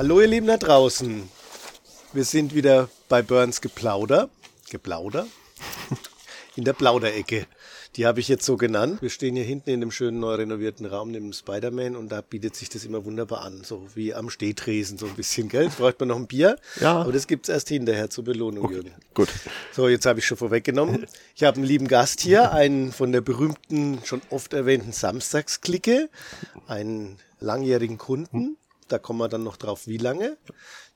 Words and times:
Hallo 0.00 0.18
ihr 0.22 0.28
Lieben 0.28 0.46
da 0.46 0.56
draußen. 0.56 1.28
Wir 2.14 2.24
sind 2.24 2.54
wieder 2.54 2.88
bei 3.10 3.20
Burns 3.20 3.60
Geplauder. 3.60 4.30
Geplauder? 4.70 5.26
In 6.56 6.64
der 6.64 6.72
Plauderecke. 6.72 7.46
Die 7.96 8.06
habe 8.06 8.18
ich 8.20 8.28
jetzt 8.28 8.46
so 8.46 8.56
genannt. 8.56 9.02
Wir 9.02 9.10
stehen 9.10 9.36
hier 9.36 9.44
hinten 9.44 9.68
in 9.68 9.80
dem 9.80 9.90
schönen 9.90 10.18
neu 10.18 10.36
renovierten 10.36 10.86
Raum 10.86 11.10
neben 11.10 11.34
Spider-Man 11.34 11.96
und 11.96 12.10
da 12.10 12.22
bietet 12.22 12.56
sich 12.56 12.70
das 12.70 12.86
immer 12.86 13.04
wunderbar 13.04 13.42
an. 13.42 13.62
So 13.62 13.88
wie 13.94 14.14
am 14.14 14.30
Stehtresen 14.30 14.96
so 14.96 15.04
ein 15.04 15.14
bisschen, 15.16 15.50
gell? 15.50 15.64
Jetzt 15.64 15.76
braucht 15.76 16.00
man 16.00 16.08
noch 16.08 16.16
ein 16.16 16.26
Bier. 16.26 16.56
Ja. 16.80 17.02
Aber 17.02 17.12
das 17.12 17.26
gibt's 17.26 17.50
erst 17.50 17.68
hinterher 17.68 18.08
zur 18.08 18.24
Belohnung, 18.24 18.64
Okay, 18.64 18.76
Jürgen. 18.76 18.94
gut. 19.12 19.28
So, 19.70 19.86
jetzt 19.86 20.06
habe 20.06 20.20
ich 20.20 20.24
schon 20.24 20.38
vorweggenommen. 20.38 21.08
Ich 21.36 21.42
habe 21.42 21.58
einen 21.58 21.66
lieben 21.66 21.88
Gast 21.88 22.22
hier, 22.22 22.52
einen 22.54 22.90
von 22.90 23.12
der 23.12 23.20
berühmten, 23.20 24.00
schon 24.02 24.22
oft 24.30 24.54
erwähnten 24.54 24.92
Samstagsklicke, 24.92 26.08
einen 26.68 27.18
langjährigen 27.38 27.98
Kunden. 27.98 28.56
Da 28.90 28.98
kommen 28.98 29.20
wir 29.20 29.28
dann 29.28 29.44
noch 29.44 29.56
drauf, 29.56 29.86
wie 29.86 29.98
lange. 29.98 30.36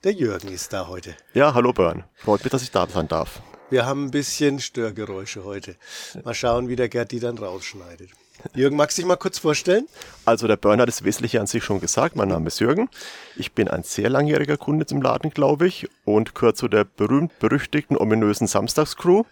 Der 0.03 0.11
Jürgen 0.11 0.49
ist 0.49 0.73
da 0.73 0.89
heute. 0.89 1.15
Ja, 1.33 1.53
hallo 1.53 1.71
Bern. 1.71 2.03
Freut 2.13 2.43
mich, 2.43 2.51
dass 2.51 2.61
ich 2.61 2.69
da 2.69 2.85
sein 2.87 3.07
darf. 3.07 3.41
Wir 3.69 3.85
haben 3.85 4.07
ein 4.07 4.11
bisschen 4.11 4.59
Störgeräusche 4.59 5.45
heute. 5.45 5.77
Mal 6.25 6.33
schauen, 6.33 6.67
wie 6.67 6.75
der 6.75 6.89
Gerd 6.89 7.13
die 7.13 7.21
dann 7.21 7.37
rausschneidet. 7.37 8.09
Jürgen, 8.53 8.75
magst 8.75 8.97
du 8.97 9.01
dich 9.01 9.07
mal 9.07 9.15
kurz 9.15 9.39
vorstellen? 9.39 9.87
Also 10.25 10.45
der 10.45 10.57
Bern 10.57 10.81
hat 10.81 10.89
das 10.89 11.05
Wesentliche 11.05 11.39
an 11.39 11.47
sich 11.47 11.63
schon 11.63 11.79
gesagt. 11.79 12.17
Mein 12.17 12.27
Name 12.27 12.47
ist 12.47 12.59
Jürgen. 12.59 12.89
Ich 13.37 13.53
bin 13.53 13.69
ein 13.69 13.83
sehr 13.83 14.09
langjähriger 14.09 14.57
Kunde 14.57 14.85
zum 14.85 15.01
Laden, 15.01 15.31
glaube 15.31 15.65
ich, 15.65 15.87
und 16.03 16.35
gehöre 16.35 16.53
zu 16.53 16.67
der 16.67 16.83
berühmt-berüchtigten, 16.83 17.95
ominösen 17.95 18.47
Samstagscrew. 18.47 19.23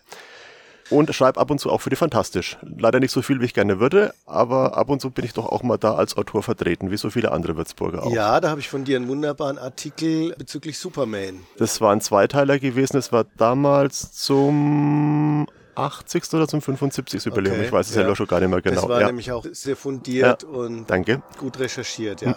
Und 0.93 1.13
schreibe 1.13 1.39
ab 1.39 1.49
und 1.51 1.59
zu 1.59 1.71
auch 1.71 1.81
für 1.81 1.89
die 1.89 1.95
Fantastisch. 1.95 2.57
Leider 2.77 2.99
nicht 2.99 3.11
so 3.11 3.21
viel, 3.21 3.41
wie 3.41 3.45
ich 3.45 3.53
gerne 3.53 3.79
würde, 3.79 4.13
aber 4.25 4.77
ab 4.77 4.89
und 4.89 5.01
zu 5.01 5.09
bin 5.09 5.25
ich 5.25 5.33
doch 5.33 5.47
auch 5.47 5.63
mal 5.63 5.77
da 5.77 5.95
als 5.95 6.15
Autor 6.17 6.43
vertreten, 6.43 6.91
wie 6.91 6.97
so 6.97 7.09
viele 7.09 7.31
andere 7.31 7.57
Würzburger 7.57 8.03
auch. 8.03 8.11
Ja, 8.11 8.39
da 8.39 8.49
habe 8.49 8.59
ich 8.59 8.69
von 8.69 8.83
dir 8.83 8.97
einen 8.97 9.07
wunderbaren 9.07 9.57
Artikel 9.57 10.35
bezüglich 10.37 10.77
Superman. 10.77 11.39
Das 11.57 11.81
war 11.81 11.91
ein 11.91 12.01
Zweiteiler 12.01 12.59
gewesen. 12.59 12.97
Es 12.97 13.11
war 13.11 13.25
damals 13.37 14.11
zum 14.13 15.47
80. 15.75 16.33
oder 16.33 16.47
zum 16.47 16.61
75. 16.61 17.25
Jubiläum. 17.25 17.55
Okay, 17.55 17.65
Ich 17.65 17.71
weiß 17.71 17.87
es 17.87 17.95
ja. 17.95 18.01
selber 18.01 18.15
schon 18.15 18.27
gar 18.27 18.39
nicht 18.39 18.49
mehr 18.49 18.61
genau. 18.61 18.81
Das 18.81 18.89
war 18.89 19.01
ja. 19.01 19.07
nämlich 19.07 19.31
auch 19.31 19.45
sehr 19.51 19.75
fundiert 19.75 20.43
Ja, 20.43 20.49
und 20.49 20.89
Danke. 20.89 21.21
gut 21.37 21.59
recherchiert, 21.59 22.21
ja. 22.21 22.35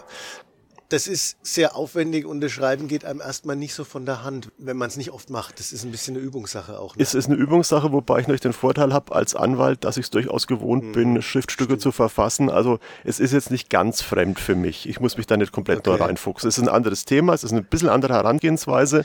Das 0.88 1.08
ist 1.08 1.36
sehr 1.42 1.74
aufwendig 1.74 2.26
und 2.26 2.40
das 2.40 2.52
Schreiben 2.52 2.86
geht 2.86 3.04
einem 3.04 3.20
erstmal 3.20 3.56
nicht 3.56 3.74
so 3.74 3.82
von 3.82 4.06
der 4.06 4.22
Hand, 4.22 4.52
wenn 4.56 4.76
man 4.76 4.88
es 4.88 4.96
nicht 4.96 5.10
oft 5.10 5.30
macht. 5.30 5.58
Das 5.58 5.72
ist 5.72 5.84
ein 5.84 5.90
bisschen 5.90 6.16
eine 6.16 6.24
Übungssache 6.24 6.78
auch. 6.78 6.94
Ne? 6.94 7.02
Es 7.02 7.12
ist 7.14 7.26
eine 7.26 7.34
Übungssache, 7.34 7.90
wobei 7.92 8.20
ich 8.20 8.28
natürlich 8.28 8.42
den 8.42 8.52
Vorteil 8.52 8.92
habe 8.92 9.12
als 9.14 9.34
Anwalt, 9.34 9.82
dass 9.82 9.96
ich 9.96 10.04
es 10.06 10.10
durchaus 10.10 10.46
gewohnt 10.46 10.84
Mhm. 10.84 10.92
bin, 10.92 11.22
Schriftstücke 11.22 11.78
zu 11.78 11.90
verfassen. 11.90 12.50
Also 12.50 12.78
es 13.02 13.18
ist 13.18 13.32
jetzt 13.32 13.50
nicht 13.50 13.68
ganz 13.68 14.00
fremd 14.00 14.38
für 14.38 14.54
mich. 14.54 14.88
Ich 14.88 15.00
muss 15.00 15.16
mich 15.16 15.26
da 15.26 15.36
nicht 15.36 15.50
komplett 15.50 15.78
Okay. 15.86 15.90
neu 15.98 16.04
reinfuchsen. 16.04 16.48
Es 16.48 16.56
ist 16.56 16.62
ein 16.62 16.68
anderes 16.68 17.04
Thema, 17.04 17.34
es 17.34 17.42
ist 17.42 17.50
eine 17.52 17.62
bisschen 17.62 17.88
andere 17.88 18.14
Herangehensweise, 18.14 19.04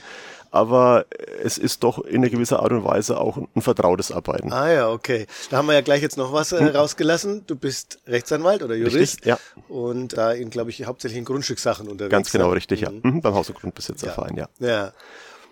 aber 0.51 1.05
es 1.43 1.57
ist 1.57 1.83
doch 1.83 1.99
in 2.03 2.17
einer 2.17 2.29
gewisser 2.29 2.61
Art 2.61 2.71
und 2.73 2.83
Weise 2.83 3.19
auch 3.19 3.37
ein 3.37 3.61
vertrautes 3.61 4.11
Arbeiten. 4.11 4.51
Ah 4.51 4.71
ja, 4.71 4.89
okay. 4.89 5.25
Da 5.49 5.57
haben 5.57 5.65
wir 5.67 5.73
ja 5.73 5.81
gleich 5.81 6.01
jetzt 6.01 6.17
noch 6.17 6.33
was 6.33 6.51
äh, 6.51 6.63
rausgelassen. 6.63 7.45
Du 7.47 7.55
bist 7.55 7.99
Rechtsanwalt 8.05 8.61
oder 8.61 8.75
Jurist. 8.75 9.21
Hm. 9.21 9.29
ja. 9.29 9.39
Und 9.69 10.17
da 10.17 10.31
in, 10.33 10.49
glaube 10.49 10.69
ich, 10.69 10.85
hauptsächlich 10.85 11.17
in 11.17 11.25
Grundstückssachen 11.25 11.87
unterwegs. 11.87 12.11
Ganz 12.11 12.31
genau 12.31 12.49
richtig, 12.51 12.81
ja. 12.81 12.91
Mhm, 12.91 13.21
beim 13.21 13.33
Haus- 13.33 13.49
und 13.49 13.57
Grundbesitzerverein, 13.59 14.35
ja. 14.35 14.47
Ja. 14.59 14.91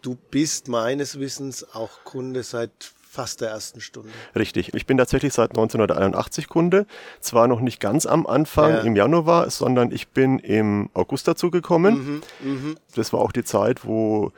Du 0.01 0.15
bist 0.31 0.67
meines 0.67 1.19
Wissens 1.19 1.65
auch 1.73 2.03
Kunde 2.03 2.43
seit 2.43 2.71
fast 3.11 3.41
der 3.41 3.49
ersten 3.49 3.81
Stunde. 3.81 4.09
Richtig. 4.35 4.73
Ich 4.75 4.85
bin 4.85 4.97
tatsächlich 4.97 5.33
seit 5.33 5.49
1981 5.51 6.47
Kunde. 6.47 6.85
Zwar 7.21 7.47
noch 7.47 7.59
nicht 7.59 7.79
ganz 7.79 8.05
am 8.05 8.27
Anfang 8.27 8.71
Ja. 8.71 8.79
im 8.81 8.95
Januar, 8.95 9.49
sondern 9.49 9.91
ich 9.91 10.09
bin 10.09 10.37
im 10.39 10.89
August 10.93 11.27
dazu 11.27 11.49
gekommen. 11.49 12.21
Mhm, 12.41 12.75
Das 12.95 13.11
war 13.11 13.19
auch 13.21 13.31
die 13.31 13.43
Zeit, 13.43 13.83
wo 13.83 14.31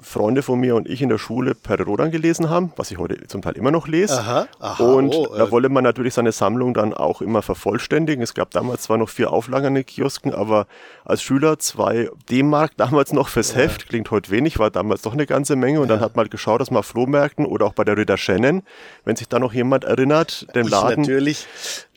Freunde 0.00 0.42
von 0.42 0.58
mir 0.58 0.74
und 0.74 0.88
ich 0.88 1.02
in 1.02 1.08
der 1.08 1.18
Schule 1.18 1.54
Perrodan 1.54 2.10
gelesen 2.10 2.50
haben, 2.50 2.72
was 2.76 2.90
ich 2.90 2.98
heute 2.98 3.26
zum 3.28 3.42
Teil 3.42 3.56
immer 3.56 3.70
noch 3.70 3.86
lese. 3.86 4.18
Aha, 4.18 4.48
aha, 4.58 4.84
und 4.84 5.14
oh, 5.14 5.34
da 5.36 5.44
äh, 5.44 5.50
wolle 5.50 5.68
man 5.68 5.84
natürlich 5.84 6.14
seine 6.14 6.32
Sammlung 6.32 6.74
dann 6.74 6.92
auch 6.92 7.22
immer 7.22 7.42
vervollständigen. 7.42 8.22
Es 8.22 8.34
gab 8.34 8.50
damals 8.50 8.82
zwar 8.82 8.98
noch 8.98 9.08
vier 9.08 9.32
Auflagen 9.32 9.68
an 9.68 9.74
den 9.74 9.86
Kiosken, 9.86 10.34
aber 10.34 10.66
als 11.04 11.22
Schüler 11.22 11.58
zwei 11.58 12.10
D-Mark 12.28 12.72
damals 12.76 13.12
noch 13.12 13.28
fürs 13.28 13.54
Heft, 13.54 13.88
klingt 13.88 14.10
heute 14.10 14.30
wenig, 14.30 14.58
war 14.58 14.70
damals 14.70 15.02
doch 15.02 15.12
eine 15.12 15.26
ganze 15.26 15.54
Menge. 15.54 15.80
Und 15.80 15.88
dann 15.88 16.00
hat 16.00 16.16
man 16.16 16.28
geschaut, 16.28 16.60
dass 16.60 16.70
man 16.70 16.82
Flohmärkten 16.82 17.46
oder 17.46 17.66
auch 17.66 17.74
bei 17.74 17.84
der 17.84 17.96
Ritter 17.96 18.16
Shannon, 18.16 18.62
wenn 19.04 19.16
sich 19.16 19.28
da 19.28 19.38
noch 19.38 19.52
jemand 19.52 19.84
erinnert, 19.84 20.46
dem 20.54 20.66
Ich 20.66 20.72
Laden 20.72 21.02
natürlich. 21.02 21.46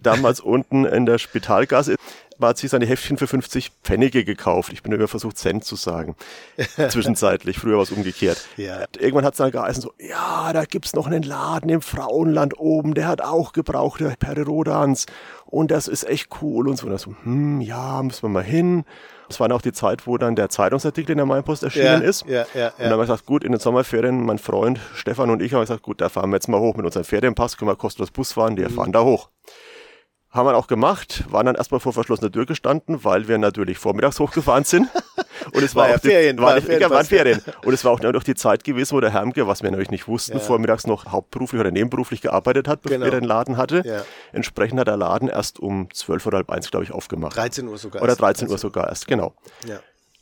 damals 0.01 0.39
unten 0.39 0.85
in 0.85 1.05
der 1.05 1.17
Spitalgasse, 1.17 1.95
hat 2.39 2.57
sich 2.57 2.69
seine 2.71 2.85
Heftchen 2.85 3.17
für 3.17 3.27
50 3.27 3.71
Pfennige 3.83 4.23
gekauft. 4.25 4.71
Ich 4.73 4.83
bin 4.83 4.91
immer 4.91 5.07
versucht, 5.07 5.37
Cent 5.37 5.63
zu 5.63 5.75
sagen. 5.75 6.15
Zwischenzeitlich. 6.89 7.59
Früher 7.59 7.77
war 7.77 7.83
es 7.83 7.91
umgekehrt. 7.91 8.45
Ja. 8.57 8.85
Irgendwann 8.99 9.25
hat 9.25 9.33
es 9.33 9.37
dann 9.37 9.51
geheißen 9.51 9.81
so, 9.81 9.93
ja, 9.99 10.51
da 10.53 10.65
gibt's 10.65 10.93
noch 10.93 11.07
einen 11.07 11.23
Laden 11.23 11.69
im 11.69 11.81
Frauenland 11.81 12.59
oben, 12.59 12.93
der 12.93 13.07
hat 13.07 13.21
auch 13.21 13.51
gebrauchte 13.53 14.13
Perirodans 14.19 15.05
und 15.45 15.71
das 15.71 15.87
ist 15.87 16.03
echt 16.07 16.29
cool 16.41 16.67
und 16.67 16.77
so. 16.77 16.85
Und 16.85 16.91
dann 16.91 16.99
so, 16.99 17.13
hm, 17.23 17.61
ja, 17.61 18.01
müssen 18.03 18.23
wir 18.23 18.29
mal 18.29 18.43
hin. 18.43 18.85
Das 19.29 19.41
war 19.41 19.49
dann 19.49 19.57
auch 19.57 19.61
die 19.61 19.73
Zeit, 19.73 20.07
wo 20.07 20.17
dann 20.17 20.37
der 20.37 20.47
Zeitungsartikel 20.49 21.11
in 21.11 21.17
der 21.17 21.25
Mainpost 21.25 21.61
erschienen 21.63 21.85
Ja, 22.01 22.07
ist. 22.07 22.25
ja, 22.27 22.45
ja, 22.53 22.67
Und 22.69 22.79
dann 22.79 22.91
haben 22.91 22.99
wir 22.99 23.03
gesagt, 23.03 23.25
gut, 23.25 23.43
in 23.43 23.51
den 23.51 23.59
Sommerferien, 23.59 24.23
mein 24.25 24.37
Freund 24.37 24.79
Stefan 24.95 25.29
und 25.29 25.41
ich 25.41 25.53
haben 25.53 25.59
gesagt, 25.61 25.83
gut, 25.83 25.99
da 25.99 26.07
fahren 26.07 26.29
wir 26.29 26.37
jetzt 26.37 26.47
mal 26.47 26.59
hoch 26.61 26.75
mit 26.77 26.85
unserem 26.85 27.03
Ferienpass, 27.03 27.57
können 27.57 27.69
wir 27.69 27.75
kostenlos 27.75 28.11
Bus 28.11 28.31
fahren, 28.31 28.53
Mhm. 28.53 28.57
wir 28.57 28.69
fahren 28.69 28.91
da 28.93 29.03
hoch. 29.03 29.29
Haben 30.29 30.47
wir 30.49 30.57
auch 30.57 30.67
gemacht, 30.67 31.23
waren 31.29 31.45
dann 31.45 31.55
erstmal 31.55 31.79
vor 31.79 31.93
verschlossener 31.93 32.29
Tür 32.31 32.45
gestanden, 32.45 33.03
weil 33.05 33.27
wir 33.29 33.37
natürlich 33.37 33.77
vormittags 33.77 34.19
hochgefahren 34.19 34.65
sind. 34.65 34.89
Und 35.53 35.63
es 35.63 35.73
war, 35.75 35.83
War 35.83 35.89
ja 35.91 35.95
auch 35.95 35.99
die, 36.01 36.09
Ferien, 36.09 36.37
war 36.37 36.61
war 36.61 36.71
ja, 36.79 36.89
waren. 36.89 37.05
Ferien. 37.05 37.41
Und 37.63 37.73
es 37.73 37.85
war 37.85 37.93
auch 37.93 38.01
noch 38.01 38.23
die 38.23 38.35
Zeit 38.35 38.63
gewesen, 38.65 38.95
wo 38.95 38.99
der 38.99 39.11
Hermke, 39.11 39.47
was 39.47 39.63
wir 39.63 39.71
natürlich 39.71 39.89
nicht 39.91 40.07
wussten, 40.07 40.33
Ja. 40.33 40.39
vormittags 40.39 40.85
noch 40.85 41.05
hauptberuflich 41.05 41.61
oder 41.61 41.71
nebenberuflich 41.71 42.21
gearbeitet 42.21 42.67
hat, 42.67 42.81
bevor 42.81 42.97
Genau. 42.97 43.05
er 43.05 43.19
den 43.19 43.23
Laden 43.23 43.55
hatte. 43.55 43.83
Ja. 43.85 44.01
Entsprechend 44.33 44.79
hat 44.81 44.87
der 44.87 44.97
Laden 44.97 45.29
erst 45.29 45.59
um 45.59 45.87
12 45.93 46.25
oder 46.25 46.37
halb 46.37 46.49
eins, 46.49 46.69
glaube 46.69 46.83
ich, 46.83 46.91
aufgemacht. 46.91 47.35
13 47.37 47.67
Uhr 47.67 47.77
sogar. 47.77 48.01
Oder 48.01 48.11
erst. 48.11 48.21
13 48.21 48.49
Uhr 48.49 48.57
sogar 48.57 48.89
erst, 48.89 49.07
genau. 49.07 49.33
Ja. 49.65 49.79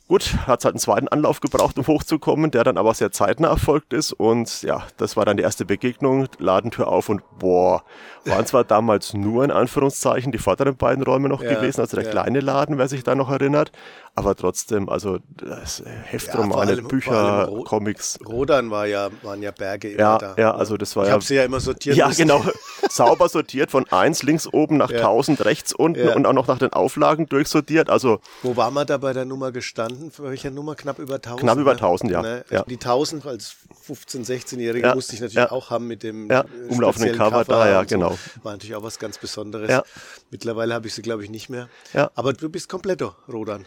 Gut, 0.08 0.36
hat 0.46 0.64
halt 0.64 0.74
einen 0.74 0.78
zweiten 0.78 1.08
Anlauf 1.08 1.40
gebraucht, 1.40 1.76
um 1.78 1.86
hochzukommen, 1.86 2.52
der 2.52 2.62
dann 2.62 2.78
aber 2.78 2.94
sehr 2.94 3.10
zeitnah 3.10 3.48
erfolgt 3.48 3.92
ist. 3.92 4.12
Und 4.12 4.62
ja, 4.62 4.84
das 4.98 5.16
war 5.16 5.24
dann 5.24 5.36
die 5.36 5.42
erste 5.42 5.64
Begegnung, 5.64 6.28
Ladentür 6.38 6.86
auf 6.86 7.08
und 7.08 7.22
boah, 7.40 7.82
waren 8.24 8.46
zwar 8.46 8.62
damals 8.64 9.14
nur 9.14 9.42
in 9.42 9.50
Anführungszeichen 9.50 10.30
die 10.30 10.38
vorderen 10.38 10.76
beiden 10.76 11.02
Räume 11.02 11.28
noch 11.28 11.42
Ja, 11.42 11.54
gewesen, 11.54 11.80
also 11.80 11.96
der 11.96 12.06
ja. 12.06 12.12
kleine 12.12 12.38
Laden, 12.38 12.78
wer 12.78 12.86
sich 12.86 13.02
da 13.02 13.16
noch 13.16 13.30
erinnert. 13.30 13.72
Aber 14.18 14.34
trotzdem, 14.34 14.88
also 14.88 15.18
das 15.36 15.76
vor 15.80 15.86
Heftromane, 15.92 16.54
allem- 16.72 16.80
vor 16.80 16.88
Bücher, 16.88 17.44
Ro- 17.48 17.64
Comics. 17.64 18.18
Rodan 18.26 18.70
war 18.70 18.86
ja, 18.86 19.10
waren 19.22 19.42
ja 19.42 19.50
Berge 19.50 19.90
immer 19.90 20.00
Ja, 20.00 20.18
da. 20.18 20.34
ja, 20.38 20.52
ne? 20.52 20.54
also 20.54 20.78
das 20.78 20.96
war 20.96 21.02
ich 21.04 21.08
ja- 21.08 21.12
habe 21.12 21.22
sie 21.24 21.34
ja 21.34 21.44
immer 21.44 21.60
sortiert. 21.60 21.96
Ja, 21.96 22.08
müssen. 22.08 22.22
genau. 22.26 22.42
Sauber 22.88 23.28
sortiert 23.28 23.70
von 23.70 23.86
eins 23.92 24.22
links 24.22 24.46
oben 24.50 24.78
nach 24.78 24.90
Ja. 24.90 25.00
1000 25.00 25.44
rechts 25.44 25.74
unten 25.74 26.06
Ja. 26.08 26.14
und 26.16 26.24
auch 26.24 26.32
noch 26.32 26.46
nach 26.46 26.58
den 26.58 26.72
Auflagen 26.72 27.28
durchsortiert. 27.28 27.90
Also 27.90 28.20
Wo 28.42 28.56
war 28.56 28.70
man 28.70 28.86
da 28.86 28.96
bei 28.96 29.12
der 29.12 29.26
Nummer 29.26 29.52
gestanden? 29.52 30.10
Für 30.10 30.22
welcher 30.24 30.50
Nummer? 30.50 30.76
Knapp 30.76 30.98
über 30.98 31.16
1000? 31.16 31.40
Knapp 31.42 31.58
über 31.58 31.72
ne? 31.74 31.78
1000, 31.80 32.10
ja. 32.10 32.22
Ne? 32.22 32.44
Ja. 32.50 32.62
Die 32.62 32.78
1000 32.78 33.26
als 33.26 33.56
15-, 33.86 34.24
16-Jährige 34.24 34.86
Ja, 34.88 34.94
musste 34.94 35.14
ich 35.14 35.20
natürlich 35.20 35.36
ja. 35.36 35.52
auch 35.52 35.68
haben 35.68 35.86
mit 35.88 36.02
dem 36.02 36.30
Ja, 36.30 36.40
äh, 36.40 36.72
umlaufenden 36.72 37.16
Cover 37.18 37.44
da, 37.44 37.68
ja, 37.68 37.80
und 37.80 37.90
so. 37.90 37.94
genau. 37.96 38.18
War 38.42 38.52
natürlich 38.52 38.74
auch 38.76 38.82
was 38.82 38.98
ganz 38.98 39.18
Besonderes. 39.18 39.68
Ja. 39.70 39.82
Mittlerweile 40.30 40.72
habe 40.72 40.86
ich 40.86 40.94
sie, 40.94 41.02
glaube 41.02 41.22
ich, 41.22 41.28
nicht 41.28 41.50
mehr. 41.50 41.68
Ja. 41.92 42.10
Aber 42.14 42.32
du 42.32 42.48
bist 42.48 42.70
kompletto, 42.70 43.12
Rodan. 43.30 43.66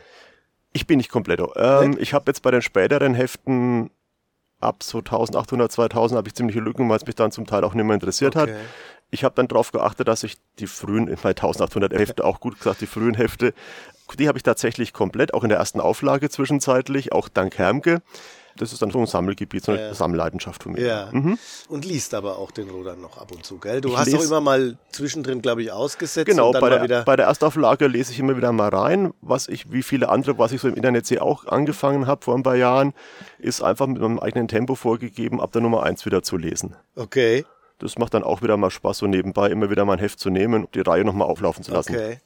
Ich 0.74 0.88
bin 0.88 0.97
nicht 0.97 1.09
kompletto. 1.09 1.53
Ähm, 1.56 1.97
ich 2.00 2.13
habe 2.13 2.25
jetzt 2.28 2.41
bei 2.41 2.52
den 2.52 2.62
späteren 2.62 3.13
Heften 3.13 3.90
ab 4.59 4.84
so 4.84 5.00
1800, 5.00 5.72
2000 5.72 6.18
habe 6.18 6.28
ich 6.28 6.35
ziemliche 6.35 6.59
Lücken, 6.59 6.90
weil 6.90 6.97
es 6.97 7.06
mich 7.06 7.16
dann 7.16 7.31
zum 7.31 7.46
Teil 7.46 7.63
auch 7.63 7.74
nicht 7.74 7.85
mehr 7.85 7.94
interessiert 7.94 8.35
hat. 8.35 8.50
Okay. 8.50 8.59
Ich 9.12 9.24
habe 9.24 9.34
dann 9.35 9.47
darauf 9.47 9.72
geachtet, 9.72 10.07
dass 10.07 10.24
ich 10.24 10.38
die 10.59 10.68
frühen, 10.68 11.06
bei 11.06 11.30
1800 11.30 11.94
Hefte, 11.94 12.24
auch 12.24 12.40
gut 12.40 12.57
gesagt, 12.57 12.81
die 12.81 12.85
frühen 12.85 13.16
Hefte, 13.16 13.53
die 14.18 14.28
habe 14.28 14.38
ich 14.38 14.44
tatsächlich 14.44 14.94
komplett, 14.94 15.34
auch 15.34 15.44
in 15.44 15.50
der 15.50 15.57
ersten 15.57 15.80
Auflage 15.80 16.30
zwischenzeitlich, 16.30 17.12
auch 17.12 17.30
dank 17.30 17.57
Hermke. 17.57 18.01
Das 18.60 18.74
ist 18.74 18.82
dann 18.82 18.92
so 18.92 19.00
ein 19.00 19.06
Sammelgebiet, 19.08 19.64
so 19.64 19.72
eine 19.72 19.82
Ja. 19.82 19.94
Sammelleidenschaft 19.94 20.64
von 20.64 20.74
mir. 20.74 20.82
Ja. 20.86 21.10
Und 21.70 21.86
liest 21.86 22.14
aber 22.14 22.38
auch 22.38 22.52
den 22.52 22.70
Rodan 22.70 23.00
noch 23.02 23.18
ab 23.18 23.32
und 23.32 23.46
zu, 23.46 23.58
gell? 23.58 23.82
Du 23.82 23.90
Ich 23.90 23.98
hast 23.98 24.12
doch 24.14 24.20
lese- 24.20 24.28
immer 24.28 24.42
mal 24.42 24.78
zwischendrin, 24.92 25.42
glaube 25.42 25.64
ich, 25.64 25.72
ausgesetzt 25.72 26.26
Genau, 26.28 26.52
bei 26.52 26.60
mal 26.60 26.88
der, 26.88 27.04
bei 27.04 27.16
der 27.16 27.26
Erstauflage 27.28 27.88
lese 27.88 28.12
ich 28.12 28.20
immer 28.20 28.36
wieder 28.38 28.52
mal 28.52 28.70
rein. 28.70 29.14
Was 29.22 29.48
ich, 29.48 29.72
wie 29.72 29.82
viele 29.82 30.10
andere, 30.10 30.38
was 30.38 30.52
ich 30.52 30.62
so 30.62 30.68
im 30.68 30.76
Internet 30.76 31.06
sehe, 31.06 31.22
auch 31.22 31.46
angefangen 31.48 32.06
habe 32.06 32.24
vor 32.24 32.36
ein 32.36 32.44
paar 32.44 32.56
Jahren, 32.58 32.94
ist 33.40 33.62
einfach 33.64 33.88
mit 33.88 34.02
meinem 34.02 34.20
eigenen 34.20 34.48
Tempo 34.48 34.76
vorgegeben, 34.76 35.40
ab 35.42 35.52
der 35.54 35.62
Nummer 35.62 35.84
eins 35.84 36.06
wieder 36.06 36.22
zu 36.22 36.38
lesen. 36.38 36.76
okay, 36.96 37.46
Das 37.80 37.98
macht 37.98 38.14
dann 38.14 38.24
auch 38.24 38.42
wieder 38.42 38.58
mal 38.58 38.70
Spaß, 38.72 38.98
so 38.98 39.08
nebenbei 39.08 39.50
immer 39.50 39.70
wieder 39.70 39.86
mein 39.86 40.00
Heft 40.00 40.20
zu 40.20 40.30
nehmen 40.30 40.66
und 40.66 40.76
die 40.76 40.82
Reihe 40.82 41.06
nochmal 41.06 41.30
auflaufen 41.30 41.64
zu 41.64 41.72
lassen. 41.72 41.96
okay. 41.96 42.20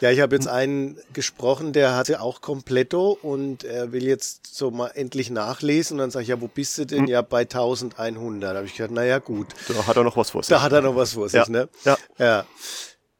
Ja, 0.00 0.10
ich 0.10 0.20
habe 0.20 0.34
jetzt 0.34 0.48
einen 0.48 0.98
gesprochen, 1.12 1.72
der 1.72 1.94
hatte 1.96 2.20
auch 2.20 2.40
Kompletto 2.40 3.18
und 3.22 3.64
er 3.64 3.92
will 3.92 4.04
jetzt 4.04 4.54
so 4.54 4.70
mal 4.70 4.88
endlich 4.88 5.30
nachlesen. 5.30 5.94
Und 5.94 5.98
dann 5.98 6.10
sage 6.10 6.22
ich, 6.24 6.28
ja, 6.28 6.40
wo 6.40 6.48
bist 6.48 6.76
du 6.78 6.82
Hm. 6.82 6.88
denn? 6.88 7.06
Ja, 7.06 7.22
bei 7.22 7.40
1100. 7.42 8.42
Da 8.52 8.56
habe 8.56 8.66
ich 8.66 8.74
gedacht, 8.76 8.92
naja, 8.92 9.18
gut. 9.18 9.48
Da 9.68 9.86
hat 9.86 9.96
er 9.96 10.04
noch 10.04 10.16
was 10.16 10.30
vor 10.30 10.42
sich. 10.42 10.50
Da 10.50 10.62
hat 10.62 10.72
er 10.72 10.80
noch 10.82 10.96
was 10.96 11.12
vor 11.14 11.28
sich, 11.28 11.40
Ja, 11.46 11.50
ne? 11.50 11.68
ja. 11.84 11.96
ja. 12.18 12.46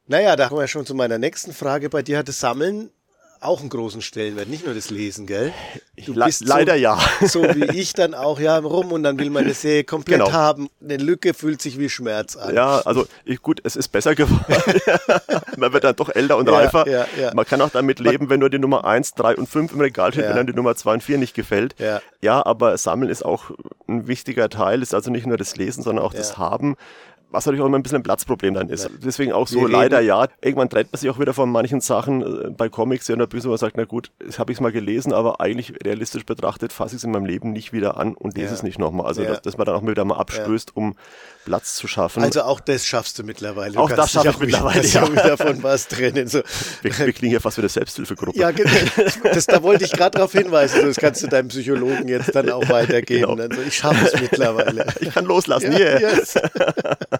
Naja, 0.06 0.34
da 0.36 0.48
kommen 0.48 0.60
wir 0.60 0.66
schon 0.68 0.86
zu 0.86 0.94
meiner 0.94 1.18
nächsten 1.18 1.52
Frage. 1.52 1.88
Bei 1.88 2.02
dir 2.02 2.18
hat 2.18 2.28
das 2.28 2.40
Sammeln 2.40 2.90
auch 3.40 3.60
einen 3.60 3.70
großen 3.70 4.02
Stellenwert, 4.02 4.48
nicht 4.48 4.66
nur 4.66 4.74
das 4.74 4.90
Lesen, 4.90 5.26
gell? 5.26 5.52
Du 6.04 6.12
Le 6.12 6.28
leider 6.40 6.74
so, 6.74 6.78
ja. 6.78 6.98
So 7.26 7.42
wie 7.42 7.64
ich 7.78 7.94
dann 7.94 8.14
auch, 8.14 8.38
ja, 8.38 8.58
rum 8.58 8.92
und 8.92 9.02
dann 9.02 9.18
will 9.18 9.30
man 9.30 9.44
eine 9.44 9.54
Serie 9.54 9.84
komplett 9.84 10.20
Genau. 10.20 10.32
haben. 10.32 10.68
Eine 10.82 10.98
Lücke 10.98 11.32
fühlt 11.34 11.62
sich 11.62 11.78
wie 11.78 11.88
Schmerz 11.88 12.36
an. 12.36 12.54
Ja, 12.54 12.80
also 12.80 13.06
ich, 13.24 13.40
gut, 13.40 13.60
es 13.64 13.76
ist 13.76 13.88
besser 13.88 14.14
geworden. 14.14 14.44
Man 15.56 15.72
wird 15.72 15.84
dann 15.84 15.96
doch 15.96 16.08
älter 16.08 16.36
und 16.36 16.48
Ja, 16.48 16.54
reifer. 16.54 16.88
ja, 16.88 17.06
ja. 17.20 17.34
Man 17.34 17.44
kann 17.46 17.60
auch 17.60 17.70
damit 17.70 17.98
leben, 17.98 18.30
wenn 18.30 18.40
nur 18.40 18.50
die 18.50 18.58
Nummer 18.58 18.84
1, 18.84 19.14
3 19.14 19.36
und 19.36 19.48
5 19.48 19.72
im 19.72 19.80
Regal 19.80 20.12
steht, 20.12 20.24
wenn 20.28 20.36
dann 20.36 20.46
die 20.46 20.52
Nummer 20.54 20.74
2 20.74 20.94
und 20.94 21.02
4 21.02 21.18
nicht 21.18 21.34
gefällt. 21.34 21.74
Ja. 22.22 22.44
aber 22.46 22.76
Sammeln 22.78 23.10
ist 23.10 23.24
auch 23.24 23.50
ein 23.88 24.06
wichtiger 24.06 24.48
Teil, 24.48 24.82
ist 24.82 24.94
also 24.94 25.10
nicht 25.10 25.26
nur 25.26 25.36
das 25.36 25.56
Lesen, 25.56 25.82
sondern 25.82 26.04
auch 26.04 26.14
das 26.14 26.38
Haben. 26.38 26.76
Was 27.32 27.46
natürlich 27.46 27.62
auch 27.62 27.66
immer 27.66 27.78
ein 27.78 27.82
bisschen 27.84 27.98
ein 27.98 28.02
Platzproblem 28.02 28.54
dann 28.54 28.68
ist. 28.70 28.90
Deswegen 29.04 29.32
auch 29.32 29.46
so 29.46 29.60
Wir 29.60 29.68
leider 29.68 29.98
reden- 29.98 30.08
ja. 30.08 30.26
Irgendwann 30.42 30.68
trennt 30.68 30.92
man 30.92 30.98
sich 30.98 31.08
auch 31.10 31.18
wieder 31.20 31.32
von 31.32 31.50
manchen 31.50 31.80
Sachen 31.80 32.22
äh, 32.22 32.50
bei 32.50 32.68
Comics 32.68 33.06
ja, 33.08 33.14
und 33.14 33.28
Bücher, 33.30 33.44
wo 33.44 33.48
man 33.50 33.58
sagt, 33.58 33.76
na 33.76 33.84
gut, 33.84 34.10
das 34.18 34.38
habe 34.38 34.50
ich 34.52 34.60
mal 34.60 34.72
gelesen, 34.72 35.12
aber 35.12 35.40
eigentlich 35.40 35.72
realistisch 35.84 36.26
betrachtet 36.26 36.72
fasse 36.72 36.96
ich 36.96 37.00
es 37.00 37.04
in 37.04 37.12
meinem 37.12 37.26
Leben 37.26 37.52
nicht 37.52 37.72
wieder 37.72 37.96
an 37.98 38.14
und 38.14 38.36
lese 38.36 38.48
Ja. 38.48 38.54
es 38.54 38.62
nicht 38.64 38.78
nochmal. 38.78 39.06
Also 39.06 39.22
Ja. 39.22 39.30
dass, 39.30 39.42
dass 39.42 39.56
man 39.58 39.66
dann 39.66 39.76
auch 39.76 39.86
wieder 39.86 40.04
mal 40.04 40.16
abstößt, 40.16 40.76
um 40.76 40.96
Platz 41.44 41.74
zu 41.76 41.86
schaffen. 41.88 42.22
Also 42.22 42.42
auch 42.42 42.60
das 42.60 42.84
schaffst 42.84 43.18
du 43.18 43.22
mittlerweile. 43.22 43.74
Du 43.74 43.78
Auch 43.80 43.90
das 43.90 44.12
schaffe 44.12 44.28
ich 44.30 44.38
mittlerweile, 44.38 44.84
ja 44.86 45.02
ja. 45.04 45.12
wieder 45.12 45.36
von 45.38 45.62
was 45.62 45.88
trennen. 45.88 46.26
So. 46.28 46.40
wir, 46.82 46.98
wir 46.98 47.12
klingen 47.12 47.30
hier 47.30 47.40
fast 47.40 47.56
wie 47.58 47.62
eine 47.62 47.68
Selbsthilfegruppe. 47.68 48.38
Ja, 48.38 48.50
genau. 48.50 48.70
das, 49.22 49.46
da 49.46 49.62
wollte 49.62 49.84
ich 49.84 49.92
gerade 49.92 50.16
darauf 50.16 50.32
hinweisen. 50.32 50.82
Das 50.84 50.96
kannst 50.96 51.22
du 51.22 51.28
deinem 51.28 51.48
Psychologen 51.48 52.08
jetzt 52.08 52.34
dann 52.34 52.50
auch 52.50 52.68
weitergeben. 52.68 53.36
Genau. 53.36 53.42
Also 53.48 53.62
ich 53.62 53.76
schaffe 53.76 54.04
es 54.12 54.20
mittlerweile. 54.20 54.86
Ich 55.00 55.14
kann 55.14 55.24
loslassen. 55.24 55.72
Ja, 55.72 55.78
Yeah. 55.80 55.98
yes. 56.00 56.34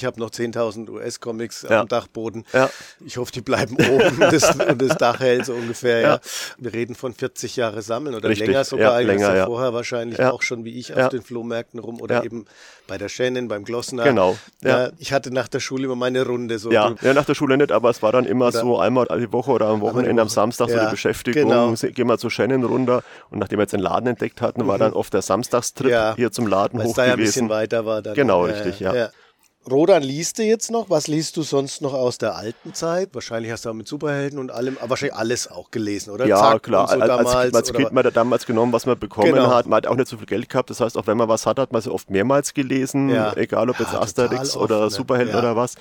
Ich 0.00 0.06
habe 0.06 0.18
noch 0.18 0.30
10.000 0.30 0.88
US-Comics 0.88 1.66
Ja. 1.68 1.82
am 1.82 1.88
Dachboden. 1.88 2.46
Ja. 2.54 2.70
Ich 3.04 3.18
hoffe, 3.18 3.32
die 3.32 3.42
bleiben 3.42 3.74
oben 3.76 4.18
das, 4.30 4.54
und 4.56 4.80
das 4.80 4.96
Dach 4.96 5.20
hält 5.20 5.44
so 5.44 5.52
ungefähr. 5.52 6.00
Ja. 6.00 6.20
Wir 6.56 6.72
reden 6.72 6.94
von 6.94 7.12
40 7.12 7.56
Jahre 7.56 7.82
sammeln 7.82 8.14
oder 8.14 8.30
Richtig. 8.30 8.46
länger 8.48 8.64
sogar. 8.64 8.92
Ja, 8.92 8.96
eigentlich. 8.96 9.18
länger, 9.20 9.36
ja. 9.36 9.44
vorher 9.44 9.74
wahrscheinlich 9.74 10.18
auch 10.22 10.40
schon 10.40 10.64
wie 10.64 10.78
ich 10.78 10.94
auf 10.96 11.10
den 11.10 11.20
Flohmärkten 11.20 11.80
rum 11.80 12.00
oder 12.00 12.24
eben 12.24 12.46
bei 12.86 12.96
der 12.96 13.10
Shannon, 13.10 13.46
beim 13.46 13.62
Glossner. 13.64 14.04
Genau, 14.04 14.36
ich 14.98 15.12
hatte 15.12 15.30
nach 15.34 15.48
der 15.48 15.60
Schule 15.60 15.84
immer 15.84 15.96
meine 15.96 16.24
Runde. 16.24 16.58
So 16.58 16.72
Ja, 16.72 16.94
ja, 17.02 17.12
nach 17.12 17.26
der 17.26 17.34
Schule 17.34 17.58
nicht, 17.58 17.70
aber 17.70 17.90
es 17.90 18.02
war 18.02 18.10
dann 18.12 18.24
immer 18.24 18.46
Oder- 18.48 18.60
so 18.60 18.78
einmal 18.78 19.06
die 19.18 19.30
Woche 19.32 19.50
oder 19.50 19.66
am 19.66 19.82
Wochenende 19.82 20.22
am 20.22 20.28
Samstag 20.30 20.70
so 20.70 20.78
die 20.78 20.90
Beschäftigung. 20.90 21.50
genau. 21.50 21.74
Gehen 21.74 22.06
wir 22.08 22.16
zu 22.16 22.30
Shannon 22.30 22.64
runter 22.64 23.02
und 23.30 23.38
nachdem 23.38 23.58
wir 23.58 23.64
jetzt 23.64 23.72
den 23.74 23.80
Laden 23.80 24.06
entdeckt 24.06 24.40
hatten, 24.40 24.66
war 24.66 24.78
dann 24.78 24.94
oft 24.94 25.12
der 25.12 25.20
Samstagstrip 25.22 25.90
Mhm. 25.90 26.14
Hier 26.16 26.32
zum 26.32 26.46
Laden 26.46 26.78
Weil 26.78 26.86
es 26.86 26.92
hoch 26.92 26.96
da 26.96 27.04
ja 27.06 27.12
ein 27.12 27.18
bisschen 27.18 27.48
gewesen. 27.48 27.50
weiter 27.50 27.84
war. 27.84 28.00
Dann. 28.00 28.14
Genau, 28.14 28.44
richtig, 28.44 28.80
ja. 28.80 29.10
Rodan 29.70 30.02
liest 30.02 30.38
du 30.38 30.42
jetzt 30.42 30.70
noch? 30.70 30.90
Was 30.90 31.06
liest 31.06 31.36
du 31.36 31.42
sonst 31.42 31.80
noch 31.82 31.94
aus 31.94 32.18
der 32.18 32.34
alten 32.34 32.74
Zeit? 32.74 33.10
Wahrscheinlich 33.12 33.52
hast 33.52 33.64
du 33.64 33.70
auch 33.70 33.74
mit 33.74 33.86
Superhelden 33.86 34.38
und 34.38 34.50
allem, 34.50 34.76
aber 34.78 34.90
wahrscheinlich 34.90 35.16
alles 35.16 35.48
auch 35.50 35.70
gelesen, 35.70 36.10
oder? 36.10 36.26
Ja, 36.26 36.36
Zack 36.38 36.62
klar. 36.64 36.88
So 36.88 36.94
als, 36.94 37.06
damals, 37.06 37.54
als, 37.54 37.72
Kind 37.72 37.92
man 37.92 38.04
hat 38.04 38.16
damals 38.16 38.46
genommen, 38.46 38.72
was 38.72 38.86
man 38.86 38.98
bekommen 38.98 39.32
Genau. 39.32 39.48
hat. 39.54 39.66
Man 39.66 39.76
hat 39.78 39.86
auch 39.86 39.96
nicht 39.96 40.08
so 40.08 40.16
viel 40.16 40.26
Geld 40.26 40.48
gehabt. 40.48 40.70
Das 40.70 40.80
heißt, 40.80 40.96
auch 40.98 41.06
wenn 41.06 41.16
man 41.16 41.28
was 41.28 41.46
hat, 41.46 41.58
hat 41.58 41.72
man 41.72 41.78
es 41.78 41.88
oft 41.88 42.10
mehrmals 42.10 42.52
gelesen. 42.54 43.08
Ja. 43.08 43.32
Egal, 43.36 43.70
ob 43.70 43.78
jetzt 43.78 43.92
Ja, 43.92 44.00
Asterix 44.00 44.56
oder 44.56 44.80
ne? 44.84 44.90
Superhelden 44.90 45.34
Ja. 45.34 45.38
oder 45.40 45.56
was. 45.56 45.74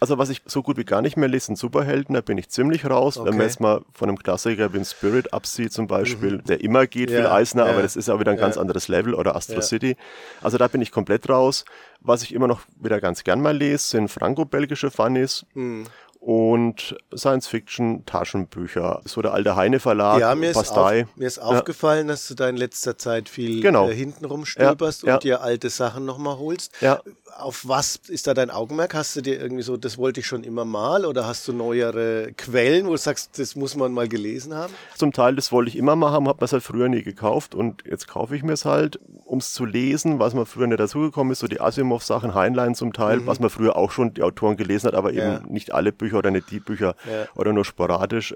Also 0.00 0.16
was 0.18 0.28
ich 0.30 0.42
so 0.46 0.62
gut 0.62 0.76
wie 0.76 0.84
gar 0.84 1.02
nicht 1.02 1.16
mehr 1.16 1.28
lese, 1.28 1.46
sind 1.46 1.56
Superhelden. 1.58 2.14
Da 2.14 2.20
bin 2.20 2.38
ich 2.38 2.48
ziemlich 2.50 2.84
raus. 2.88 3.16
Wenn 3.16 3.22
Okay. 3.28 3.36
man 3.36 3.46
jetzt 3.46 3.60
mal 3.60 3.80
von 3.92 4.08
einem 4.08 4.18
Klassiker 4.18 4.72
wie 4.72 4.78
ein 4.78 4.84
Spirit 4.84 5.32
absieht 5.32 5.72
zum 5.72 5.86
Beispiel, 5.88 6.38
der 6.38 6.60
immer 6.60 6.86
geht, 6.86 7.10
viel 7.10 7.18
Mhm. 7.18 7.24
Ja, 7.24 7.32
Eisner, 7.34 7.64
ja. 7.66 7.72
aber 7.72 7.82
das 7.82 7.96
ist 7.96 8.08
auch 8.08 8.20
wieder 8.20 8.30
ein 8.32 8.38
ganz 8.38 8.54
Ja. 8.56 8.60
anderes 8.62 8.86
Level 8.88 9.14
oder 9.14 9.34
Astro 9.34 9.54
Ja. 9.56 9.62
City. 9.62 9.96
Also 10.40 10.56
da 10.58 10.68
bin 10.68 10.80
ich 10.82 10.92
komplett 10.92 11.28
raus. 11.28 11.64
Was 12.00 12.22
ich 12.22 12.32
immer 12.32 12.46
noch 12.46 12.60
wieder 12.80 13.00
ganz 13.00 13.24
gern 13.24 13.40
mal 13.40 13.56
lese, 13.56 13.88
sind 13.88 14.08
franco-belgische 14.08 14.90
Funnies. 14.90 15.44
Hm. 15.54 15.84
Und 16.20 16.96
Science-Fiction-Taschenbücher. 17.16 19.02
So 19.04 19.22
der 19.22 19.32
alte 19.32 19.56
Heine-Verlag, 19.56 20.20
Ja, 20.20 20.34
mir 20.34 20.50
ist, 20.50 20.56
auf, 20.76 20.92
mir 21.16 21.26
ist 21.26 21.38
aufgefallen, 21.38 22.08
dass 22.08 22.26
du 22.28 22.34
da 22.34 22.48
in 22.48 22.56
letzter 22.56 22.98
Zeit 22.98 23.28
viel 23.28 23.60
Genau. 23.60 23.88
äh, 23.88 23.94
hinten 23.94 24.24
rumstöberst 24.24 25.02
Ja, 25.02 25.08
ja. 25.08 25.14
und 25.14 25.24
dir 25.24 25.42
alte 25.42 25.70
Sachen 25.70 26.04
nochmal 26.04 26.38
holst. 26.38 26.72
Ja. 26.80 27.00
Auf 27.38 27.68
was 27.68 28.00
ist 28.08 28.26
da 28.26 28.34
dein 28.34 28.50
Augenmerk? 28.50 28.94
Hast 28.94 29.14
du 29.14 29.20
dir 29.20 29.40
irgendwie 29.40 29.62
so, 29.62 29.76
das 29.76 29.96
wollte 29.96 30.18
ich 30.18 30.26
schon 30.26 30.42
immer 30.42 30.64
mal 30.64 31.04
oder 31.04 31.24
hast 31.24 31.46
du 31.46 31.52
neuere 31.52 32.32
Quellen, 32.36 32.86
wo 32.86 32.90
du 32.90 32.96
sagst, 32.96 33.38
das 33.38 33.54
muss 33.54 33.76
man 33.76 33.92
mal 33.92 34.08
gelesen 34.08 34.54
haben? 34.54 34.72
Zum 34.96 35.12
Teil, 35.12 35.36
das 35.36 35.52
wollte 35.52 35.68
ich 35.68 35.76
immer 35.76 35.94
mal 35.94 36.10
haben, 36.10 36.26
habe 36.26 36.40
mir 36.40 36.46
es 36.46 36.52
halt 36.52 36.64
früher 36.64 36.88
nie 36.88 37.04
gekauft 37.04 37.54
und 37.54 37.84
jetzt 37.86 38.08
kaufe 38.08 38.34
ich 38.34 38.42
mir 38.42 38.54
es 38.54 38.64
halt, 38.64 38.98
um 39.24 39.38
es 39.38 39.52
zu 39.52 39.64
lesen, 39.64 40.18
was 40.18 40.34
mir 40.34 40.46
früher 40.46 40.66
nicht 40.66 40.80
dazugekommen 40.80 41.32
ist, 41.32 41.38
so 41.38 41.46
die 41.46 41.60
Asimov-Sachen, 41.60 42.34
Heinlein 42.34 42.74
zum 42.74 42.92
Teil, 42.92 43.24
was 43.26 43.38
man 43.38 43.50
früher 43.50 43.76
auch 43.76 43.92
schon 43.92 44.14
die 44.14 44.22
Autoren 44.24 44.56
gelesen 44.56 44.88
hat, 44.88 44.94
aber 44.94 45.12
eben 45.12 45.26
Mhm. 45.28 45.32
Ja. 45.34 45.42
nicht 45.48 45.72
alle 45.72 45.92
Bücher 45.92 46.18
oder 46.18 46.32
nicht 46.32 46.50
die 46.50 46.58
Bücher 46.60 46.96
Ja. 47.08 47.28
oder 47.36 47.52
nur 47.52 47.64
sporadisch. 47.64 48.34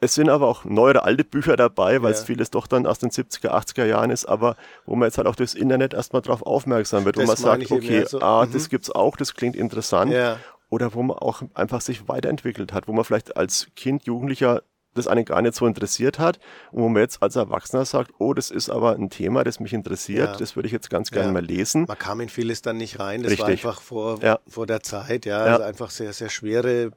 Es 0.00 0.14
sind 0.14 0.28
aber 0.28 0.46
auch 0.46 0.64
neuere 0.64 1.02
alte 1.02 1.24
Bücher 1.24 1.56
dabei, 1.56 2.02
weil 2.02 2.12
es 2.12 2.20
Ja. 2.20 2.26
vieles 2.26 2.50
doch 2.50 2.66
dann 2.68 2.86
aus 2.86 2.98
den 3.00 3.10
70er, 3.10 3.52
80er 3.52 3.84
Jahren 3.84 4.10
ist, 4.10 4.26
aber 4.26 4.56
wo 4.86 4.94
man 4.94 5.06
jetzt 5.08 5.18
halt 5.18 5.26
auch 5.26 5.34
durchs 5.36 5.54
Internet 5.54 5.92
erstmal 5.92 6.22
drauf 6.22 6.42
aufmerksam 6.42 7.04
wird, 7.04 7.16
wo 7.16 7.20
Das 7.22 7.40
man 7.40 7.50
meine 7.50 7.66
sagt, 7.66 7.72
okay, 7.82 8.04
so, 8.06 8.20
ah, 8.20 8.46
mhm. 8.46 8.52
das 8.52 8.68
gibt's 8.68 8.90
auch, 8.90 9.16
das 9.16 9.34
klingt 9.34 9.56
interessant. 9.56 10.12
Ja. 10.12 10.38
Oder 10.70 10.94
wo 10.94 11.02
man 11.02 11.16
auch 11.18 11.42
einfach 11.54 11.80
sich 11.80 12.08
weiterentwickelt 12.08 12.72
hat, 12.72 12.86
wo 12.86 12.92
man 12.92 13.04
vielleicht 13.04 13.36
als 13.36 13.68
Kind, 13.74 14.04
Jugendlicher 14.04 14.62
das 14.94 15.06
einen 15.06 15.24
gar 15.24 15.42
nicht 15.42 15.54
so 15.54 15.64
interessiert 15.66 16.18
hat 16.18 16.38
und 16.72 16.82
wo 16.82 16.88
man 16.88 17.02
jetzt 17.02 17.22
als 17.22 17.36
Erwachsener 17.36 17.84
sagt, 17.84 18.10
oh, 18.18 18.34
das 18.34 18.50
ist 18.50 18.68
aber 18.68 18.94
ein 18.94 19.10
Thema, 19.10 19.44
das 19.44 19.60
mich 19.60 19.72
interessiert, 19.72 20.30
Ja. 20.32 20.36
das 20.36 20.56
würde 20.56 20.66
ich 20.66 20.72
jetzt 20.72 20.90
ganz 20.90 21.10
gerne 21.10 21.28
Ja. 21.28 21.32
mal 21.32 21.44
lesen. 21.44 21.84
Man 21.86 21.98
kam 21.98 22.20
in 22.20 22.28
vieles 22.28 22.62
dann 22.62 22.78
nicht 22.78 22.98
rein. 22.98 23.22
Das 23.22 23.38
war 23.38 23.46
Richtig. 23.48 23.66
einfach 23.66 23.80
vor, 23.80 24.18
Ja. 24.22 24.38
vor 24.48 24.66
der 24.66 24.82
Zeit, 24.82 25.24
ja. 25.26 25.46
Ja. 25.46 25.52
Also 25.52 25.64
einfach 25.64 25.90
sehr, 25.90 26.12
sehr 26.12 26.30
schwere 26.30 26.90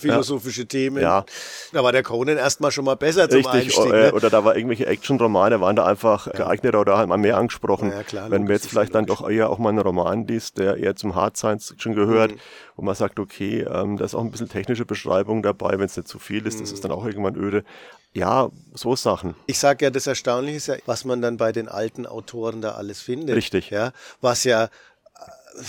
philosophische 0.00 0.66
Themen. 0.66 1.02
Ja. 1.02 1.24
Da 1.72 1.84
war 1.84 1.92
der 1.92 2.02
Conan 2.02 2.36
erstmal 2.36 2.72
schon 2.72 2.84
mal 2.84 2.96
besser 2.96 3.28
zum 3.28 3.36
Richtig, 3.46 3.76
Einstieg. 3.78 3.92
äh, 3.92 4.00
Ne? 4.06 4.12
oder 4.12 4.30
da 4.30 4.44
war 4.44 4.56
irgendwelche 4.56 4.86
Actionromane, 4.86 5.60
waren 5.60 5.76
da 5.76 5.84
einfach 5.86 6.30
geeigneter 6.32 6.80
oder 6.80 7.06
mal 7.06 7.16
mehr 7.18 7.36
angesprochen. 7.36 7.90
Ja, 7.92 8.02
klar, 8.02 8.30
Wenn 8.30 8.44
man 8.44 8.52
jetzt 8.52 8.66
vielleicht 8.66 8.90
ja 8.92 8.94
dann 9.00 9.06
doch 9.06 9.28
eher 9.28 9.50
auch 9.50 9.58
mal 9.58 9.68
einen 9.68 9.78
Roman 9.78 10.26
liest, 10.26 10.58
der 10.58 10.76
eher 10.78 10.96
zum 10.96 11.14
Hard 11.14 11.36
Science 11.36 11.68
Fiction 11.68 11.94
gehört, 11.94 12.32
wo 12.76 12.82
man 12.82 12.94
sagt, 12.94 13.18
okay, 13.20 13.60
ähm, 13.70 13.96
da 13.98 14.04
ist 14.04 14.14
auch 14.14 14.22
ein 14.24 14.30
bisschen 14.30 14.48
technische 14.48 14.84
Beschreibung 14.86 15.42
dabei, 15.42 15.72
wenn 15.78 15.86
es 15.86 15.96
nicht 15.96 16.08
zu 16.08 16.18
viel 16.18 16.46
ist, 16.46 16.60
das 16.60 16.72
ist 16.72 16.82
dann 16.84 16.90
auch 16.92 17.04
irgendwann 17.04 17.36
öde. 17.36 17.62
Ja, 18.12 18.48
so 18.74 18.96
Sachen. 18.96 19.34
Ich 19.46 19.58
sage 19.60 19.84
ja, 19.84 19.90
das 19.90 20.06
Erstaunliche 20.08 20.56
ist 20.56 20.66
ja, 20.66 20.74
was 20.86 21.04
man 21.04 21.22
dann 21.22 21.36
bei 21.36 21.52
den 21.52 21.68
alten 21.68 22.06
Autoren 22.06 22.60
da 22.60 22.72
alles 22.72 23.00
findet. 23.00 23.36
Richtig. 23.36 23.70
Ja, 23.70 23.92
was 24.20 24.42
ja 24.44 24.64
äh, 24.64 24.68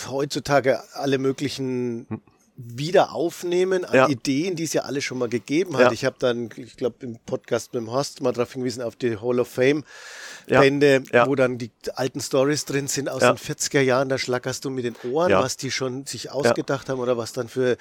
heutzutage 0.10 0.80
alle 0.94 1.18
möglichen 1.20 2.08
wieder 2.66 3.14
aufnehmen 3.14 3.86
an 3.86 3.96
Ja. 3.96 4.08
Ideen, 4.10 4.56
die 4.56 4.64
es 4.64 4.74
ja 4.74 4.84
alle 4.84 5.02
schon 5.02 5.18
mal 5.18 5.30
gegeben 5.30 5.76
hat. 5.76 5.84
Ja. 5.86 5.92
Ich 5.92 6.06
habe 6.06 6.16
dann, 6.20 6.50
ich 6.56 6.78
glaube, 6.78 6.98
im 7.02 7.18
Podcast 7.26 7.74
mit 7.74 7.82
dem 7.84 7.92
Horst 7.92 8.22
mal 8.22 8.32
darauf 8.32 8.54
hingewiesen, 8.54 8.82
auf 8.82 8.96
die 8.96 9.18
Hall 9.18 9.40
of 9.40 9.48
Fame. 9.48 9.84
Bände, 10.48 11.04
Ja. 11.12 11.28
wo 11.28 11.36
dann 11.36 11.58
die 11.58 11.72
alten 11.96 12.20
Stories 12.20 12.66
drin 12.66 12.88
sind 12.88 13.08
aus 13.10 13.20
den 13.22 13.38
40er 13.38 13.80
Jahren. 13.82 14.10
Da 14.10 14.18
schlackerst 14.18 14.66
du 14.66 14.70
mit 14.70 14.84
den 14.86 14.96
Ohren, 15.12 15.32
was 15.34 15.56
die 15.56 15.72
schon 15.72 16.06
sich 16.06 16.32
ausgedacht 16.32 16.90
haben 16.90 17.00
oder 17.00 17.16
was 17.18 17.32
dann 17.32 17.48
für 17.48 17.78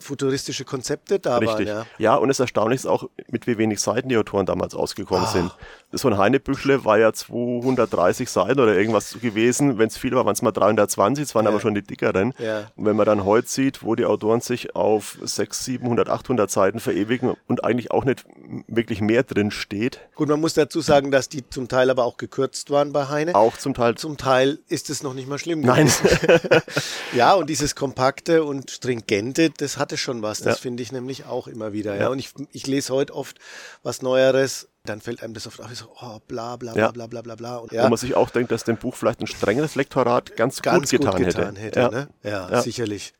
futuristische 0.00 0.64
Konzepte 0.64 1.18
da 1.18 1.38
Richtig. 1.38 1.68
waren. 1.68 1.84
Ja. 1.98 2.12
Ja, 2.12 2.14
und 2.16 2.30
es 2.30 2.40
erstaunlich 2.40 2.80
ist 2.80 2.86
auch, 2.86 3.08
mit 3.30 3.46
wie 3.46 3.58
wenig 3.58 3.80
Seiten 3.80 4.08
die 4.08 4.16
Autoren 4.16 4.46
damals 4.46 4.74
ausgekommen 4.74 5.24
Ah. 5.24 5.30
sind. 5.32 5.50
So 5.92 6.08
ein 6.08 6.18
Heinebüchle 6.18 6.84
war 6.84 6.98
ja 6.98 7.12
230 7.12 8.28
Seiten 8.30 8.60
oder 8.60 8.74
irgendwas 8.76 9.18
gewesen. 9.20 9.78
Wenn 9.78 9.88
es 9.88 9.96
viel 9.96 10.14
war, 10.14 10.24
waren 10.26 10.34
es 10.34 10.42
mal 10.42 10.52
320, 10.52 11.24
es 11.24 11.34
waren 11.34 11.44
Ja. 11.44 11.50
aber 11.50 11.60
schon 11.60 11.74
die 11.74 11.82
dickeren. 11.82 12.34
Ja. 12.38 12.70
Und 12.76 12.84
wenn 12.84 12.96
man 12.96 13.06
dann 13.06 13.24
heute 13.24 13.48
sieht, 13.48 13.82
wo 13.82 13.94
die 13.94 14.04
Autoren 14.04 14.40
sich 14.40 14.74
auf 14.76 15.16
600, 15.22 15.54
700, 15.54 16.08
800 16.08 16.50
Seiten 16.50 16.80
verewigen 16.80 17.34
und 17.46 17.64
eigentlich 17.64 17.90
auch 17.90 18.04
nicht 18.04 18.24
wirklich 18.66 19.00
mehr 19.00 19.22
drin 19.22 19.50
steht, 19.50 20.00
Gut, 20.14 20.28
man 20.28 20.40
muss 20.40 20.54
dazu 20.54 20.80
sagen, 20.80 21.10
dass 21.10 21.28
die 21.28 21.48
zum 21.48 21.68
Teil 21.68 21.90
aber 21.90 22.04
auch 22.04 22.16
gekürzt 22.16 22.70
waren 22.70 22.92
bei 22.92 23.08
Heine. 23.08 23.34
auch 23.34 23.56
zum 23.56 23.74
Teil 23.74 23.94
Zum 23.96 24.16
Teil 24.16 24.58
ist 24.68 24.90
es 24.90 25.02
noch 25.02 25.14
nicht 25.14 25.28
mal 25.28 25.38
schlimm 25.38 25.60
Nein. 25.60 25.86
gewesen. 25.86 26.62
ja, 27.14 27.34
und 27.34 27.48
dieses 27.48 27.74
kompakte 27.74 28.44
und 28.44 28.70
stringente, 28.70 29.50
das 29.56 29.78
hatte 29.88 29.96
schon 29.96 30.22
was. 30.22 30.40
Das 30.40 30.56
Ja. 30.56 30.60
finde 30.62 30.82
ich 30.82 30.92
nämlich 30.92 31.24
auch 31.24 31.48
immer 31.48 31.72
wieder. 31.72 31.94
Ja, 31.94 32.02
Ja. 32.02 32.08
und 32.08 32.18
ich, 32.18 32.30
ich 32.52 32.66
lese 32.66 32.92
heute 32.92 33.14
oft 33.14 33.38
was 33.82 34.02
Neueres, 34.02 34.68
dann 34.84 35.00
fällt 35.00 35.22
einem 35.22 35.34
das 35.34 35.46
oft 35.46 35.60
auf, 35.60 35.74
so, 35.74 35.86
oh, 36.00 36.18
bla, 36.28 36.56
bla, 36.56 36.72
bla, 36.72 36.82
Ja. 36.84 36.90
bla, 36.90 37.06
bla, 37.06 37.22
bla, 37.22 37.34
bla. 37.34 37.56
Und 37.56 37.72
wo 37.72 37.76
ja, 37.76 37.88
man 37.88 37.96
sich 37.98 38.14
auch 38.14 38.30
denkt, 38.30 38.52
dass 38.52 38.64
dem 38.64 38.76
Buch 38.76 38.94
vielleicht 38.94 39.20
ein 39.20 39.26
strengeres 39.26 39.74
Lektorat 39.74 40.36
ganz, 40.36 40.60
ganz 40.62 40.90
gut 40.90 41.00
getan, 41.16 41.56
hätte. 41.56 41.80
ja. 41.80 41.82
Ja. 41.84 41.90
Ne? 41.90 42.08
ja. 42.22 42.48
Mhm. 42.58 42.60
sicherlich. 42.62 43.14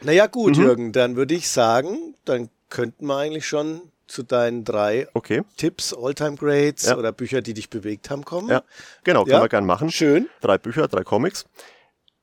Naja, 0.00 0.26
gut, 0.26 0.56
Jürgen, 0.56 0.92
dann 0.92 1.14
würde 1.16 1.34
ich 1.34 1.48
sagen, 1.48 2.14
dann 2.24 2.50
könnten 2.68 3.06
wir 3.06 3.16
eigentlich 3.16 3.46
schon 3.46 3.82
zu 4.08 4.22
deinen 4.24 4.64
drei 4.64 5.06
Okay, 5.14 5.42
Tipps, 5.56 5.94
Alltime 5.94 6.36
Grades 6.36 6.84
Ja. 6.86 6.96
oder 6.98 7.12
Bücher, 7.12 7.40
die 7.40 7.54
dich 7.54 7.70
bewegt 7.70 8.10
haben, 8.10 8.24
kommen. 8.24 8.48
ja, 8.50 8.62
genau, 9.04 9.22
können 9.24 9.36
Ja. 9.36 9.42
wir 9.42 9.48
gern 9.48 9.64
machen. 9.64 9.90
Schön. 9.90 10.28
drei 10.40 10.58
Bücher, 10.58 10.88
drei 10.88 11.04
Comics. 11.04 11.44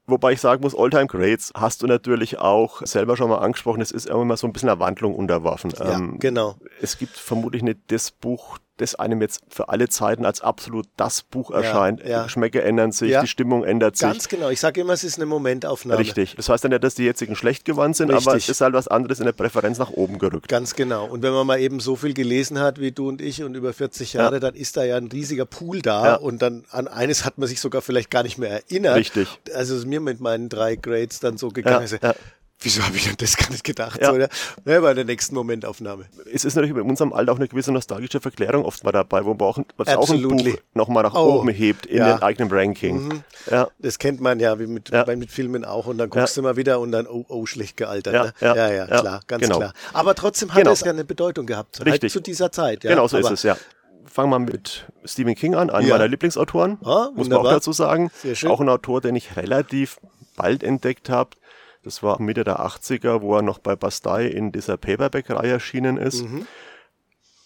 Wobei 0.10 0.34
ich 0.34 0.42
sagen 0.42 0.62
muss, 0.62 0.76
Alltime 0.78 1.08
Greats 1.08 1.52
hast 1.56 1.82
du 1.84 1.88
natürlich 1.88 2.40
auch 2.40 2.82
selber 2.86 3.16
schon 3.18 3.30
mal 3.30 3.38
angesprochen. 3.40 3.82
Es 3.82 3.92
ist 3.92 4.08
immer 4.08 4.38
so 4.38 4.48
ein 4.48 4.54
bisschen 4.54 4.70
einer 4.70 4.80
Wandlung 4.80 5.16
unterworfen. 5.16 5.72
Ja, 5.78 5.96
Ähm, 5.98 6.18
genau. 6.20 6.56
es 6.82 6.98
gibt 6.98 7.18
vermutlich 7.18 7.64
nicht 7.64 7.80
das 7.88 8.12
Buch 8.12 8.58
das 8.80 8.96
einem 8.96 9.22
jetzt 9.22 9.42
für 9.50 9.70
alle 9.70 9.88
Zeiten 9.90 10.26
als 10.26 10.42
absolut 10.42 10.88
das 10.98 11.22
Buch 11.22 11.52
erscheint. 11.52 12.04
ja. 12.04 12.24
Geschmäcker 12.24 12.64
ändern 12.64 12.92
sich, 12.92 13.12
Ja. 13.12 13.22
die 13.22 13.28
Stimmung 13.28 13.64
ändert 13.64 13.96
sich. 13.98 14.08
Ganz 14.08 14.28
genau. 14.28 14.50
Ich 14.50 14.60
sage 14.60 14.82
immer, 14.82 14.94
es 14.94 15.04
ist 15.04 15.18
eine 15.18 15.26
Momentaufnahme. 15.26 16.00
Richtig. 16.00 16.36
Das 16.36 16.50
heißt 16.50 16.64
ja 16.64 16.70
nicht, 16.70 16.84
dass 16.84 16.96
die 16.96 17.04
jetzigen 17.04 17.36
schlecht 17.36 17.66
geworden 17.66 17.94
sind, 17.94 18.10
aber 18.12 18.18
Richtig. 18.18 18.44
es 18.46 18.50
ist 18.50 18.62
halt 18.62 18.74
was 18.74 18.88
anderes 18.88 19.20
in 19.20 19.26
der 19.26 19.34
Präferenz 19.34 19.78
nach 19.78 19.92
oben 19.92 20.18
gerückt. 20.20 20.48
Ganz 20.48 20.76
genau. 20.76 21.06
Und 21.06 21.22
wenn 21.24 21.34
man 21.34 21.46
mal 21.46 21.60
eben 21.60 21.80
so 21.80 21.96
viel 21.96 22.14
gelesen 22.14 22.60
hat 22.60 22.80
wie 22.80 22.92
du 22.92 23.08
und 23.10 23.22
ich 23.22 23.44
und 23.44 23.56
über 23.56 23.74
40 23.74 24.14
Jahre, 24.14 24.40
dann 24.40 24.56
ist 24.56 24.78
da 24.78 24.84
ja 24.84 24.98
ein 24.98 25.08
riesiger 25.08 25.46
Pool 25.46 25.82
da 25.82 26.06
Ja. 26.06 26.16
und 26.16 26.42
dann 26.42 26.64
an 26.72 26.88
eines 26.88 27.26
hat 27.26 27.38
man 27.38 27.48
sich 27.48 27.60
sogar 27.60 27.82
vielleicht 27.82 28.10
gar 28.10 28.24
nicht 28.24 28.38
mehr 28.38 28.50
erinnert. 28.52 28.96
Richtig. 28.96 29.28
Also 29.54 29.74
es 29.76 29.82
ist 29.82 29.88
mir 29.88 30.00
mit 30.00 30.20
meinen 30.22 30.50
drei 30.50 30.76
Grades 30.76 31.20
dann 31.20 31.38
so 31.38 31.50
gegangen. 31.50 31.76
Ja, 31.76 31.80
also, 31.82 31.98
ja. 32.02 32.16
Wieso 32.62 32.84
habe 32.84 32.98
ich 32.98 33.06
denn 33.06 33.16
das 33.18 33.38
gar 33.38 33.50
nicht 33.52 33.64
gedacht? 33.64 34.02
Ja. 34.02 34.12
So? 34.12 34.18
Ja, 34.20 34.82
bei 34.82 34.94
der 34.94 35.06
nächsten 35.06 35.34
Momentaufnahme. 35.36 36.06
Es 36.34 36.44
ist 36.44 36.56
natürlich 36.56 36.76
in 36.76 36.82
unserem 36.90 37.14
Alter 37.14 37.32
auch 37.32 37.38
eine 37.38 37.48
gewisse 37.48 37.72
nostalgische 37.72 38.20
Verklärung 38.20 38.66
oft 38.66 38.84
mal 38.84 38.92
dabei, 38.92 39.24
wo 39.24 39.30
man 39.34 39.42
auch, 39.42 39.60
was 39.78 39.88
auch 39.96 40.10
ein. 40.10 40.22
Buch 40.22 40.58
nochmal 40.74 41.04
nach 41.04 41.16
Oh, 41.16 41.40
oben 41.40 41.50
hebt 41.50 41.86
in 41.86 42.00
ja. 42.00 42.16
den 42.18 42.22
eigenen 42.24 42.52
Ranking. 42.52 43.24
Ja. 43.50 43.70
Das 43.80 43.98
kennt 43.98 44.20
man 44.20 44.40
ja, 44.42 44.60
wie 44.60 44.68
mit, 44.68 44.90
Ja. 44.90 45.06
mit 45.16 45.32
Filmen 45.32 45.64
auch. 45.64 45.86
Und 45.88 45.98
dann 46.00 46.10
guckst 46.10 46.36
du 46.36 46.42
mal 46.42 46.58
wieder 46.58 46.82
und 46.82 46.92
dann, 46.92 47.08
oh, 47.08 47.26
oh, 47.30 47.46
schlecht 47.46 47.78
gealtert. 47.78 48.14
Ja, 48.14 48.24
ne? 48.54 48.58
ja, 48.58 48.72
ja, 48.72 48.86
klar, 48.88 49.22
ganz 49.28 49.42
genau. 49.44 49.58
klar. 49.58 49.74
Aber 49.94 50.14
trotzdem 50.16 50.50
hat 50.54 50.58
Genau. 50.60 50.72
es 50.72 50.82
ja 50.82 50.92
eine 50.92 51.06
Bedeutung 51.06 51.46
gehabt. 51.46 51.80
Richtig. 51.86 52.02
Halt 52.04 52.12
zu 52.12 52.20
dieser 52.20 52.52
Zeit. 52.52 52.84
Ja. 52.84 52.90
Genau 52.92 53.08
so 53.08 53.18
Aber 53.18 53.28
ist 53.28 53.32
es, 53.40 53.44
ja. 53.44 53.56
Fangen 54.06 54.32
wir 54.32 54.40
mit 54.40 54.86
Stephen 55.06 55.36
King 55.36 55.56
an, 55.56 55.70
einem 55.70 55.88
Ja. 55.88 55.94
meiner 55.96 56.08
Lieblingsautoren, 56.10 56.78
Ah, 56.84 57.10
muss 57.16 57.30
man 57.30 57.38
auch 57.38 57.44
dazu 57.50 57.72
sagen. 57.72 58.12
Auch 58.48 58.60
ein 58.60 58.68
Autor, 58.68 59.00
den 59.00 59.16
ich 59.16 59.38
relativ 59.38 60.00
bald 60.36 60.64
entdeckt 60.64 61.10
habe. 61.10 61.30
Das 61.84 62.04
war 62.04 62.22
Mitte 62.22 62.44
der 62.44 62.60
80er, 62.60 63.22
wo 63.22 63.36
er 63.36 63.42
noch 63.42 63.60
bei 63.60 63.76
Bastei 63.76 64.26
in 64.28 64.52
dieser 64.52 64.78
Paperback-Reihe 64.78 65.52
erschienen 65.54 65.98
ist. 65.98 66.24
Mhm. 66.24 66.46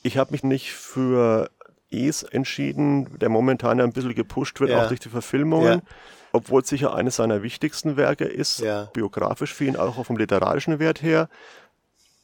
Ich 0.01 0.17
habe 0.17 0.31
mich 0.31 0.43
nicht 0.43 0.73
für 0.73 1.49
Es 1.91 2.23
entschieden, 2.23 3.19
der 3.19 3.29
momentan 3.29 3.79
ein 3.79 3.91
bisschen 3.93 4.15
gepusht 4.15 4.59
wird, 4.59 4.71
Ja. 4.71 4.83
auch 4.83 4.87
durch 4.87 4.99
die 4.99 5.09
Verfilmungen. 5.09 5.81
Ja. 5.85 5.93
Obwohl 6.31 6.63
es 6.63 6.67
sicher 6.69 6.95
eines 6.95 7.17
seiner 7.17 7.43
wichtigsten 7.43 7.95
Werke 7.97 8.25
ist, 8.25 8.59
Ja. 8.59 8.85
biografisch 8.93 9.53
für 9.53 9.65
ihn, 9.65 9.75
auch 9.77 10.03
vom 10.03 10.17
literarischen 10.17 10.79
Wert 10.79 11.03
her. 11.03 11.29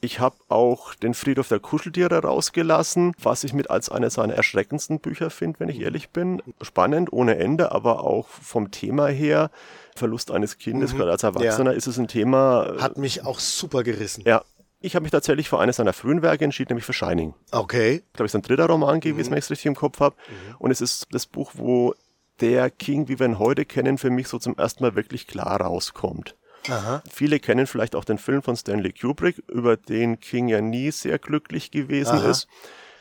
Ich 0.01 0.19
habe 0.21 0.37
auch 0.47 0.95
den 0.95 1.13
Friedhof 1.13 1.49
der 1.49 1.59
Kuscheltiere 1.59 2.21
rausgelassen, 2.23 3.13
was 3.21 3.43
ich 3.43 3.51
mit 3.53 3.69
als 3.69 3.89
eines 3.89 4.13
seiner 4.13 4.33
erschreckendsten 4.33 4.99
Bücher 4.99 5.29
finde, 5.29 5.59
wenn 5.59 5.67
ich 5.69 5.79
ehrlich 5.81 6.09
bin. 6.11 6.41
Spannend 6.61 7.11
ohne 7.11 7.35
Ende, 7.37 7.71
aber 7.73 8.03
auch 8.05 8.27
vom 8.29 8.71
Thema 8.71 9.07
her. 9.07 9.51
Verlust 9.95 10.31
eines 10.31 10.57
Kindes, 10.57 10.95
gerade 10.95 11.11
als 11.11 11.23
Erwachsener 11.23 11.73
ist 11.73 11.87
es 11.87 11.97
ein 11.99 12.07
Thema. 12.07 12.75
äh, 12.77 12.81
Hat 12.81 12.97
mich 12.97 13.25
auch 13.25 13.39
super 13.39 13.83
gerissen. 13.83 14.23
ja, 14.25 14.41
ich 14.79 14.95
habe 14.95 15.03
mich 15.03 15.11
tatsächlich 15.11 15.49
für 15.49 15.59
eines 15.59 15.75
seiner 15.75 15.91
frühen 15.91 16.21
Werke 16.21 16.45
entschieden, 16.45 16.69
nämlich 16.69 16.85
für 16.85 16.93
Shining. 16.93 17.33
Okay. 17.51 17.95
Ich 18.07 18.13
glaube, 18.13 18.27
es 18.27 18.31
ist 18.31 18.35
ein 18.35 18.43
dritter 18.43 18.67
Roman 18.67 18.95
Mhm. 18.95 18.99
gewesen, 19.01 19.31
wenn 19.31 19.37
ich 19.39 19.43
es 19.45 19.51
richtig 19.51 19.65
im 19.65 19.75
Kopf 19.75 19.99
habe. 19.99 20.15
Und 20.59 20.71
es 20.71 20.79
ist 20.79 21.07
das 21.11 21.25
Buch, 21.25 21.51
wo 21.55 21.93
der 22.39 22.69
King, 22.69 23.09
wie 23.09 23.19
wir 23.19 23.25
ihn 23.25 23.37
heute 23.39 23.65
kennen, 23.65 23.97
für 23.97 24.09
mich 24.09 24.29
so 24.29 24.39
zum 24.39 24.55
ersten 24.57 24.81
Mal 24.81 24.95
wirklich 24.95 25.27
klar 25.27 25.59
rauskommt. 25.59 26.37
Aha. 26.67 27.01
Viele 27.11 27.39
kennen 27.39 27.67
vielleicht 27.67 27.95
auch 27.95 28.03
den 28.05 28.17
Film 28.17 28.41
von 28.41 28.55
Stanley 28.55 28.91
Kubrick, 28.93 29.41
über 29.47 29.77
den 29.77 30.19
King 30.19 30.47
ja 30.49 30.61
nie 30.61 30.91
sehr 30.91 31.17
glücklich 31.19 31.71
gewesen 31.71 32.17
Aha. 32.17 32.29
ist. 32.29 32.47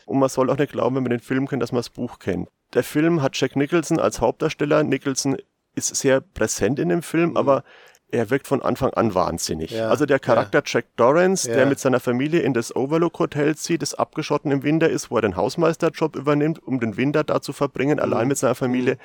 Und 0.07 0.19
man 0.19 0.29
soll 0.29 0.49
auch 0.50 0.57
nicht 0.59 0.73
glauben, 0.73 0.97
wenn 0.97 1.03
man 1.03 1.11
den 1.11 1.21
Film 1.21 1.49
kennt, 1.49 1.62
dass 1.62 1.73
man 1.73 1.81
das 1.81 1.91
Buch 1.91 2.19
kennt. 2.19 2.49
Der 2.75 2.83
Film 2.85 3.21
hat 3.23 3.38
Jack 3.38 3.57
Nicholson 3.57 3.99
als 3.99 4.21
Hauptdarsteller. 4.21 4.83
Nicholson 4.83 5.37
ist 5.75 5.95
sehr 5.97 6.21
präsent 6.21 6.79
in 6.79 6.88
dem 6.88 7.03
Film, 7.03 7.37
aber 7.37 7.62
er 8.11 8.31
wirkt 8.31 8.47
von 8.49 8.62
Anfang 8.62 8.95
an 8.95 9.15
wahnsinnig. 9.15 9.71
Mhm. 9.71 9.77
Ja, 9.77 9.88
Also 9.91 10.07
der 10.07 10.19
Charakter 10.19 10.62
Jack 10.65 10.87
Dorrance, 10.97 11.47
Ja. 11.49 11.57
der 11.57 11.67
mit 11.67 11.79
seiner 11.79 12.00
Familie 12.00 12.41
in 12.41 12.55
das 12.55 12.75
Overlook 12.75 13.19
Hotel 13.19 13.55
zieht, 13.57 13.83
das 13.83 13.95
abgeschotten 13.95 14.50
im 14.50 14.62
Winter 14.62 14.88
ist, 14.88 15.11
wo 15.11 15.17
er 15.17 15.23
den 15.23 15.37
Hausmeisterjob 15.37 16.17
übernimmt, 16.17 16.62
um 16.62 16.81
den 16.81 16.97
Winter 16.97 17.23
da 17.23 17.43
zu 17.43 17.53
verbringen, 17.53 18.00
allein 18.00 18.23
Mhm. 18.23 18.29
mit 18.29 18.38
seiner 18.38 18.55
Familie. 18.55 18.97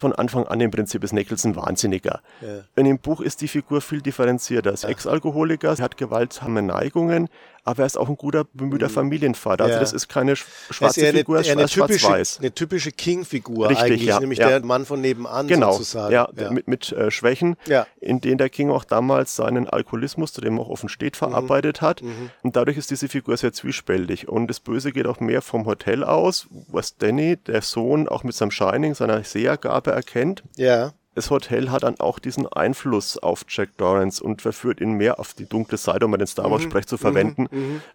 Von 0.00 0.12
Anfang 0.12 0.46
an 0.46 0.60
im 0.60 0.70
Prinzip 0.70 1.02
ist 1.02 1.12
Nicholson 1.12 1.56
wahnsinniger. 1.56 2.20
Ja. 2.40 2.60
In 2.76 2.84
dem 2.84 2.98
Buch 2.98 3.20
ist 3.20 3.40
die 3.40 3.48
Figur 3.48 3.80
viel 3.80 4.00
differenzierter. 4.00 4.70
Er 4.70 4.74
ist 4.74 4.84
Ex-Alkoholiker, 4.84 5.70
er 5.70 5.78
hat 5.78 5.96
gewaltsame 5.96 6.62
Neigungen, 6.62 7.28
aber 7.68 7.82
er 7.82 7.86
ist 7.86 7.96
auch 7.98 8.08
ein 8.08 8.16
guter, 8.16 8.44
bemühter 8.52 8.88
Familienvater. 8.88 9.64
Also 9.64 9.74
Mhm. 9.74 9.78
Ja. 9.78 9.80
das 9.80 9.92
ist 9.92 10.08
keine 10.08 10.32
sch- 10.34 10.44
ist 10.70 10.76
schwarze 10.76 11.06
eine, 11.06 11.18
Figur, 11.18 11.38
eine 11.38 11.62
ist 11.62 11.72
typische, 11.72 11.98
schwarz-weiß. 12.00 12.38
eine 12.40 12.52
typische 12.52 12.92
King-Figur 12.92 13.68
Richtig, 13.68 13.84
eigentlich, 13.84 14.02
ja, 14.04 14.20
nämlich 14.20 14.38
ja. 14.38 14.48
der 14.48 14.64
Mann 14.64 14.84
von 14.86 15.00
nebenan 15.00 15.46
Genau, 15.48 15.72
sozusagen. 15.72 16.12
ja, 16.12 16.28
mit, 16.50 16.66
mit 16.68 16.92
äh, 16.92 17.10
Schwächen, 17.10 17.56
Ja. 17.66 17.86
in 18.00 18.20
denen 18.20 18.38
der 18.38 18.48
King 18.50 18.70
auch 18.70 18.84
damals 18.84 19.36
seinen 19.36 19.68
Alkoholismus, 19.68 20.32
zu 20.32 20.40
dem 20.40 20.56
er 20.58 20.62
auch 20.62 20.68
offen 20.70 20.88
steht, 20.88 21.14
Mhm. 21.14 21.18
verarbeitet 21.18 21.80
hat. 21.82 22.02
Und 22.42 22.56
dadurch 22.56 22.76
ist 22.76 22.90
diese 22.90 23.08
Figur 23.08 23.36
sehr 23.36 23.52
zwiespältig. 23.52 24.28
Und 24.28 24.48
das 24.48 24.60
Böse 24.60 24.92
geht 24.92 25.06
auch 25.06 25.20
mehr 25.20 25.42
vom 25.42 25.66
Hotel 25.66 26.02
aus, 26.04 26.46
was 26.68 26.96
Danny, 26.96 27.36
der 27.36 27.62
Sohn, 27.62 28.08
auch 28.08 28.24
mit 28.24 28.34
seinem 28.34 28.50
Shining, 28.50 28.94
seiner 28.94 29.22
Sehergabe 29.24 29.92
erkennt. 29.92 30.42
Ja, 30.56 30.92
Das 31.18 31.32
Hotel 31.32 31.72
hat 31.72 31.82
dann 31.82 31.98
auch 31.98 32.20
diesen 32.20 32.46
Einfluss 32.46 33.18
auf 33.18 33.44
Jack 33.48 33.76
Dorrance 33.76 34.22
und 34.22 34.40
verführt 34.40 34.80
ihn 34.80 34.92
mehr 34.92 35.18
auf 35.18 35.34
die 35.34 35.46
dunkle 35.46 35.76
Seite, 35.76 36.04
um 36.04 36.16
den 36.16 36.28
Star 36.28 36.48
Wars 36.48 36.62
Sprech 36.62 36.86
zu 36.86 36.96
verwenden, 36.96 37.48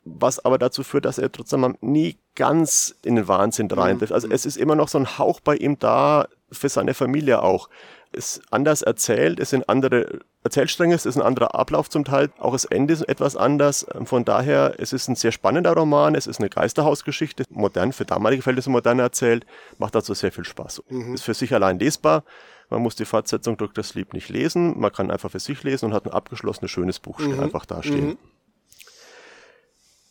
was 0.04 0.44
aber 0.44 0.58
dazu 0.58 0.84
führt, 0.84 1.06
dass 1.06 1.20
er 1.20 1.32
trotzdem 1.32 1.78
nie 1.80 2.18
ganz 2.36 2.94
in 3.02 3.16
den 3.16 3.30
Wahnsinn 3.30 3.72
reintrifft. 3.72 4.12
Also 4.12 4.28
es 4.30 4.46
ist 4.46 4.58
immer 4.58 4.76
noch 4.76 4.90
so 4.90 4.98
ein 4.98 5.18
Hauch 5.18 5.40
bei 5.40 5.56
ihm 5.56 5.80
da, 5.80 6.28
für 6.52 6.68
seine 6.68 6.94
Familie 6.94 7.42
auch. 7.42 7.70
Es 8.12 8.40
ist 8.40 8.42
anders 8.52 8.82
erzählt, 8.82 9.40
es 9.40 9.52
sind 9.52 9.70
andere 9.70 10.20
Erzählstränge, 10.44 10.94
es 10.94 11.06
ist 11.06 11.16
ein 11.16 11.22
anderer 11.22 11.56
Ablauf 11.56 11.90
zum 11.90 12.04
Teil, 12.04 12.30
auch 12.40 12.52
das 12.52 12.66
Ende 12.66 12.94
ist 12.94 13.04
etwas 13.04 13.38
anders. 13.38 13.88
Von 14.04 14.26
daher, 14.26 14.76
es 14.80 14.92
ist 14.92 15.08
ein 15.08 15.16
sehr 15.16 15.32
spannender 15.32 15.72
Roman, 15.72 16.14
es 16.14 16.28
ist 16.28 16.42
eine 16.42 16.50
Geisterhausgeschichte, 16.50 17.46
modern, 17.52 17.94
für 17.94 18.04
damalige 18.04 18.42
Verhältnisse 18.42 18.70
modern 18.70 19.00
erzählt, 19.00 19.46
macht 19.78 19.96
also 19.96 20.14
sehr 20.14 20.34
viel 20.34 20.44
Spaß. 20.44 20.84
Ist 21.14 21.24
für 21.24 21.34
sich 21.34 21.54
allein 21.54 21.80
lesbar, 21.80 22.26
man 22.70 22.82
muss 22.82 22.96
die 22.96 23.06
Fortsetzung 23.06 23.58
Dr. 23.58 23.84
Sleep 23.84 24.14
nicht 24.14 24.30
lesen, 24.30 24.80
man 24.80 24.92
kann 24.92 25.12
einfach 25.12 25.32
für 25.32 25.40
sich 25.40 25.64
lesen 25.64 25.86
und 25.86 25.94
hat 25.94 26.06
ein 26.06 26.12
abgeschlossenes, 26.12 26.72
schönes 26.72 27.00
Buch 27.00 27.20
einfach 27.20 27.66
dastehen. 27.66 28.18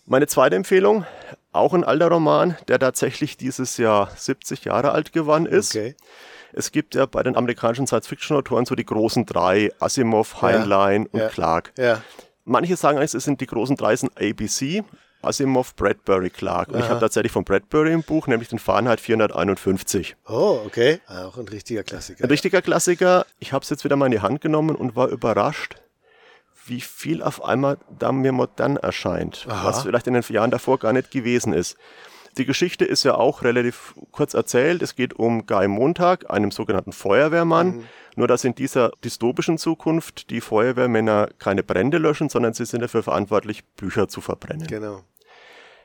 Meine 0.07 0.27
zweite 0.27 0.57
Empfehlung, 0.57 1.07
auch 1.53 1.75
ein 1.75 1.85
alter 1.85 2.09
Roman, 2.09 2.57
der 2.69 2.79
tatsächlich 2.79 3.37
dieses 3.37 3.77
Jahr 3.77 4.11
70 4.15 4.65
Jahre 4.65 4.93
alt 4.93 5.13
geworden 5.13 5.47
ist. 5.47 5.75
okay. 5.75 5.95
Es 6.53 6.71
gibt 6.71 6.95
ja 6.95 7.07
bei 7.07 7.23
den 7.23 7.35
amerikanischen 7.35 7.87
Science-Fiction-Autoren 7.87 8.67
so 8.67 8.75
die 8.75 8.85
großen 8.85 9.25
drei, 9.25 9.71
Asimov, 9.79 10.43
Heinlein 10.43 11.07
und 11.07 11.21
ja. 11.21 11.29
Clark. 11.29 11.73
Ja, 11.79 12.03
Manche 12.45 12.77
sagen 12.77 12.99
eigentlich, 12.99 13.15
es 13.15 13.25
sind 13.25 13.41
die 13.41 13.47
großen 13.47 13.77
drei 13.77 13.95
sind 13.95 14.21
ABC, 14.21 14.83
Asimov, 15.23 15.75
Bradbury, 15.77 16.31
Clark. 16.31 16.69
Und 16.69 16.81
ich 16.81 16.89
habe 16.89 17.01
tatsächlich 17.01 17.33
von 17.33 17.45
Bradbury 17.45 17.93
im 17.93 18.03
Buch, 18.03 18.27
nämlich 18.27 18.49
den 18.49 18.59
Fahrenheit 18.59 19.01
451. 19.01 20.17
oh, 20.29 20.61
okay. 20.67 21.01
Auch 21.09 21.37
ein 21.37 21.49
richtiger 21.49 21.83
Klassiker. 21.83 22.25
Ein 22.25 22.31
richtiger 22.31 22.63
Klassiker. 22.63 23.27
Ich 23.39 23.53
habe 23.53 23.63
es 23.63 23.71
jetzt 23.71 23.85
wieder 23.85 23.97
mal 23.97 24.07
in 24.07 24.13
die 24.13 24.21
Hand 24.21 24.41
genommen 24.41 24.77
und 24.77 24.97
war 24.97 25.09
überrascht, 25.09 25.77
wie 26.67 26.81
viel 26.81 27.23
auf 27.23 27.45
einmal 27.45 27.79
da 27.99 28.13
mir 28.13 28.33
modern 28.33 28.77
erscheint, 28.77 29.47
Aha. 29.49 29.67
was 29.67 29.83
vielleicht 29.83 30.07
in 30.07 30.15
den 30.15 30.23
Jahren 30.29 30.51
davor 30.51 30.79
gar 30.79 30.93
nicht 30.93 31.11
gewesen 31.11 31.53
ist. 31.53 31.77
Die 32.39 32.47
Geschichte 32.47 32.85
ist 32.87 33.05
ja 33.05 33.15
auch 33.15 33.43
relativ 33.43 33.95
kurz 34.11 34.33
erzählt. 34.33 34.81
Es 34.81 34.95
geht 34.95 35.13
um 35.13 35.45
Guy 35.47 35.69
Montag, 35.69 36.31
einem 36.31 36.51
sogenannten 36.51 36.93
Feuerwehrmann. 36.93 37.85
Nur 38.15 38.29
dass 38.29 38.45
in 38.45 38.55
dieser 38.55 38.91
dystopischen 39.05 39.59
Zukunft 39.59 40.31
die 40.31 40.41
Feuerwehrmänner 40.41 41.29
keine 41.39 41.63
Brände 41.63 41.99
löschen, 41.99 42.29
sondern 42.29 42.53
sie 42.53 42.67
sind 42.67 42.81
dafür 42.81 43.03
verantwortlich, 43.03 43.65
Bücher 43.77 44.09
zu 44.09 44.21
verbrennen. 44.21 44.67
Genau. 44.67 45.03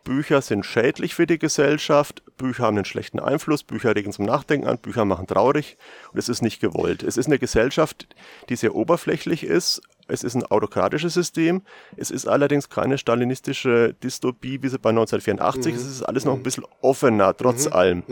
Bücher 0.07 0.41
sind 0.41 0.65
schädlich 0.65 1.15
für 1.15 1.27
die 1.27 1.37
Gesellschaft, 1.37 2.23
Bücher 2.37 2.63
haben 2.63 2.77
einen 2.77 2.85
schlechten 2.85 3.19
Einfluss, 3.19 3.63
Bücher 3.63 3.93
regen 3.93 4.13
zum 4.13 4.23
Nachdenken 4.23 4.65
an, 4.65 4.77
Bücher 4.77 5.03
machen 5.03 5.27
traurig. 5.27 5.77
Und 6.13 6.17
es 6.17 6.29
ist 6.29 6.41
nicht 6.41 6.61
gewollt. 6.61 7.03
Es 7.03 7.17
ist 7.17 7.25
eine 7.25 7.37
Gesellschaft, 7.37 8.07
die 8.47 8.55
sehr 8.55 8.73
oberflächlich 8.73 9.43
ist, 9.43 9.81
es 10.07 10.23
ist 10.23 10.35
ein 10.35 10.45
autokratisches 10.45 11.13
System, 11.13 11.61
es 11.97 12.09
ist 12.09 12.25
allerdings 12.25 12.69
keine 12.69 12.97
stalinistische 12.97 13.95
Dystopie, 14.01 14.63
wie 14.63 14.69
sie 14.69 14.79
bei 14.79 14.91
1984 14.91 15.75
ist, 15.75 15.81
es 15.81 15.95
ist 15.97 16.03
alles 16.03 16.23
noch 16.23 16.35
ein 16.35 16.43
bisschen 16.43 16.63
offener, 16.79 17.35
trotz 17.35 17.67
allem, 17.67 18.03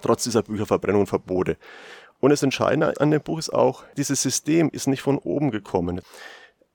trotz 0.00 0.24
dieser 0.24 0.42
Bücherverbrennung 0.42 1.02
und 1.02 1.08
Verbote. 1.08 1.58
Und 2.20 2.30
das 2.30 2.42
Entscheidende 2.42 2.98
an 2.98 3.10
dem 3.10 3.20
Buch 3.20 3.38
ist 3.38 3.52
auch, 3.52 3.84
dieses 3.98 4.22
System 4.22 4.70
ist 4.70 4.86
nicht 4.86 5.02
von 5.02 5.18
oben 5.18 5.50
gekommen. 5.50 6.00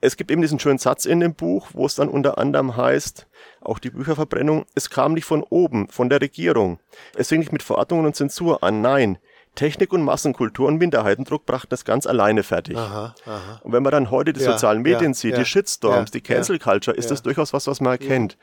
Es 0.07 0.15
gibt 0.15 0.31
eben 0.31 0.41
diesen 0.41 0.57
schönen 0.57 0.77
Satz 0.77 1.03
in 1.03 1.19
dem 1.19 1.33
Buch, 1.33 1.67
wo 1.73 1.85
es 1.85 1.95
dann 1.95 2.07
unter 2.07 2.37
anderem 2.37 2.77
heißt, 2.77 3.27
auch 3.59 3.77
die 3.77 3.89
Bücherverbrennung, 3.89 4.65
es 4.73 4.89
kam 4.89 5.11
nicht 5.11 5.25
von 5.25 5.43
oben, 5.43 5.89
von 5.89 6.07
der 6.07 6.21
Regierung. 6.21 6.79
Es 7.17 7.27
fing 7.27 7.39
nicht 7.39 7.51
mit 7.51 7.61
Verordnungen 7.61 8.05
und 8.05 8.15
Zensur 8.15 8.63
an, 8.63 8.79
nein. 8.79 9.17
Technik 9.57 9.91
und 9.91 10.03
Massenkultur 10.03 10.67
und 10.67 10.77
Minderheitendruck 10.77 11.45
brachten 11.45 11.69
das 11.69 11.83
ganz 11.83 12.05
alleine 12.05 12.43
fertig. 12.43 12.77
Aha, 12.77 13.15
aha. 13.25 13.59
Und 13.63 13.73
wenn 13.73 13.83
man 13.83 13.91
dann 13.91 14.11
heute 14.11 14.33
die 14.33 14.41
Ja, 14.41 14.51
sozialen 14.51 14.81
Medien 14.81 15.11
ja, 15.11 15.13
sieht, 15.13 15.31
ja, 15.31 15.39
die 15.39 15.45
Shitstorms, 15.45 16.11
die 16.11 16.21
Cancel 16.21 16.59
Culture, 16.59 16.95
ist 16.95 17.11
das 17.11 17.23
durchaus 17.23 17.53
was, 17.53 17.67
was 17.67 17.81
man 17.81 17.91
erkennt. 17.93 18.37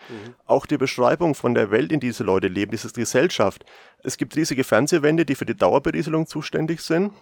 Auch 0.47 0.67
die 0.67 0.77
Beschreibung 0.77 1.35
von 1.35 1.55
der 1.55 1.71
Welt, 1.71 1.93
in 1.93 2.01
die 2.01 2.15
diese 2.15 2.25
Leute 2.25 2.49
leben, 2.49 2.71
diese 2.71 2.89
Gesellschaft. 2.91 3.65
Es 4.03 4.17
gibt 4.17 4.37
riesige 4.37 4.63
Fernsehwände, 4.63 5.25
die 5.25 5.35
für 5.35 5.47
die 5.47 5.57
Dauerberieselung 5.57 6.27
zuständig 6.27 6.81
sind. 6.81 7.13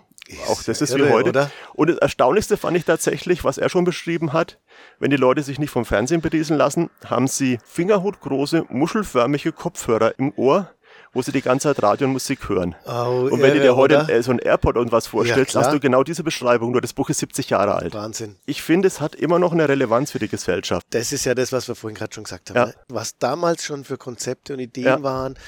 Auch 0.48 0.62
das 0.62 0.80
ist 0.80 0.94
wie 0.94 1.00
irre, 1.00 1.12
heute. 1.12 1.30
oder? 1.30 1.50
Und 1.74 1.88
das 1.88 1.98
Erstaunlichste 1.98 2.56
fand 2.56 2.76
ich 2.76 2.84
tatsächlich, 2.84 3.44
was 3.44 3.58
er 3.58 3.68
schon 3.68 3.84
beschrieben 3.84 4.32
hat, 4.32 4.58
wenn 4.98 5.10
die 5.10 5.16
Leute 5.16 5.42
sich 5.42 5.58
nicht 5.58 5.70
vom 5.70 5.84
Fernsehen 5.84 6.20
berieseln 6.20 6.58
lassen, 6.58 6.90
haben 7.06 7.26
sie 7.26 7.58
fingerhutgroße, 7.64 8.66
muschelförmige 8.68 9.52
Kopfhörer 9.52 10.18
im 10.18 10.32
Ohr 10.36 10.70
wo 11.14 11.22
sie 11.22 11.32
die 11.32 11.42
ganze 11.42 11.68
Zeit 11.68 11.82
Radio 11.82 12.06
und 12.06 12.14
Musik 12.14 12.48
hören. 12.48 12.74
Oh, 12.86 13.28
und 13.30 13.42
wenn 13.42 13.50
du 13.52 13.56
irre, 13.56 13.60
dir 13.60 13.76
heute 13.76 13.96
oder? 14.04 14.08
äh, 14.08 14.22
so 14.22 14.30
ein 14.32 14.38
AirPod 14.38 14.76
und 14.76 14.92
was 14.92 15.06
vorstellst, 15.06 15.50
klar. 15.52 15.64
hast 15.64 15.72
du 15.74 15.80
genau 15.80 16.02
diese 16.02 16.22
Beschreibung, 16.24 16.72
nur 16.72 16.80
das 16.80 16.92
Buch 16.92 17.10
ist 17.10 17.18
70 17.18 17.50
Jahre 17.50 17.74
alt. 17.74 17.92
Wahnsinn. 17.94 18.36
Ich 18.46 18.62
finde, 18.62 18.88
es 18.88 19.00
hat 19.00 19.14
immer 19.14 19.38
noch 19.38 19.52
eine 19.52 19.68
Relevanz 19.68 20.10
für 20.12 20.18
die 20.18 20.28
Gesellschaft. 20.28 20.86
Das 20.90 21.12
ist 21.12 21.24
ja 21.24 21.34
das, 21.34 21.52
was 21.52 21.68
wir 21.68 21.74
vorhin 21.74 21.96
gerade 21.96 22.14
schon 22.14 22.24
gesagt 22.24 22.50
haben. 22.50 22.56
Ja. 22.56 22.66
Ne? 22.66 22.74
Was 22.88 23.18
damals 23.18 23.64
schon 23.64 23.84
für 23.84 23.98
Konzepte 23.98 24.54
und 24.54 24.60
Ideen 24.60 24.86
Ja. 24.86 25.02
waren, 25.02 25.38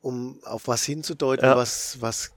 um 0.00 0.40
auf 0.44 0.68
was 0.68 0.84
hinzudeuten, 0.84 1.44
Ja. 1.44 1.56
was, 1.56 1.98
was 2.00 2.30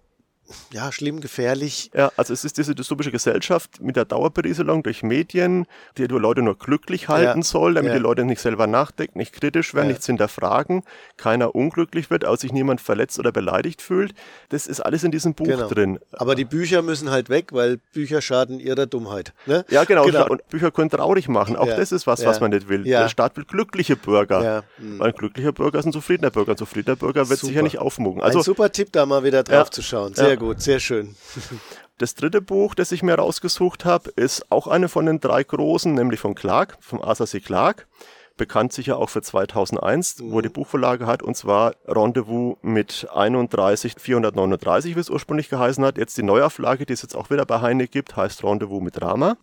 ja, 0.71 0.91
schlimm, 0.91 1.21
gefährlich. 1.21 1.91
Ja, 1.93 2.11
also 2.17 2.33
es 2.33 2.43
ist 2.43 2.57
diese 2.57 2.75
dystopische 2.75 3.11
Gesellschaft 3.11 3.81
mit 3.81 3.95
der 3.95 4.05
Dauerberieselung 4.05 4.83
durch 4.83 5.03
Medien, 5.03 5.65
die 5.97 6.07
die 6.07 6.13
Leute 6.15 6.41
nur 6.41 6.57
glücklich 6.57 7.07
halten 7.09 7.39
Ja. 7.39 7.43
soll, 7.43 7.73
damit 7.75 7.91
Ja. 7.91 7.97
die 7.97 8.01
Leute 8.03 8.23
nicht 8.25 8.41
selber 8.41 8.67
nachdenken, 8.67 9.17
nicht 9.19 9.33
kritisch 9.33 9.73
werden, 9.73 9.87
Ja. 9.87 9.91
nichts 9.93 10.05
hinterfragen, 10.05 10.83
keiner 11.17 11.55
unglücklich 11.55 12.09
wird, 12.09 12.25
aus 12.25 12.41
sich 12.41 12.51
niemand 12.53 12.81
verletzt 12.81 13.19
oder 13.19 13.31
beleidigt 13.31 13.81
fühlt. 13.81 14.13
Das 14.49 14.67
ist 14.67 14.79
alles 14.79 15.03
in 15.03 15.11
diesem 15.11 15.33
Buch 15.33 15.45
Genau. 15.47 15.67
drin. 15.67 15.99
Aber 16.11 16.35
die 16.35 16.45
Bücher 16.45 16.81
müssen 16.81 17.09
halt 17.11 17.29
weg, 17.29 17.49
weil 17.53 17.77
Bücher 17.93 18.21
schaden 18.21 18.59
ihrer 18.59 18.85
Dummheit. 18.85 19.33
Ne? 19.45 19.65
Ja, 19.69 19.83
genau. 19.83 20.05
Genau. 20.05 20.27
Und 20.27 20.47
Bücher 20.49 20.71
können 20.71 20.89
traurig 20.89 21.27
machen. 21.27 21.55
Auch 21.55 21.65
das 21.67 21.91
ist 21.91 22.07
was, 22.07 22.25
was 22.25 22.39
man 22.39 22.51
nicht 22.51 22.67
will. 22.69 22.83
Der 22.83 23.09
Staat 23.09 23.37
will 23.37 23.45
glückliche 23.45 23.95
Bürger. 23.95 24.43
Ja. 24.43 24.63
Hm. 24.77 24.99
Weil 24.99 25.07
ein 25.11 25.15
glücklicher 25.15 25.51
Bürger 25.51 25.79
ist 25.79 25.85
ein 25.85 25.91
zufriedener 25.93 26.29
Bürger. 26.31 26.51
Ein 26.53 26.57
zufriedener 26.57 26.95
Bürger 26.95 27.29
wird 27.29 27.39
Super. 27.39 27.49
sicher 27.51 27.61
nicht 27.63 27.77
aufmucken. 27.79 28.21
Ein 28.21 28.27
Also 28.27 28.41
super 28.41 28.71
Tipp, 28.71 28.91
da 28.91 29.05
mal 29.05 29.23
wieder 29.23 29.43
drauf 29.43 29.69
zu 29.71 29.81
schauen. 29.81 30.13
Sehr 30.13 30.29
Ja. 30.29 30.35
Gut, 30.43 30.61
sehr 30.61 30.79
schön. 30.79 31.15
Das 31.97 32.15
dritte 32.15 32.41
Buch, 32.41 32.75
das 32.75 32.91
ich 32.91 33.01
mir 33.01 33.15
rausgesucht 33.15 33.85
habe, 33.85 34.09
ist 34.09 34.51
auch 34.51 34.67
eine 34.67 34.89
von 34.89 35.05
den 35.05 35.21
drei 35.21 35.43
großen, 35.43 35.93
nämlich 35.93 36.19
von 36.19 36.35
Clark, 36.35 36.77
vom 36.81 37.01
Arthur 37.01 37.27
C. 37.27 37.39
Clarke. 37.39 37.85
Bekannt 38.35 38.73
sicher 38.73 38.97
auch 38.97 39.11
für 39.11 39.21
2001, 39.21 40.17
wo 40.23 40.39
er 40.39 40.41
die 40.41 40.49
Buchvorlage 40.49 41.05
hat, 41.05 41.21
und 41.21 41.37
zwar 41.37 41.75
Rendezvous 41.85 42.57
mit 42.63 43.07
31439, 43.13 44.95
wie 44.95 44.99
es 44.99 45.11
ursprünglich 45.11 45.49
geheißen 45.49 45.85
hat. 45.85 45.99
Jetzt 45.99 46.17
die 46.17 46.23
Neuauflage, 46.23 46.87
die 46.87 46.93
es 46.93 47.03
jetzt 47.03 47.15
auch 47.15 47.29
wieder 47.29 47.45
bei 47.45 47.61
Heine 47.61 47.87
gibt, 47.87 48.17
heißt 48.17 48.43
Rendezvous 48.43 48.81
mit 48.81 48.99
Drama. 48.99 49.37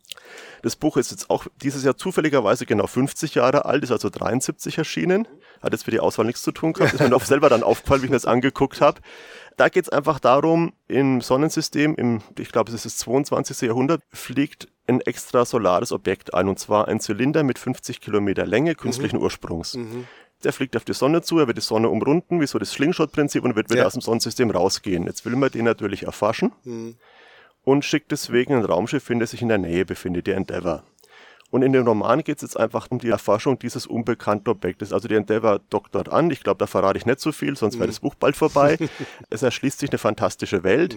Das 0.62 0.74
Buch 0.74 0.96
ist 0.96 1.12
jetzt 1.12 1.30
auch 1.30 1.46
dieses 1.62 1.84
Jahr 1.84 1.96
zufälligerweise 1.96 2.66
genau 2.66 2.88
50 2.88 3.36
Jahre 3.36 3.64
alt, 3.64 3.84
ist 3.84 3.92
also 3.92 4.10
73 4.10 4.76
erschienen. 4.76 5.28
Hat 5.62 5.72
jetzt 5.72 5.84
für 5.84 5.92
die 5.92 6.00
Auswahl 6.00 6.26
nichts 6.26 6.42
zu 6.42 6.50
tun 6.50 6.72
gehabt, 6.72 6.94
ist 6.94 7.00
mir 7.00 7.08
noch 7.08 7.24
selber 7.24 7.48
dann 7.48 7.62
aufgefallen, 7.62 8.02
wie 8.02 8.06
ich 8.06 8.10
mir 8.10 8.16
das 8.16 8.26
angeguckt 8.26 8.80
habe. 8.80 9.00
Da 9.56 9.68
geht 9.68 9.84
es 9.84 9.88
einfach 9.90 10.20
darum, 10.20 10.72
im 10.88 11.20
Sonnensystem, 11.20 11.94
im, 11.96 12.22
ich 12.38 12.50
glaube, 12.50 12.70
es 12.70 12.74
ist 12.76 12.86
das 12.86 12.96
22. 12.98 13.60
Jahrhundert, 13.62 14.02
fliegt 14.10 14.68
ein 14.86 15.00
extrasolares 15.02 15.92
Objekt 15.92 16.32
ein, 16.34 16.48
und 16.48 16.58
zwar 16.58 16.88
ein 16.88 16.98
Zylinder 17.00 17.42
mit 17.42 17.58
50 17.58 18.00
Kilometer 18.00 18.46
Länge 18.46 18.74
künstlichen 18.74 19.18
Ursprungs. 19.18 19.78
Der 20.42 20.52
fliegt 20.54 20.74
auf 20.76 20.84
die 20.84 20.94
Sonne 20.94 21.20
zu, 21.22 21.38
er 21.38 21.46
wird 21.46 21.58
die 21.58 21.62
Sonne 21.62 21.90
umrunden, 21.90 22.40
wie 22.40 22.46
so 22.46 22.58
das 22.58 22.70
Slingshot-Prinzip, 22.72 23.44
und 23.44 23.54
wird 23.56 23.68
wieder 23.70 23.80
Ja. 23.82 23.86
aus 23.86 23.92
dem 23.92 24.00
Sonnensystem 24.02 24.50
rausgehen. 24.50 25.04
Jetzt 25.06 25.24
will 25.26 25.36
man 25.36 25.50
den 25.50 25.66
natürlich 25.66 26.04
erforschen 26.04 26.52
und 27.64 27.84
schickt 27.84 28.10
deswegen 28.10 28.54
ein 28.54 28.64
Raumschiff 28.64 29.06
hin, 29.06 29.20
das 29.20 29.32
sich 29.32 29.42
in 29.42 29.48
der 29.48 29.58
Nähe 29.58 29.84
befindet, 29.84 30.26
der 30.26 30.36
Endeavour. 30.36 30.82
Und 31.50 31.62
in 31.62 31.72
dem 31.72 31.86
Roman 31.86 32.22
geht 32.22 32.36
es 32.36 32.42
jetzt 32.42 32.56
einfach 32.56 32.86
um 32.90 32.98
die 33.00 33.08
Erforschung 33.08 33.58
dieses 33.58 33.86
unbekannten 33.86 34.48
Objektes. 34.50 34.92
Also 34.92 35.08
der 35.08 35.18
Endeavour 35.18 35.60
dockt 35.70 35.94
dort 35.94 36.08
an. 36.08 36.30
Ich 36.30 36.42
glaube, 36.44 36.58
da 36.58 36.66
verrate 36.66 36.96
ich 36.98 37.06
nicht 37.06 37.20
so 37.20 37.32
viel, 37.32 37.56
sonst 37.56 37.78
wäre 37.78 37.88
das 37.88 38.00
Buch 38.00 38.14
bald 38.14 38.36
vorbei. 38.36 38.78
es 39.30 39.42
erschließt 39.42 39.80
sich 39.80 39.90
eine 39.90 39.98
fantastische 39.98 40.62
Welt. 40.62 40.96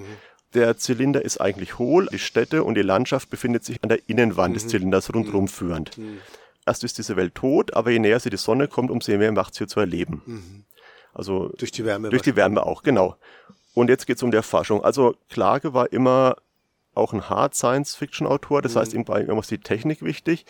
Der 0.53 0.77
Zylinder 0.77 1.23
ist 1.25 1.41
eigentlich 1.41 1.79
hohl. 1.79 2.07
Die 2.11 2.19
Städte 2.19 2.63
und 2.63 2.75
die 2.75 2.83
Landschaft 2.83 3.31
befindet 3.31 3.65
sich 3.65 3.81
an 3.81 3.89
der 3.89 4.07
Innenwand 4.07 4.55
des 4.55 4.67
Zylinders 4.67 5.11
rundherum 5.13 5.47
führend. 5.47 5.97
Erst 6.65 6.83
ist 6.83 6.99
diese 6.99 7.15
Welt 7.15 7.33
tot, 7.33 7.73
aber 7.73 7.89
je 7.89 7.97
näher 7.99 8.19
sie 8.19 8.29
die 8.29 8.37
Sonne 8.37 8.67
kommt, 8.67 8.91
umso 8.91 9.11
mehr 9.17 9.31
macht 9.31 9.55
sie 9.55 9.65
zu 9.65 9.79
erleben. 9.79 10.65
Also 11.13 11.51
Durch 11.57 11.71
die 11.71 11.83
Wärme. 11.85 12.09
durch 12.09 12.21
die 12.21 12.35
Wärme 12.35 12.63
auch, 12.63 12.83
genau. 12.83 13.15
Und 13.73 13.89
jetzt 13.89 14.05
geht 14.05 14.17
es 14.17 14.23
um 14.23 14.29
die 14.29 14.37
Erforschung. 14.37 14.83
Also 14.83 15.15
Klage 15.29 15.73
war 15.73 15.91
immer 15.91 16.35
auch 16.95 17.13
ein 17.13 17.29
Hard 17.29 17.55
Science-Fiction-Autor, 17.55 18.61
das 18.61 18.75
heißt, 18.75 18.93
ihm 18.93 19.07
war 19.07 19.19
immer 19.19 19.41
die 19.41 19.57
Technik 19.57 20.01
wichtig. 20.03 20.45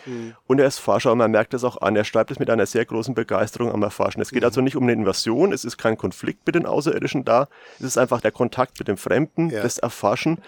Und 0.46 0.58
er 0.60 0.66
ist 0.66 0.78
Forscher 0.78 1.12
und 1.12 1.18
man 1.18 1.30
merkt 1.30 1.54
das 1.54 1.64
auch 1.64 1.80
an. 1.80 1.96
Er 1.96 2.04
schreibt 2.04 2.30
es 2.30 2.38
mit 2.38 2.50
einer 2.50 2.66
sehr 2.66 2.84
großen 2.84 3.14
Begeisterung 3.14 3.72
am 3.72 3.82
Erforschen. 3.82 4.20
Es 4.22 4.30
geht 4.30 4.44
also 4.44 4.60
nicht 4.60 4.76
um 4.76 4.82
eine 4.84 4.92
Invasion, 4.92 5.52
es 5.52 5.64
ist 5.64 5.78
kein 5.78 5.96
Konflikt 5.96 6.46
mit 6.46 6.54
den 6.54 6.66
Außerirdischen 6.66 7.24
da, 7.24 7.48
es 7.78 7.86
ist 7.86 7.98
einfach 7.98 8.20
der 8.20 8.32
Kontakt 8.32 8.78
mit 8.78 8.88
dem 8.88 8.96
Fremden, 8.96 9.50
Ja. 9.50 9.62
das 9.62 9.78
Erforschen 9.78 10.38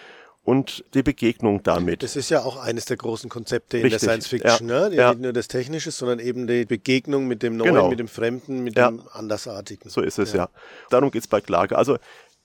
und 0.44 0.84
die 0.94 1.02
Begegnung 1.02 1.64
damit. 1.64 2.04
Das 2.04 2.14
ist 2.14 2.30
ja 2.30 2.44
auch 2.44 2.56
eines 2.56 2.84
der 2.84 2.96
großen 2.96 3.28
Konzepte 3.28 3.78
in 3.78 3.82
Richtig, 3.82 4.00
der 4.02 4.08
Science 4.10 4.26
Fiction. 4.28 4.68
ja, 4.68 4.88
Ne? 4.88 4.94
ja. 4.94 5.10
Nicht 5.10 5.22
nur 5.22 5.32
das 5.32 5.48
Technische, 5.48 5.90
sondern 5.90 6.20
eben 6.20 6.46
die 6.46 6.64
Begegnung 6.64 7.26
mit 7.26 7.42
dem 7.42 7.56
Neuen, 7.56 7.74
Genau. 7.74 7.88
mit 7.90 7.98
dem 7.98 8.06
Fremden, 8.06 8.62
mit 8.62 8.76
Ja. 8.76 8.88
dem 8.90 9.02
Andersartigen. 9.12 9.90
So 9.90 10.02
ist 10.02 10.18
es, 10.20 10.32
ja. 10.34 10.48
Darum 10.90 11.10
geht 11.10 11.22
es 11.22 11.26
bei 11.26 11.40
Klage. 11.40 11.76
Also 11.76 11.98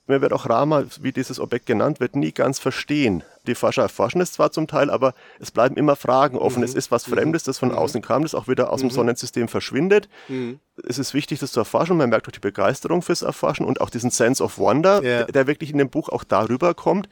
man 0.06 0.20
wird 0.20 0.32
auch 0.32 0.48
Rama, 0.48 0.84
wie 1.00 1.12
dieses 1.12 1.38
Objekt 1.38 1.66
genannt 1.66 2.00
wird, 2.00 2.16
nie 2.16 2.32
ganz 2.32 2.58
verstehen. 2.58 3.22
Die 3.46 3.54
Forscher 3.54 3.82
erforschen 3.82 4.20
es 4.20 4.32
zwar 4.32 4.52
zum 4.52 4.66
Teil, 4.66 4.90
aber 4.90 5.14
es 5.40 5.50
bleiben 5.50 5.76
immer 5.76 5.96
Fragen 5.96 6.36
offen. 6.36 6.58
Mhm. 6.60 6.64
Es 6.64 6.74
ist 6.74 6.90
was 6.90 7.04
Fremdes, 7.04 7.44
das 7.44 7.58
von 7.58 7.72
außen 7.72 8.02
kam, 8.02 8.22
das 8.22 8.34
auch 8.34 8.48
wieder 8.48 8.72
aus 8.72 8.80
dem 8.80 8.90
Sonnensystem 8.90 9.48
verschwindet. 9.48 10.08
Mhm. 10.28 10.60
Es 10.88 10.98
ist 10.98 11.14
wichtig, 11.14 11.38
das 11.40 11.52
zu 11.52 11.60
erforschen. 11.60 11.96
Man 11.96 12.10
merkt 12.10 12.28
auch 12.28 12.32
die 12.32 12.40
Begeisterung 12.40 13.02
fürs 13.02 13.22
Erforschen 13.22 13.64
und 13.66 13.80
auch 13.80 13.90
diesen 13.90 14.10
Sense 14.10 14.42
of 14.42 14.58
Wonder, 14.58 14.94
Ja. 14.94 14.98
Mhm. 14.98 15.02
der, 15.02 15.26
der 15.26 15.46
wirklich 15.46 15.70
in 15.70 15.78
dem 15.78 15.90
Buch 15.90 16.08
auch 16.08 16.24
darüber 16.24 16.74
kommt. 16.74 17.08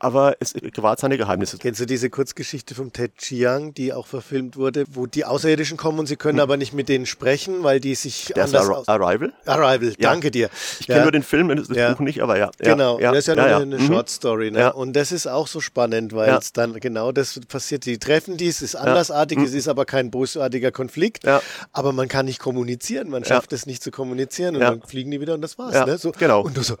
Aber 0.00 0.36
es 0.38 0.54
gewahrt 0.54 1.00
seine 1.00 1.18
Geheimnisse. 1.18 1.58
Kennst 1.58 1.80
du 1.80 1.84
diese 1.86 2.08
Kurzgeschichte 2.08 2.74
vom 2.76 2.92
Ted 2.92 3.16
Chiang, 3.16 3.74
die 3.74 3.92
auch 3.92 4.06
verfilmt 4.06 4.56
wurde, 4.56 4.84
wo 4.90 5.06
die 5.06 5.24
Außerirdischen 5.24 5.76
kommen 5.76 5.98
und 5.98 6.06
sie 6.06 6.14
können 6.16 6.38
aber 6.38 6.56
nicht 6.56 6.72
mit 6.72 6.88
denen 6.88 7.04
sprechen, 7.04 7.64
weil 7.64 7.80
die 7.80 7.94
sich 7.96 8.28
Hm. 8.34 8.42
Ist 8.44 8.54
anders 8.54 8.88
Ar 8.88 9.00
Arrival. 9.00 9.32
Arrival, 9.44 9.88
Ja. 9.90 9.94
danke 9.98 10.30
dir. 10.30 10.50
Ich 10.78 10.86
kenne 10.86 11.02
nur 11.02 11.10
den 11.12 11.24
Film, 11.24 11.48
das 11.48 11.68
Ja. 11.68 11.92
Buch 11.92 12.00
nicht, 12.00 12.22
aber 12.22 12.38
ja. 12.38 12.50
Genau, 12.58 12.98
das 13.00 13.18
ist 13.18 13.26
ja, 13.26 13.34
nur 13.34 13.48
ja. 13.48 13.56
eine 13.58 13.78
Mhm. 13.78 13.86
Short 13.88 14.08
Story. 14.08 14.50
Ne? 14.52 14.72
Und 14.72 14.92
das 14.94 15.10
ist 15.10 15.26
auch 15.26 15.48
so 15.48 15.60
spannend, 15.60 16.12
weil 16.14 16.32
es 16.34 16.52
dann 16.52 16.78
genau 16.78 17.10
das 17.10 17.40
passiert. 17.48 17.84
Die 17.84 17.98
treffen 17.98 18.36
die, 18.36 18.46
es 18.48 18.62
ist 18.62 18.76
andersartig, 18.76 19.38
es 19.38 19.52
ist 19.54 19.66
aber 19.68 19.84
kein 19.84 20.10
bösartiger 20.10 20.70
Konflikt, 20.70 21.24
Mhm. 21.24 21.38
Aber 21.72 21.92
man 21.92 22.06
kann 22.08 22.26
nicht 22.26 22.38
kommunizieren, 22.38 23.10
man 23.10 23.24
schafft 23.24 23.52
es 23.52 23.66
nicht 23.66 23.82
zu 23.82 23.90
kommunizieren 23.90 24.54
und 24.54 24.60
dann 24.62 24.82
fliegen 24.82 25.10
die 25.10 25.20
wieder 25.20 25.34
und 25.34 25.40
das 25.42 25.58
war's. 25.58 25.86
Ne? 25.86 25.98
so, 25.98 26.12
genau. 26.12 26.42
Und 26.42 26.56
du 26.56 26.62
so, 26.62 26.76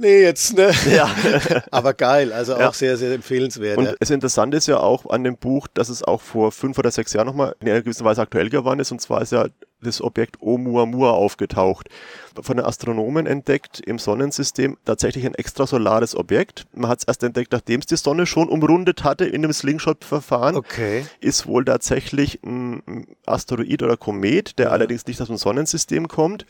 nee, 0.00 0.22
jetzt, 0.22 0.56
ne? 0.56 0.72
Ja. 0.90 1.10
aber 1.70 1.94
geil, 1.94 2.32
also 2.32 2.58
Ja. 2.58 2.68
auch 2.68 2.74
sehr, 2.74 2.96
sehr 2.96 3.12
empfehlenswert. 3.12 3.78
Und 3.78 3.84
ja. 3.84 3.94
das 3.98 4.10
Interessante 4.10 4.56
ist 4.56 4.66
ja 4.66 4.78
auch 4.78 5.08
an 5.10 5.24
dem 5.24 5.36
Buch, 5.36 5.68
dass 5.68 5.88
es 5.88 6.02
auch 6.02 6.20
vor 6.20 6.52
fünf 6.52 6.78
oder 6.78 6.90
sechs 6.90 7.12
Jahren 7.12 7.26
nochmal 7.26 7.54
in 7.60 7.68
einer 7.68 7.82
gewissen 7.82 8.04
Weise 8.04 8.22
aktuell 8.22 8.50
geworden 8.50 8.80
ist. 8.80 8.90
Und 8.90 9.00
zwar 9.00 9.22
ist 9.22 9.32
ja 9.32 9.46
das 9.82 10.02
Objekt 10.02 10.42
Oumuamua 10.42 11.10
aufgetaucht. 11.10 11.88
Von 12.40 12.56
den 12.58 12.66
Astronomen 12.66 13.26
entdeckt 13.26 13.80
im 13.80 13.98
Sonnensystem 13.98 14.76
tatsächlich 14.84 15.24
ein 15.26 15.34
extrasolares 15.34 16.14
Objekt. 16.16 16.66
Man 16.72 16.90
hat 16.90 17.00
es 17.00 17.04
erst 17.04 17.22
entdeckt, 17.22 17.52
nachdem 17.52 17.80
es 17.80 17.86
die 17.86 17.96
Sonne 17.96 18.26
schon 18.26 18.48
umrundet 18.48 19.04
hatte 19.04 19.24
in 19.24 19.42
dem 19.42 19.52
Slingshot-Verfahren. 19.52 20.56
Okay. 20.56 21.06
Ist 21.20 21.46
wohl 21.46 21.64
tatsächlich 21.64 22.40
ein 22.44 23.06
Asteroid 23.26 23.82
oder 23.82 23.96
Komet, 23.96 24.58
der 24.58 24.72
allerdings 24.72 25.06
nicht 25.06 25.20
aus 25.20 25.28
dem 25.28 25.36
Sonnensystem 25.36 26.08
kommt. 26.08 26.46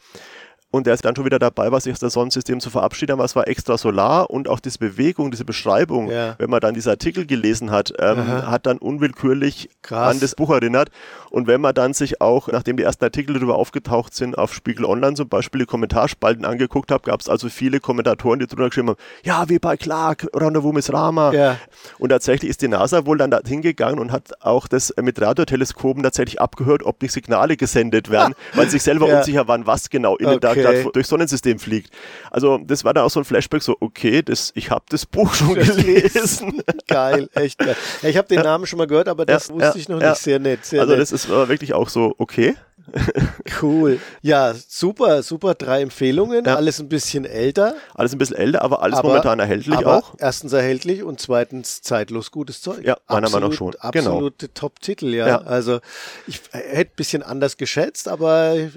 Und 0.73 0.87
der 0.87 0.95
ist 0.95 1.05
dann 1.05 1.17
schon 1.17 1.25
wieder 1.25 1.41
dabei, 1.41 1.73
was 1.73 1.83
sich 1.85 1.93
aus 1.93 1.99
dem 1.99 2.11
Sonnensystem 2.11 2.61
zu 2.61 2.71
verabschieden, 2.71 3.13
aber 3.13 3.25
es 3.25 3.35
war 3.35 3.49
extrasolar 3.49 4.31
und 4.31 4.49
auch 4.49 4.61
diese 4.61 4.79
Bewegung, 4.79 5.33
diese 5.33 5.45
Beschreibung, 5.45 6.09
Ja. 6.11 6.37
wenn 6.39 6.49
man 6.49 6.61
dann 6.61 6.75
diese 6.75 6.91
Artikel 6.91 7.27
gelesen 7.27 7.73
hat, 7.73 7.93
ähm, 7.99 8.25
hat 8.47 8.67
dann 8.67 8.79
unwillkürlich 8.79 9.69
Krass. 9.83 10.15
an 10.15 10.21
das 10.21 10.35
Buch 10.37 10.51
erinnert. 10.51 10.91
Und 11.31 11.47
wenn 11.49 11.61
man 11.61 11.75
dann 11.75 11.93
sich 11.93 12.21
auch, 12.21 12.49
nachdem 12.49 12.77
die 12.77 12.83
ersten 12.85 13.05
Artikel 13.05 13.35
darüber 13.35 13.57
aufgetaucht 13.57 14.15
sind, 14.15 14.39
auf 14.39 14.53
Spiegel 14.55 14.85
Online 14.85 15.15
zum 15.15 15.29
Beispiel 15.29 15.61
die 15.61 15.67
Kommentarspalten 15.67 16.45
angeguckt 16.45 16.91
hat, 16.93 17.03
gab 17.05 17.21
es 17.21 17.29
also 17.29 17.49
viele 17.49 17.81
Kommentatoren, 17.81 18.39
die 18.39 18.47
drunter 18.47 18.69
geschrieben 18.69 18.89
haben, 18.91 18.99
ja, 19.25 19.49
wie 19.49 19.59
bei 19.59 19.77
Clark, 19.77 20.29
Rendezvous 20.35 20.73
mit 20.73 20.93
Rama. 20.93 21.33
Ja. 21.33 21.57
Und 21.99 22.11
tatsächlich 22.11 22.49
ist 22.51 22.63
die 22.63 22.69
NASA 22.69 23.07
wohl 23.07 23.19
dann 23.19 23.31
da 23.31 23.41
hingegangen 23.45 23.99
und 23.99 24.13
hat 24.13 24.31
auch 24.41 24.69
das 24.69 24.93
mit 25.03 25.21
Radioteleskopen 25.21 26.03
tatsächlich 26.03 26.41
abgehört, 26.41 26.85
ob 26.85 27.03
nicht 27.03 27.13
Signale 27.13 27.57
gesendet 27.57 28.11
werden, 28.11 28.35
weil 28.55 28.67
sie 28.67 28.73
sich 28.73 28.83
selber 28.83 29.09
Ja. 29.09 29.19
unsicher 29.19 29.49
waren, 29.49 29.67
was 29.67 29.91
genau 29.91 30.17
in 30.17 30.39
da 30.41 30.51
Okay. 30.51 30.60
Gerade 30.63 30.91
durchs 30.93 31.09
Sonnensystem 31.09 31.59
fliegt. 31.59 31.91
Also 32.31 32.59
das 32.59 32.85
war 32.85 32.95
dann 32.95 33.05
auch 33.05 33.11
so 33.11 33.21
ein 33.21 33.25
Flashback, 33.25 33.63
so 33.63 33.77
okay, 33.81 34.23
das, 34.23 34.53
ich 34.55 34.71
habe 34.71 34.85
das 34.89 35.07
Buch 35.07 35.33
schon 35.35 35.55
gelesen. 35.55 36.63
geil, 36.89 37.29
echt 37.35 37.59
geil. 37.59 37.77
Ja, 38.03 38.09
ich 38.09 38.17
habe 38.17 38.29
den 38.29 38.43
Namen 38.43 38.67
schon 38.67 38.79
mal 38.79 38.87
gehört, 38.87 39.09
aber 39.09 39.27
das 39.27 39.49
Ja, 39.49 39.55
wusste 39.55 39.67
ja, 39.69 39.75
ich 39.77 39.89
noch 39.89 40.01
ja. 40.01 40.11
nicht. 40.11 40.23
Sehr 40.23 40.39
nett, 40.39 40.65
sehr 40.65 40.81
also 40.81 40.93
nett. 40.93 41.03
das 41.03 41.13
ist 41.13 41.27
äh, 41.29 41.49
wirklich 41.49 41.75
auch 41.75 41.89
so 41.89 42.15
okay. 42.19 42.55
cool. 43.63 44.01
Ja, 44.23 44.55
super, 44.69 45.23
super. 45.23 45.55
Drei 45.55 45.83
Empfehlungen. 45.83 46.45
Ja. 46.45 46.57
Alles 46.57 46.81
ein 46.81 46.89
bisschen 46.89 47.25
älter. 47.25 47.75
Alles 47.95 48.13
ein 48.13 48.19
bisschen 48.19 48.37
älter, 48.37 48.63
aber 48.63 48.83
alles 48.83 48.99
aber, 48.99 49.09
momentan 49.09 49.39
erhältlich 49.39 49.77
aber 49.77 49.99
auch. 49.99 50.15
Erstens 50.19 50.53
erhältlich 50.53 51.03
und 51.03 51.21
zweitens 51.21 51.83
zeitlos 51.83 52.31
gutes 52.31 52.63
Zeug. 52.63 52.85
Ja, 52.85 52.97
meiner 53.09 53.29
Meinung 53.31 53.51
nach 53.51 53.57
Absolut- 53.61 53.77
schon. 53.81 53.91
Genau. 53.93 54.11
Absolute 54.15 54.53
Top-Titel, 54.55 55.15
ja. 55.15 55.29
Ja. 55.29 55.37
Also 55.43 55.81
ich 56.27 56.41
hätte 56.53 56.91
ein 56.93 56.97
bisschen 56.97 57.23
anders 57.23 57.57
geschätzt, 57.57 58.09
aber 58.09 58.29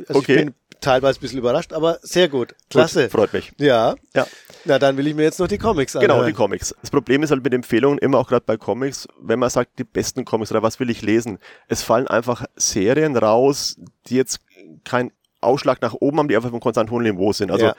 also 0.08 0.20
Okay. 0.20 0.34
ich 0.36 0.46
bin 0.46 0.54
teilweise 0.84 1.20
ein 1.20 1.22
bisschen 1.22 1.40
überrascht, 1.40 1.74
aber 1.74 1.98
sehr 2.02 2.30
gut. 2.30 2.56
Klasse. 2.70 3.04
Gut, 3.04 3.12
freut 3.12 3.34
mich. 3.34 3.52
Ja. 3.58 3.96
Ja. 4.14 4.28
Na, 4.66 4.80
dann 4.80 4.98
will 4.98 5.08
ich 5.08 5.16
mir 5.16 5.24
jetzt 5.24 5.40
noch 5.40 5.48
die 5.48 5.58
Comics 5.58 5.94
Genau, 5.94 6.14
anhören. 6.16 6.28
die 6.28 6.34
Comics. 6.34 6.76
Das 6.82 6.92
Problem 6.92 7.24
ist 7.24 7.32
halt 7.32 7.44
mit 7.44 7.54
Empfehlungen 7.54 7.98
immer 8.00 8.20
auch 8.20 8.28
gerade 8.28 8.44
bei 8.46 8.58
Comics, 8.58 9.08
wenn 9.20 9.40
man 9.40 9.50
sagt, 9.50 9.80
die 9.80 9.84
besten 9.84 10.26
Comics 10.26 10.52
oder 10.52 10.62
was 10.64 10.80
will 10.80 10.90
ich 10.90 11.02
lesen. 11.02 11.40
Es 11.68 11.82
fallen 11.84 12.08
einfach 12.08 12.46
Serien 12.56 13.18
raus, 13.18 13.78
die 14.08 14.16
jetzt 14.16 14.40
keinen 14.84 15.12
Ausschlag 15.42 15.82
nach 15.82 15.94
oben 15.94 16.20
haben, 16.20 16.28
die 16.28 16.36
einfach 16.36 16.52
vom 16.52 16.60
konstanten 16.60 16.92
hohen 16.92 17.04
Niveau 17.04 17.34
sind. 17.34 17.52
Also 17.52 17.66
Ja. 17.68 17.76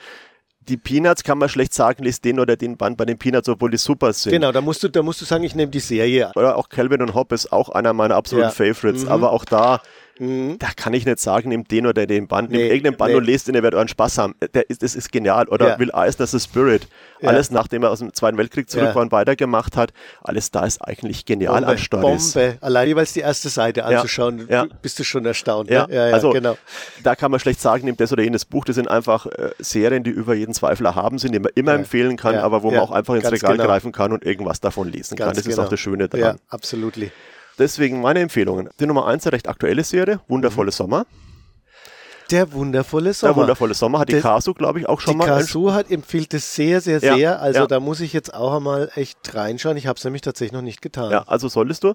die 0.61 0.77
Peanuts 0.77 1.23
kann 1.23 1.37
man 1.37 1.49
schlecht 1.49 1.73
sagen, 1.73 2.03
liest 2.03 2.25
den 2.25 2.39
oder 2.39 2.55
den 2.57 2.77
Band 2.77 2.97
bei 2.97 3.05
den 3.05 3.17
Peanuts, 3.17 3.49
obwohl 3.49 3.71
die 3.71 3.77
super 3.77 4.13
sind. 4.13 4.31
Genau, 4.33 4.51
da 4.51 4.61
musst 4.61 4.83
du, 4.83 4.87
da 4.87 5.01
musst 5.01 5.21
du 5.21 5.25
sagen, 5.25 5.43
ich 5.43 5.55
nehme 5.55 5.71
die 5.71 5.79
Serie. 5.79 6.31
Oder 6.35 6.55
auch 6.57 6.69
Calvin 6.69 7.01
und 7.01 7.13
Hobbes 7.15 7.45
ist 7.45 7.51
auch 7.51 7.69
einer 7.69 7.93
meiner 7.93 8.15
absoluten 8.15 8.49
Ja. 8.49 8.51
Favorites. 8.51 9.03
Mhm. 9.05 9.09
Aber 9.11 9.31
auch 9.31 9.45
da, 9.45 9.81
Mhm. 10.17 10.57
da 10.59 10.67
kann 10.75 10.93
ich 10.93 11.05
nicht 11.05 11.19
sagen, 11.19 11.49
nehmt 11.49 11.69
den 11.71 11.87
oder 11.87 12.05
den 12.07 12.27
Band, 12.27 12.49
nehmt 12.49 12.61
Nee, 12.63 12.69
irgendeinen 12.69 12.97
Band 12.97 13.11
nee. 13.11 13.17
und 13.17 13.25
lest 13.25 13.47
den, 13.47 13.55
ihr 13.55 13.63
werdet 13.63 13.75
euren 13.77 13.87
Spaß 13.89 14.17
haben. 14.17 14.35
Der 14.53 14.69
ist, 14.69 14.81
das 14.81 14.95
ist 14.95 15.11
genial. 15.11 15.47
Oder 15.49 15.69
Ja. 15.69 15.79
Will 15.79 15.91
Eisner 15.93 16.25
The 16.27 16.39
Spirit. 16.39 16.87
Ja. 17.21 17.29
Alles, 17.29 17.51
nachdem 17.51 17.83
er 17.83 17.91
aus 17.91 17.99
dem 17.99 18.13
Zweiten 18.13 18.37
Weltkrieg 18.37 18.69
zurück 18.69 18.87
Ja. 18.89 18.95
war 18.95 19.01
und 19.01 19.11
weitergemacht 19.11 19.75
hat, 19.75 19.91
alles 20.21 20.51
da 20.51 20.65
ist 20.65 20.81
eigentlich 20.81 21.25
genial 21.25 21.55
Bombe, 21.55 21.67
an 21.67 21.77
Stories. 21.77 22.33
Bombe. 22.33 22.57
Allein 22.61 22.87
jeweils 22.87 23.13
die 23.13 23.19
erste 23.21 23.49
Seite 23.49 23.83
anzuschauen, 23.85 24.47
Ja. 24.49 24.67
bist 24.81 24.99
du 24.99 25.03
schon 25.03 25.25
erstaunt. 25.25 25.69
Ja, 25.69 25.87
ne? 25.87 25.95
ja, 25.95 26.07
ja 26.07 26.13
also 26.13 26.29
genau. 26.31 26.57
da 27.03 27.15
kann 27.15 27.31
man 27.31 27.39
schlecht 27.39 27.59
sagen, 27.61 27.85
nimmt 27.85 27.99
das 27.99 28.11
oder 28.13 28.23
jenes 28.23 28.45
Buch. 28.45 28.65
Das 28.65 28.75
sind 28.75 28.89
einfach 28.89 29.25
äh, 29.25 29.49
Serien, 29.59 30.03
die 30.03 30.11
über 30.11 30.33
jeden 30.33 30.53
Zweifel 30.53 30.85
erhaben 30.85 31.17
sind, 31.17 31.33
die 31.33 31.39
man 31.39 31.51
immer 31.55 31.73
empfehlen 31.73 32.15
kann, 32.17 32.35
aber 32.35 32.63
wo 32.63 32.71
man 32.71 32.79
auch 32.79 32.91
einfach 32.91 33.15
ins 33.15 33.23
Ganz 33.23 33.33
Regal 33.33 33.57
genau. 33.57 33.65
greifen 33.67 33.91
kann 33.91 34.11
und 34.11 34.23
irgendwas 34.25 34.59
davon 34.61 34.89
lesen 34.89 35.17
kann. 35.17 35.27
Ganz 35.27 35.37
Das 35.39 35.45
ist 35.47 35.55
genau. 35.55 35.65
auch 35.65 35.69
das 35.69 35.79
Schöne 35.79 36.07
dran. 36.07 36.19
Ja, 36.21 36.35
absolut. 36.49 36.95
Deswegen 37.57 38.01
meine 38.01 38.19
Empfehlungen. 38.19 38.69
Die 38.79 38.85
Nummer 38.85 39.05
eins, 39.07 39.25
eine 39.25 39.33
recht 39.33 39.47
aktuelle 39.47 39.83
Serie, 39.83 40.19
Wundervolle 40.27 40.67
Mhm. 40.67 40.71
Sommer. 40.73 41.05
Der 42.31 42.51
wundervolle 42.53 43.13
Sommer. 43.13 43.33
Der 43.33 43.41
Wundervolle 43.41 43.73
Sommer 43.75 43.99
hat 43.99 44.09
die 44.09 44.19
Kasu, 44.19 44.53
glaube 44.55 44.79
ich, 44.79 44.89
auch 44.89 44.99
schon 44.99 45.13
die 45.13 45.17
mal. 45.19 45.29
als- 45.29 45.45
Kasu 45.47 45.71
hat 45.73 45.91
empfiehlt 45.91 46.33
es 46.33 46.55
sehr, 46.55 46.81
sehr, 46.81 46.99
Ja, 47.03 47.15
sehr. 47.15 47.39
Also 47.41 47.59
ja. 47.61 47.67
da 47.67 47.79
muss 47.79 47.99
ich 47.99 48.13
jetzt 48.13 48.33
auch 48.33 48.55
einmal 48.55 48.89
echt 48.95 49.17
reinschauen. 49.35 49.77
Ich 49.77 49.85
habe 49.85 49.97
es 49.97 50.03
nämlich 50.03 50.23
tatsächlich 50.23 50.51
noch 50.53 50.63
nicht 50.63 50.81
getan. 50.81 51.11
Ja, 51.11 51.23
also 51.27 51.47
solltest 51.49 51.83
du. 51.83 51.93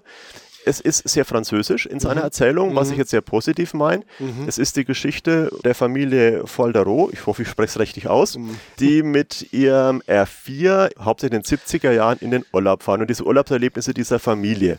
Es 0.63 0.79
ist 0.79 1.09
sehr 1.09 1.25
französisch 1.25 1.87
in 1.87 1.99
seiner 1.99 2.21
Erzählung, 2.21 2.75
was 2.75 2.91
ich 2.91 2.97
jetzt 2.97 3.09
sehr 3.09 3.21
positiv 3.21 3.73
meine. 3.73 4.03
Es 4.45 4.59
ist 4.59 4.75
die 4.77 4.85
Geschichte 4.85 5.49
der 5.65 5.73
Familie 5.73 6.45
Folderot, 6.45 7.11
ich 7.13 7.25
hoffe, 7.25 7.41
ich 7.41 7.47
spreche 7.49 7.69
es 7.71 7.79
richtig 7.79 8.07
aus, 8.07 8.37
die 8.79 9.01
mit 9.01 9.51
ihrem 9.53 10.03
R4 10.07 10.91
hauptsächlich 11.03 11.37
in 11.37 11.41
den 11.41 11.59
70er 11.59 11.91
Jahren 11.91 12.19
in 12.19 12.29
den 12.29 12.45
Urlaub 12.53 12.83
fahren 12.83 13.01
und 13.01 13.09
diese 13.09 13.23
Urlaubserlebnisse 13.25 13.95
dieser 13.95 14.19
Familie. 14.19 14.77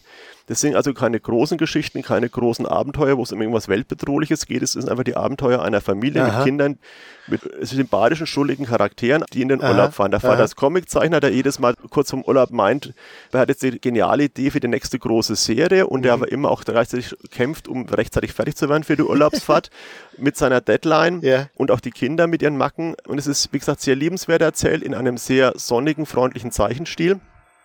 Das 0.52 0.60
sind 0.60 0.76
also 0.76 0.92
keine 0.92 1.18
großen 1.18 1.56
Geschichten, 1.56 2.02
keine 2.02 2.28
großen 2.28 2.66
Abenteuer, 2.66 3.16
wo 3.16 3.22
es 3.22 3.32
um 3.32 3.40
irgendwas 3.40 3.68
Weltbedrohliches 3.68 4.44
geht. 4.44 4.62
Es 4.62 4.72
sind 4.72 4.86
einfach 4.90 5.02
die 5.02 5.16
Abenteuer 5.16 5.62
einer 5.62 5.80
Familie 5.80 6.22
Aha. 6.22 6.36
mit 6.36 6.44
Kindern, 6.44 6.78
mit 7.26 7.40
sympathischen, 7.62 8.26
schuldigen 8.26 8.66
Charakteren, 8.66 9.24
die 9.32 9.40
in 9.40 9.48
den 9.48 9.62
Aha, 9.62 9.70
Urlaub 9.70 9.94
fahren. 9.94 10.10
Der 10.10 10.20
Vater 10.20 10.44
ist 10.44 10.54
Comiczeichner, 10.56 11.20
der 11.20 11.30
jedes 11.32 11.58
Mal 11.58 11.74
kurz 11.88 12.10
vom 12.10 12.22
Urlaub 12.22 12.50
meint, 12.50 12.92
er 13.32 13.40
hat 13.40 13.48
jetzt 13.48 13.62
die 13.62 13.80
geniale 13.80 14.24
Idee 14.24 14.50
für 14.50 14.60
die 14.60 14.68
nächste 14.68 14.98
große 14.98 15.36
Serie 15.36 15.86
und 15.86 16.00
Mhm. 16.00 16.02
der 16.02 16.12
aber 16.12 16.30
immer 16.30 16.50
auch 16.50 16.62
gleichzeitig 16.64 17.16
kämpft, 17.30 17.66
um 17.66 17.88
rechtzeitig 17.88 18.34
fertig 18.34 18.54
zu 18.54 18.68
werden 18.68 18.84
für 18.84 18.96
die 18.96 19.04
Urlaubsfahrt 19.04 19.70
mit 20.18 20.36
seiner 20.36 20.60
Deadline 20.60 21.22
Ja. 21.22 21.48
und 21.54 21.70
auch 21.70 21.80
die 21.80 21.92
Kinder 21.92 22.26
mit 22.26 22.42
ihren 22.42 22.58
Macken. 22.58 22.94
Und 23.08 23.16
es 23.16 23.26
ist, 23.26 23.54
wie 23.54 23.58
gesagt, 23.58 23.80
sehr 23.80 23.96
liebenswert 23.96 24.42
erzählt 24.42 24.82
in 24.82 24.92
einem 24.94 25.16
sehr 25.16 25.54
sonnigen, 25.56 26.04
freundlichen 26.04 26.50
Zeichenstil, 26.52 27.20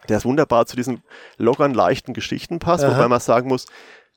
der 0.09 0.23
wunderbar 0.23 0.65
zu 0.65 0.75
diesen 0.75 1.01
lockeren, 1.37 1.73
leichten 1.73 2.13
Geschichten 2.13 2.59
passt, 2.59 2.83
Aha. 2.83 2.95
wobei 2.95 3.07
man 3.07 3.19
sagen 3.19 3.47
muss, 3.49 3.65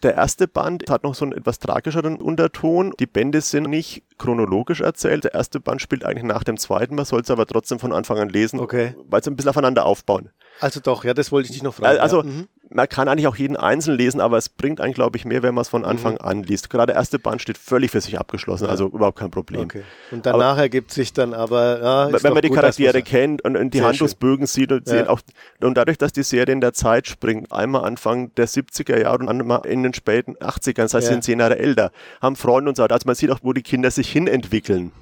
der 0.03 0.15
erste 0.15 0.49
Band 0.49 0.89
hat 0.89 1.03
noch 1.03 1.15
so 1.15 1.27
einen 1.27 1.33
etwas 1.33 1.59
tragischeren 1.59 2.17
Unterton. 2.17 2.95
Die 2.99 3.07
Bände 3.07 3.43
sind 3.43 3.69
nicht 3.69 4.03
chronologisch 4.17 4.81
erzählt. 4.81 5.25
Der 5.25 5.35
erste 5.35 5.61
Band 5.61 5.83
spielt 5.83 6.07
eigentlich 6.07 6.25
nach 6.25 6.43
dem 6.43 6.57
zweiten. 6.57 6.95
Man 6.95 7.05
soll 7.05 7.21
es 7.21 7.31
aber 7.31 7.45
trotzdem 7.47 7.79
von 7.79 7.93
Anfang 7.93 8.19
an 8.19 8.31
lesen, 8.31 8.61
Okay. 8.61 8.95
weil 9.11 9.23
sie 9.23 9.31
ein 9.31 9.37
bisschen 9.37 9.51
aufeinander 9.51 9.85
aufbauen. 9.85 10.31
Also 10.59 10.81
doch, 10.81 11.05
ja, 11.05 11.13
das 11.13 11.31
wollte 11.33 11.49
ich 11.49 11.53
dich 11.53 11.63
noch 11.63 11.75
fragen. 11.75 11.99
Also 11.99 12.19
ja. 12.19 12.23
Mhm. 12.25 12.49
Man 12.73 12.89
kann 12.89 13.09
eigentlich 13.09 13.27
auch 13.27 13.37
jeden 13.37 13.57
einzeln 13.57 13.99
lesen, 13.99 14.21
aber 14.21 14.39
es 14.39 14.49
bringt 14.49 14.81
einen, 14.81 14.95
glaube 14.95 15.17
ich, 15.19 15.25
mehr, 15.25 15.43
wenn 15.43 15.55
man 15.55 15.63
es 15.63 15.69
von 15.69 15.85
Anfang 15.85 16.15
Mhm. 16.15 16.21
an 16.21 16.43
liest. 16.45 16.71
Gerade 16.71 16.87
der 16.93 16.97
erste 16.97 17.19
Band 17.19 17.43
steht 17.43 17.59
völlig 17.59 17.91
für 17.91 18.01
sich 18.01 18.19
abgeschlossen, 18.19 18.67
also 18.67 18.87
überhaupt 18.87 19.19
kein 19.19 19.31
Problem. 19.31 19.63
Okay. 19.63 19.83
Und 20.13 20.25
danach 20.25 20.57
ergibt 20.57 20.93
sich 20.93 21.13
dann 21.13 21.35
aber, 21.35 21.81
ja, 21.83 22.05
ist 22.17 22.23
wenn 22.23 22.33
man 22.33 22.43
die 22.43 22.49
gut, 22.49 22.57
Charaktere 22.59 23.03
kennt 23.03 23.43
und, 23.43 23.57
und 23.57 23.75
die 23.75 23.83
Handlungsbögen 23.83 24.47
sieht 24.47 24.71
und, 24.73 24.87
Ja. 24.89 24.95
sehen 24.95 25.09
auch, 25.09 25.21
und 25.61 25.75
dadurch, 25.75 25.99
dass 25.99 26.13
die 26.13 26.23
Serie 26.23 26.53
in 26.53 26.61
der 26.61 26.73
Zeit 26.73 27.09
springt, 27.09 27.51
einmal 27.53 27.85
Anfang 27.85 28.35
der 28.37 28.47
70er 28.47 29.01
Jahre 29.01 29.19
und 29.19 29.29
einmal 29.29 29.67
in 29.67 29.83
den 29.83 29.93
späten 29.93 30.37
80ern, 30.37 30.83
das 30.83 30.95
heißt, 30.95 31.07
sie 31.09 31.13
sind 31.15 31.25
zehn 31.25 31.41
Jahre 31.41 31.59
älter, 31.59 31.91
haben 32.23 32.37
Freunde 32.37 32.69
und 32.71 32.77
so 32.77 32.83
weiter. 32.85 32.95
Also 32.95 33.07
man 33.07 33.17
sieht 33.17 33.31
auch, 33.31 33.41
wo 33.43 33.53
die 33.53 33.63
Kinder 33.63 33.91
sich 33.91 34.11
hinentwickeln, 34.13 34.93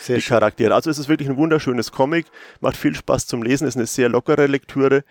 Sehr 0.00 0.16
die 0.16 0.22
schön. 0.22 0.34
Charaktere. 0.36 0.72
Also 0.74 0.88
es 0.88 0.98
ist 0.98 1.08
wirklich 1.08 1.28
ein 1.28 1.36
wunderschönes 1.36 1.90
Comic, 1.90 2.26
macht 2.60 2.76
viel 2.76 2.94
Spaß 2.94 3.26
zum 3.26 3.42
Lesen, 3.42 3.66
ist 3.66 3.76
eine 3.76 3.86
sehr 3.86 4.08
lockere 4.08 4.46
Lektüre. 4.46 5.02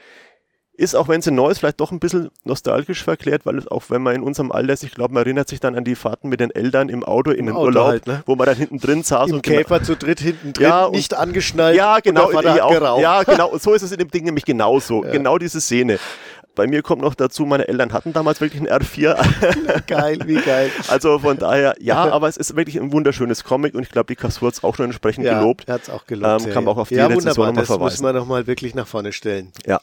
Ist, 0.80 0.96
auch 0.96 1.08
wenn 1.08 1.24
sie 1.24 1.32
neu 1.32 1.50
ist, 1.50 1.58
vielleicht 1.58 1.80
doch 1.80 1.92
ein 1.92 2.00
bisschen 2.00 2.30
nostalgisch 2.44 3.04
verklärt, 3.04 3.48
weil 3.48 3.58
es 3.58 3.68
auch, 3.68 3.86
wenn 3.90 4.04
man 4.04 4.14
in 4.16 4.22
unserem 4.22 4.52
Alter 4.52 4.74
ist, 4.74 4.84
ich 4.84 4.92
glaube, 4.94 5.12
man 5.12 5.24
erinnert 5.24 5.50
sich 5.50 5.60
dann 5.60 5.76
an 5.76 5.84
die 5.84 5.96
Fahrten 5.96 6.30
mit 6.30 6.40
den 6.40 6.52
Eltern 6.52 6.90
im 6.90 7.04
Auto 7.04 7.32
in 7.32 7.48
den 7.48 7.56
Auto 7.56 7.66
Urlaub, 7.66 7.88
halt, 7.88 8.06
ne? 8.06 8.22
wo 8.28 8.36
man 8.36 8.46
dann 8.46 8.58
hinten 8.58 8.78
drin 8.78 9.02
saß 9.02 9.30
Im 9.32 9.38
und 9.38 9.42
Käfer 9.42 9.82
zu 9.82 9.96
dritt 9.96 10.20
hinten 10.20 10.54
drin, 10.54 10.68
Ja, 10.68 10.86
und- 10.86 10.92
nicht 10.92 11.16
angeschnallt. 11.16 11.76
ja, 11.76 12.00
genau. 12.00 12.32
Ja, 12.32 12.64
auch, 12.64 13.00
ja, 13.02 13.24
genau. 13.24 13.58
So 13.58 13.74
ist 13.74 13.82
es 13.82 13.92
in 13.92 13.98
dem 13.98 14.12
Ding 14.12 14.26
nämlich 14.26 14.46
genauso. 14.46 15.02
Genau 15.02 15.40
diese 15.40 15.60
Szene. 15.62 15.98
Bei 16.54 16.68
mir 16.68 16.82
kommt 16.84 17.02
noch 17.02 17.16
dazu, 17.16 17.46
meine 17.46 17.68
Eltern 17.68 17.92
hatten 17.94 18.14
damals 18.14 18.40
wirklich 18.42 18.62
einen 18.62 18.82
R4. 18.82 19.86
Geil, 19.88 20.20
wie 20.26 20.42
geil. 20.42 20.72
Also 20.90 21.20
von 21.20 21.38
daher, 21.38 21.76
ja, 21.80 22.04
aber 22.12 22.28
es 22.28 22.38
ist 22.38 22.56
wirklich 22.56 22.80
ein 22.80 22.92
wunderschönes 22.92 23.44
Comic 23.44 23.74
und 23.76 23.84
ich 23.84 23.90
glaube, 23.90 24.08
die 24.08 24.16
Kassur 24.16 24.48
hat 24.48 24.56
es 24.56 24.64
auch 24.64 24.76
schon 24.76 24.86
entsprechend 24.86 25.26
Ja, 25.26 25.40
gelobt. 25.40 25.68
er 25.68 25.76
hat 25.76 25.84
es 25.84 25.90
auch 25.90 26.06
gelobt. 26.06 26.42
Ähm, 26.42 26.48
ja, 26.48 26.54
kann 26.54 26.64
man 26.64 26.74
ja. 26.74 26.78
auch 26.78 26.82
auf 26.82 26.90
die 26.90 26.96
ja, 26.96 27.08
Rezension 27.08 27.48
nochmal 27.48 27.54
das 27.64 27.70
muss 27.70 27.78
verweisen. 27.78 28.04
man 28.04 28.16
nochmal 28.16 28.48
wirklich 28.48 28.74
nach 28.76 28.88
vorne 28.88 29.12
stellen. 29.12 29.52
Ja. 29.68 29.82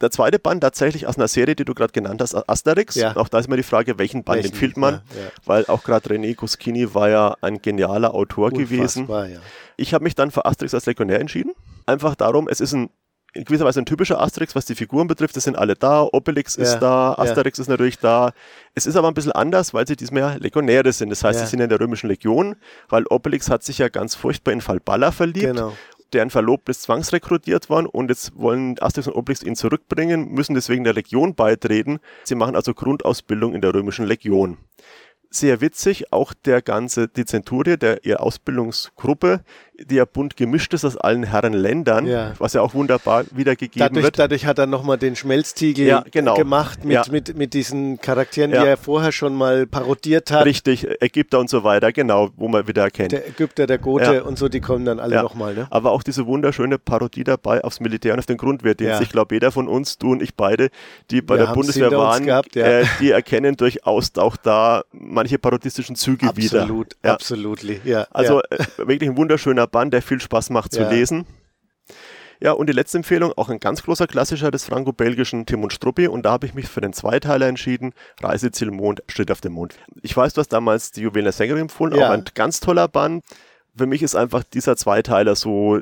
Der 0.00 0.10
zweite 0.10 0.38
Band 0.38 0.62
tatsächlich 0.62 1.06
aus 1.06 1.16
einer 1.16 1.28
Serie, 1.28 1.54
die 1.54 1.64
du 1.64 1.74
gerade 1.74 1.92
genannt 1.92 2.20
hast, 2.22 2.34
Asterix. 2.48 2.96
Ja. 2.96 3.16
Auch 3.16 3.28
da 3.28 3.38
ist 3.38 3.48
mir 3.48 3.56
die 3.56 3.62
Frage, 3.62 3.98
welchen 3.98 4.24
Band 4.24 4.38
Welchen? 4.38 4.52
empfiehlt 4.52 4.76
man? 4.76 4.94
Ja, 4.94 5.22
ja. 5.22 5.28
Weil 5.44 5.66
auch 5.66 5.84
gerade 5.84 6.08
René 6.10 6.34
Goscinny 6.34 6.92
war 6.94 7.08
ja 7.08 7.36
ein 7.40 7.62
genialer 7.62 8.14
Autor 8.14 8.50
gewesen. 8.50 9.02
Unfassbar, 9.02 9.28
ja. 9.28 9.38
Ich 9.76 9.94
habe 9.94 10.02
mich 10.04 10.14
dann 10.14 10.30
für 10.30 10.44
Asterix 10.44 10.74
als 10.74 10.86
Legionär 10.86 11.20
entschieden. 11.20 11.52
Einfach 11.86 12.14
darum, 12.16 12.48
es 12.48 12.60
ist 12.60 12.72
ein 12.72 12.90
in 13.34 13.44
gewisser 13.44 13.64
Weise 13.64 13.80
ein 13.80 13.86
typischer 13.86 14.20
Asterix, 14.20 14.54
was 14.54 14.66
die 14.66 14.74
Figuren 14.74 15.06
betrifft. 15.06 15.34
Es 15.38 15.44
sind 15.44 15.56
alle 15.56 15.74
da, 15.74 16.02
Obelix 16.02 16.54
ist 16.56 16.74
Ja, 16.74 16.78
da, 16.80 17.14
ja. 17.16 17.18
Asterix 17.18 17.58
ist 17.58 17.68
natürlich 17.68 17.98
da. 17.98 18.32
Es 18.74 18.84
ist 18.84 18.94
aber 18.94 19.08
ein 19.08 19.14
bisschen 19.14 19.32
anders, 19.32 19.72
weil 19.72 19.86
sie 19.86 19.96
diesmal 19.96 20.20
ja 20.20 20.34
Legionäre 20.34 20.92
sind. 20.92 21.08
Das 21.08 21.24
heißt, 21.24 21.40
Ja. 21.40 21.46
sie 21.46 21.50
sind 21.52 21.60
in 21.60 21.70
der 21.70 21.80
römischen 21.80 22.08
Legion, 22.10 22.56
weil 22.90 23.06
Obelix 23.08 23.48
hat 23.48 23.62
sich 23.62 23.78
ja 23.78 23.88
ganz 23.88 24.14
furchtbar 24.14 24.52
in 24.52 24.60
Falballa 24.60 25.12
verliebt. 25.12 25.46
Genau. 25.46 25.72
Deren 26.12 26.30
Verlobter 26.30 26.70
ist 26.70 26.82
zwangsrekrutiert 26.82 27.70
worden 27.70 27.86
und 27.86 28.10
jetzt 28.10 28.36
wollen 28.36 28.78
Asterix 28.80 29.08
und 29.08 29.14
Obelix 29.14 29.42
ihn 29.42 29.56
zurückbringen, 29.56 30.28
müssen 30.30 30.54
deswegen 30.54 30.84
der 30.84 30.92
Legion 30.92 31.34
beitreten. 31.34 32.00
Sie 32.24 32.34
machen 32.34 32.54
also 32.54 32.74
Grundausbildung 32.74 33.54
in 33.54 33.60
der 33.60 33.74
römischen 33.74 34.06
Legion. 34.06 34.58
Sehr 35.30 35.62
witzig, 35.62 36.12
auch 36.12 36.34
der 36.34 36.60
ganze, 36.60 37.08
die 37.08 37.24
Zenturie, 37.24 37.78
der 37.78 38.04
ihre 38.04 38.20
Ausbildungsgruppe, 38.20 39.42
die 39.84 39.96
ja 39.96 40.04
bunt 40.04 40.36
gemischt 40.36 40.72
ist 40.74 40.84
aus 40.84 40.96
allen 40.96 41.22
Herren 41.24 41.52
Ländern, 41.52 42.06
Ja. 42.06 42.32
was 42.38 42.52
ja 42.52 42.60
auch 42.62 42.74
wunderbar 42.74 43.24
wiedergegeben 43.32 43.80
Dadurch, 43.88 44.04
wird. 44.04 44.18
dadurch 44.18 44.46
hat 44.46 44.58
er 44.58 44.66
nochmal 44.66 44.98
den 44.98 45.16
Schmelztiegel 45.16 45.86
Ja, 45.86 46.04
genau. 46.10 46.34
gemacht 46.34 46.84
mit, 46.84 46.94
Ja. 46.94 47.04
mit, 47.10 47.36
mit 47.36 47.54
diesen 47.54 48.00
Charakteren, 48.00 48.50
die 48.50 48.56
er 48.56 48.76
vorher 48.76 49.12
schon 49.12 49.34
mal 49.34 49.66
parodiert 49.66 50.30
hat. 50.30 50.44
Richtig, 50.44 50.86
Ägypter 51.00 51.38
und 51.40 51.50
so 51.50 51.64
weiter, 51.64 51.92
genau, 51.92 52.30
wo 52.36 52.48
man 52.48 52.66
wieder 52.68 52.82
erkennt. 52.82 53.12
Der 53.12 53.26
Ägypter, 53.28 53.66
der 53.66 53.78
Gote 53.78 54.24
und 54.24 54.38
so, 54.38 54.48
die 54.48 54.60
kommen 54.60 54.84
dann 54.84 55.00
alle 55.00 55.16
Ja. 55.16 55.22
nochmal. 55.22 55.54
Ne? 55.54 55.66
Aber 55.70 55.90
auch 55.92 56.02
diese 56.02 56.26
wunderschöne 56.26 56.78
Parodie 56.78 57.24
dabei 57.24 57.62
aufs 57.64 57.80
Militär 57.80 58.12
und 58.14 58.18
auf 58.18 58.26
den 58.26 58.36
Grundwehrdienst. 58.36 59.00
Ich 59.02 59.10
glaube, 59.10 59.34
jeder 59.34 59.52
von 59.52 59.68
uns, 59.68 59.98
du 59.98 60.12
und 60.12 60.22
ich 60.22 60.34
beide, 60.34 60.70
die 61.10 61.22
bei 61.22 61.36
Wir 61.38 61.46
der 61.46 61.52
Bundeswehr 61.54 61.90
waren, 61.92 62.24
gehabt, 62.26 62.56
äh, 62.56 62.84
die 63.00 63.10
erkennen 63.10 63.56
durchaus 63.56 64.10
auch 64.16 64.36
da 64.36 64.82
manche 64.92 65.38
parodistischen 65.38 65.96
Züge 65.96 66.30
wieder. 66.36 66.62
Absolut, 66.62 66.96
absolut. 67.02 67.62
Ja, 67.84 68.06
Also 68.10 68.40
äh, 68.50 68.58
wirklich 68.78 69.08
ein 69.10 69.16
wunderschöner 69.16 69.66
Band, 69.72 69.92
der 69.92 70.02
viel 70.02 70.20
Spaß 70.20 70.50
macht 70.50 70.72
zu 70.72 70.82
Ja. 70.82 70.90
lesen. 70.90 71.26
Ja, 72.40 72.52
und 72.52 72.68
die 72.68 72.72
letzte 72.72 72.98
Empfehlung, 72.98 73.32
auch 73.36 73.48
ein 73.50 73.60
ganz 73.60 73.84
großer 73.84 74.08
Klassiker 74.08 74.50
des 74.50 74.64
franco-belgischen 74.64 75.46
Tim 75.46 75.62
und 75.62 75.72
Struppi. 75.72 76.08
Und 76.08 76.24
da 76.24 76.32
habe 76.32 76.46
ich 76.46 76.54
mich 76.54 76.66
für 76.68 76.80
den 76.80 76.92
Zweiteiler 76.92 77.46
entschieden. 77.46 77.92
Reiseziel 78.20 78.70
Mond, 78.72 79.02
Schritt 79.08 79.30
auf 79.30 79.40
den 79.40 79.52
Mond. 79.52 79.76
Ich 80.02 80.16
weiß, 80.16 80.34
du 80.34 80.40
hast 80.40 80.48
damals 80.48 80.90
die 80.90 81.02
Juwelen 81.02 81.24
der 81.24 81.32
Sängerin 81.32 81.62
empfohlen, 81.62 81.94
Ja. 81.94 82.08
auch 82.08 82.10
ein 82.12 82.24
ganz 82.34 82.58
toller 82.58 82.88
Band. 82.88 83.24
Für 83.76 83.86
mich 83.86 84.02
ist 84.02 84.16
einfach 84.16 84.42
dieser 84.42 84.76
Zweiteiler 84.76 85.36
so 85.36 85.80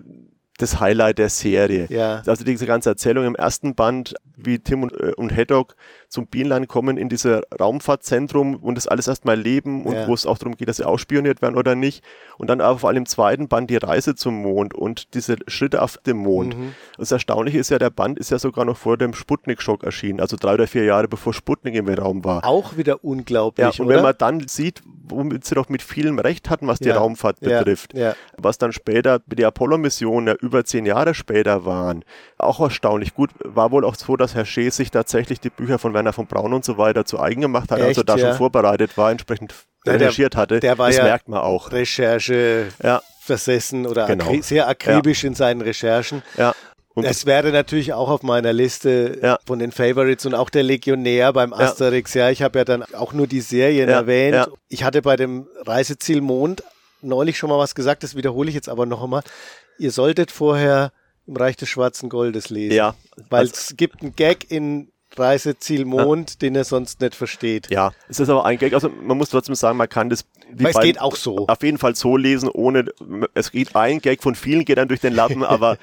das 0.62 0.80
Highlight 0.80 1.18
der 1.18 1.28
Serie. 1.28 1.86
Ja. 1.88 2.22
Also 2.26 2.44
diese 2.44 2.66
ganze 2.66 2.90
Erzählung 2.90 3.24
im 3.24 3.34
ersten 3.34 3.74
Band, 3.74 4.14
wie 4.36 4.58
Tim 4.58 4.82
und, 4.84 4.92
äh, 4.98 5.12
und 5.16 5.30
Heddock 5.30 5.74
zum 6.08 6.26
Bienenland 6.26 6.66
kommen 6.68 6.96
in 6.96 7.08
dieses 7.08 7.42
Raumfahrtzentrum 7.60 8.56
und 8.56 8.74
das 8.74 8.86
alles 8.88 9.06
erstmal 9.08 9.38
leben 9.38 9.84
und 9.84 9.94
Ja. 9.94 10.08
wo 10.08 10.14
es 10.14 10.26
auch 10.26 10.38
darum 10.38 10.56
geht, 10.56 10.68
dass 10.68 10.78
sie 10.78 10.84
ausspioniert 10.86 11.42
werden 11.42 11.56
oder 11.56 11.74
nicht. 11.74 12.02
Und 12.38 12.48
dann 12.50 12.60
aber 12.60 12.78
vor 12.78 12.88
allem 12.88 12.98
im 12.98 13.06
zweiten 13.06 13.48
Band 13.48 13.70
die 13.70 13.76
Reise 13.76 14.14
zum 14.14 14.34
Mond 14.42 14.74
und 14.74 15.14
diese 15.14 15.36
Schritte 15.46 15.82
auf 15.82 15.98
dem 15.98 16.18
Mond. 16.18 16.56
Mhm. 16.58 16.72
Das 16.98 17.12
Erstaunliche 17.12 17.58
ist 17.58 17.70
ja, 17.70 17.78
der 17.78 17.90
Band 17.90 18.18
ist 18.18 18.30
ja 18.30 18.38
sogar 18.38 18.64
noch 18.64 18.76
vor 18.76 18.96
dem 18.96 19.14
Sputnik-Schock 19.14 19.84
erschienen, 19.84 20.20
also 20.20 20.36
drei 20.38 20.54
oder 20.54 20.66
vier 20.66 20.84
Jahre 20.84 21.08
bevor 21.08 21.32
Sputnik 21.34 21.74
im 21.74 21.88
Raum 21.88 22.24
war. 22.24 22.44
Auch 22.44 22.76
wieder 22.76 23.04
unglaublich, 23.04 23.64
Ja, 23.64 23.70
und 23.82 23.86
oder? 23.86 23.96
wenn 23.96 24.02
man 24.02 24.14
dann 24.18 24.48
sieht, 24.48 24.82
womit 25.04 25.44
sie 25.44 25.54
doch 25.54 25.68
mit 25.68 25.82
vielem 25.82 26.18
Recht 26.18 26.50
hatten, 26.50 26.66
was 26.66 26.78
die 26.78 26.88
Ja, 26.88 26.96
Raumfahrt 26.98 27.38
ja, 27.40 27.58
betrifft, 27.58 27.92
was 28.36 28.58
dann 28.58 28.72
später 28.72 29.20
die 29.26 29.44
Apollo-Missionen 29.44 30.28
ja 30.28 30.34
über 30.50 30.64
zehn 30.64 30.84
Jahre 30.86 31.14
später 31.14 31.64
waren, 31.64 32.04
auch 32.38 32.60
erstaunlich 32.60 33.14
gut. 33.14 33.30
War 33.44 33.70
wohl 33.70 33.84
auch 33.84 33.94
so, 33.94 34.16
dass 34.16 34.34
Herr 34.34 34.44
Schee 34.44 34.68
sich 34.70 34.90
tatsächlich 34.90 35.40
die 35.40 35.50
Bücher 35.50 35.78
von 35.78 35.94
Werner 35.94 36.12
von 36.12 36.26
Braun 36.26 36.52
und 36.52 36.64
so 36.64 36.76
weiter 36.78 37.04
zu 37.04 37.20
eigen 37.20 37.40
gemacht 37.40 37.70
hat, 37.70 37.80
also 37.80 38.00
Echt, 38.00 38.08
da 38.08 38.16
ja? 38.16 38.28
schon 38.28 38.36
vorbereitet 38.36 38.96
war, 38.98 39.10
entsprechend 39.10 39.54
Ja, 39.86 39.92
der- 39.92 40.00
recherchiert 40.00 40.36
hatte. 40.36 40.60
der 40.60 40.76
war 40.78 40.88
das 40.88 40.96
ja- 40.98 41.04
merkt 41.04 41.28
man 41.28 41.40
auch. 41.40 41.70
Recherche 41.72 42.68
Ja. 42.82 43.00
versessen 43.22 43.86
oder 43.86 44.06
Genau. 44.06 44.24
akri 44.24 44.42
sehr 44.42 44.68
akribisch 44.68 45.24
in 45.24 45.34
seinen 45.34 45.60
Recherchen. 45.62 46.22
Ja. 46.36 46.54
Und 46.92 47.04
Es 47.04 47.24
wäre 47.24 47.52
natürlich 47.52 47.92
auch 47.92 48.10
auf 48.10 48.22
meiner 48.24 48.52
Liste 48.52 49.18
Ja. 49.22 49.38
von 49.46 49.60
den 49.60 49.70
Favorites 49.70 50.26
und 50.26 50.34
auch 50.34 50.50
der 50.50 50.64
Legionär 50.64 51.32
beim 51.32 51.52
Asterix. 51.52 52.12
Ja, 52.14 52.30
ich 52.30 52.42
habe 52.42 52.58
ja 52.58 52.64
dann 52.64 52.82
auch 52.94 53.12
nur 53.12 53.28
die 53.28 53.40
Serien 53.40 53.88
Ja, 53.88 53.96
erwähnt. 53.98 54.34
ja. 54.34 54.48
Ich 54.68 54.82
hatte 54.82 55.00
bei 55.00 55.14
dem 55.16 55.46
Reiseziel 55.64 56.20
Mond 56.20 56.64
neulich 57.00 57.38
schon 57.38 57.48
mal 57.48 57.58
was 57.58 57.74
gesagt, 57.76 58.02
das 58.02 58.16
wiederhole 58.16 58.48
ich 58.48 58.54
jetzt 58.56 58.68
aber 58.68 58.84
noch 58.86 59.02
einmal. 59.04 59.22
Ihr 59.80 59.90
solltet 59.90 60.30
vorher 60.30 60.92
im 61.26 61.36
Reich 61.36 61.56
des 61.56 61.68
schwarzen 61.68 62.08
Goldes 62.08 62.50
lesen. 62.50 62.74
Ja. 62.76 62.94
Weil 63.30 63.40
Also- 63.40 63.54
es 63.54 63.74
gibt 63.76 64.02
einen 64.02 64.14
Gag 64.14 64.50
in 64.50 64.92
Reiseziel 65.16 65.84
Mond, 65.86 66.40
den 66.42 66.54
er 66.54 66.62
sonst 66.64 67.00
nicht 67.00 67.16
versteht. 67.16 67.68
ja, 67.70 67.90
es 68.08 68.20
ist 68.20 68.28
aber 68.28 68.44
ein 68.44 68.58
Gag. 68.58 68.74
Also 68.74 68.88
man 68.88 69.16
muss 69.18 69.30
trotzdem 69.30 69.56
sagen, 69.56 69.76
man 69.76 69.88
kann 69.88 70.08
das 70.08 70.24
die 70.52 70.62
Weil 70.62 70.70
es 70.70 70.80
geht 70.80 71.00
auch 71.00 71.16
so. 71.16 71.46
auf 71.48 71.62
jeden 71.64 71.78
Fall 71.78 71.96
so 71.96 72.16
lesen, 72.16 72.48
ohne 72.48 72.84
es 73.34 73.50
geht 73.50 73.74
ein 73.74 73.98
Gag 74.00 74.22
von 74.22 74.34
vielen 74.36 74.64
geht 74.64 74.78
dann 74.78 74.86
durch 74.88 75.00
den 75.00 75.12
Lappen, 75.14 75.42
aber 75.44 75.78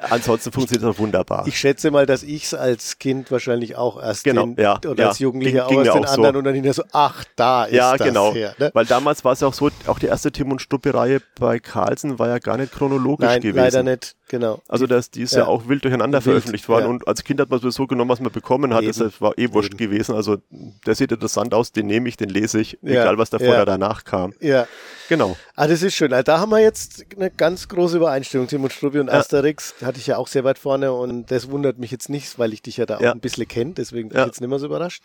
ansonsten 0.00 0.52
funktioniert 0.52 0.90
es 0.92 0.98
wunderbar. 0.98 1.46
Ich 1.46 1.58
schätze 1.58 1.90
mal, 1.90 2.06
dass 2.06 2.22
ich 2.22 2.44
es 2.44 2.54
als 2.54 2.98
Kind 2.98 3.30
wahrscheinlich 3.30 3.76
auch 3.76 4.02
erst 4.02 4.24
Genau, 4.24 4.46
den, 4.46 4.56
ja, 4.56 4.76
oder 4.86 5.02
ja. 5.02 5.08
als 5.08 5.18
Jugendlicher 5.18 5.66
Ging- 5.68 5.82
ging 5.82 5.88
aus 5.88 5.94
den 5.94 6.04
auch 6.04 6.08
so. 6.08 6.14
anderen 6.14 6.36
und 6.36 6.44
dann 6.44 6.54
hinterher 6.54 6.74
so, 6.74 6.84
ach, 6.92 7.24
da 7.36 7.64
ist 7.64 7.74
ja, 7.74 7.96
das 7.96 8.06
genau. 8.06 8.32
her. 8.34 8.54
Ne? 8.58 8.70
Weil 8.74 8.86
damals 8.86 9.24
war 9.24 9.32
es 9.32 9.40
ja 9.40 9.48
auch 9.48 9.54
so, 9.54 9.70
auch 9.86 9.98
die 9.98 10.06
erste 10.06 10.30
Tim 10.32 10.52
und 10.52 10.60
Stuppe-Reihe 10.62 11.20
bei 11.38 11.58
Carlsen 11.58 12.18
war 12.18 12.28
ja 12.28 12.38
gar 12.38 12.56
nicht 12.56 12.72
chronologisch 12.72 13.26
Nein, 13.26 13.40
gewesen. 13.40 13.56
leider 13.56 13.82
nicht, 13.82 14.14
genau. 14.28 14.60
Also 14.68 14.86
das, 14.86 15.10
die 15.10 15.22
ist 15.22 15.32
ja, 15.32 15.40
Ja. 15.40 15.46
auch 15.46 15.68
wild 15.68 15.84
durcheinander 15.84 16.18
Wild, 16.18 16.24
veröffentlicht 16.24 16.68
worden 16.68 16.84
ja. 16.84 16.88
und 16.90 17.08
als 17.08 17.24
Kind 17.24 17.40
hat 17.40 17.50
man 17.50 17.60
sowieso 17.60 17.86
genommen, 17.86 18.10
was 18.10 18.20
man 18.20 18.32
bekommen 18.32 18.72
hat. 18.74 18.84
Das 18.86 19.00
war 19.20 19.36
eh 19.38 19.52
wurscht 19.52 19.70
Eben. 19.74 19.78
gewesen. 19.78 20.14
Also 20.14 20.38
der 20.86 20.94
sieht 20.94 21.12
interessant 21.12 21.54
aus, 21.54 21.72
den 21.72 21.86
nehme 21.86 22.08
ich, 22.08 22.16
den 22.16 22.28
lese 22.28 22.60
ich, 22.60 22.78
Ja, 22.82 23.02
egal 23.02 23.18
was 23.18 23.30
davor 23.30 23.48
oder 23.48 23.66
danach 23.66 24.04
kam. 24.04 24.32
Ja, 24.40 24.66
Genau. 25.08 25.36
ah, 25.56 25.66
das 25.66 25.82
ist 25.82 25.94
schön. 25.94 26.12
Also 26.12 26.24
Da 26.24 26.38
haben 26.38 26.50
wir 26.50 26.58
jetzt 26.60 27.06
eine 27.16 27.30
ganz 27.30 27.68
große 27.68 27.96
Übereinstimmung. 27.96 28.46
Tim 28.46 28.62
und 28.64 28.72
Struppi 28.72 28.98
und 29.00 29.08
Asterix 29.10 29.74
hatte 29.82 29.98
ich 29.98 30.06
ja 30.06 30.18
auch 30.18 30.28
sehr 30.28 30.44
weit 30.44 30.58
vorne 30.58 30.92
und 30.92 31.30
das 31.30 31.50
wundert 31.50 31.78
mich 31.78 31.90
jetzt 31.90 32.10
nicht, 32.10 32.38
weil 32.38 32.52
ich 32.52 32.60
dich 32.62 32.76
ja 32.76 32.84
da 32.86 32.98
auch 32.98 33.02
ein 33.02 33.20
bisschen 33.20 33.48
kenne, 33.48 33.72
deswegen 33.74 34.10
bin 34.10 34.18
ich 34.18 34.26
jetzt 34.26 34.40
nicht 34.40 34.50
mehr 34.50 34.58
so 34.58 34.66
überrascht. 34.66 35.02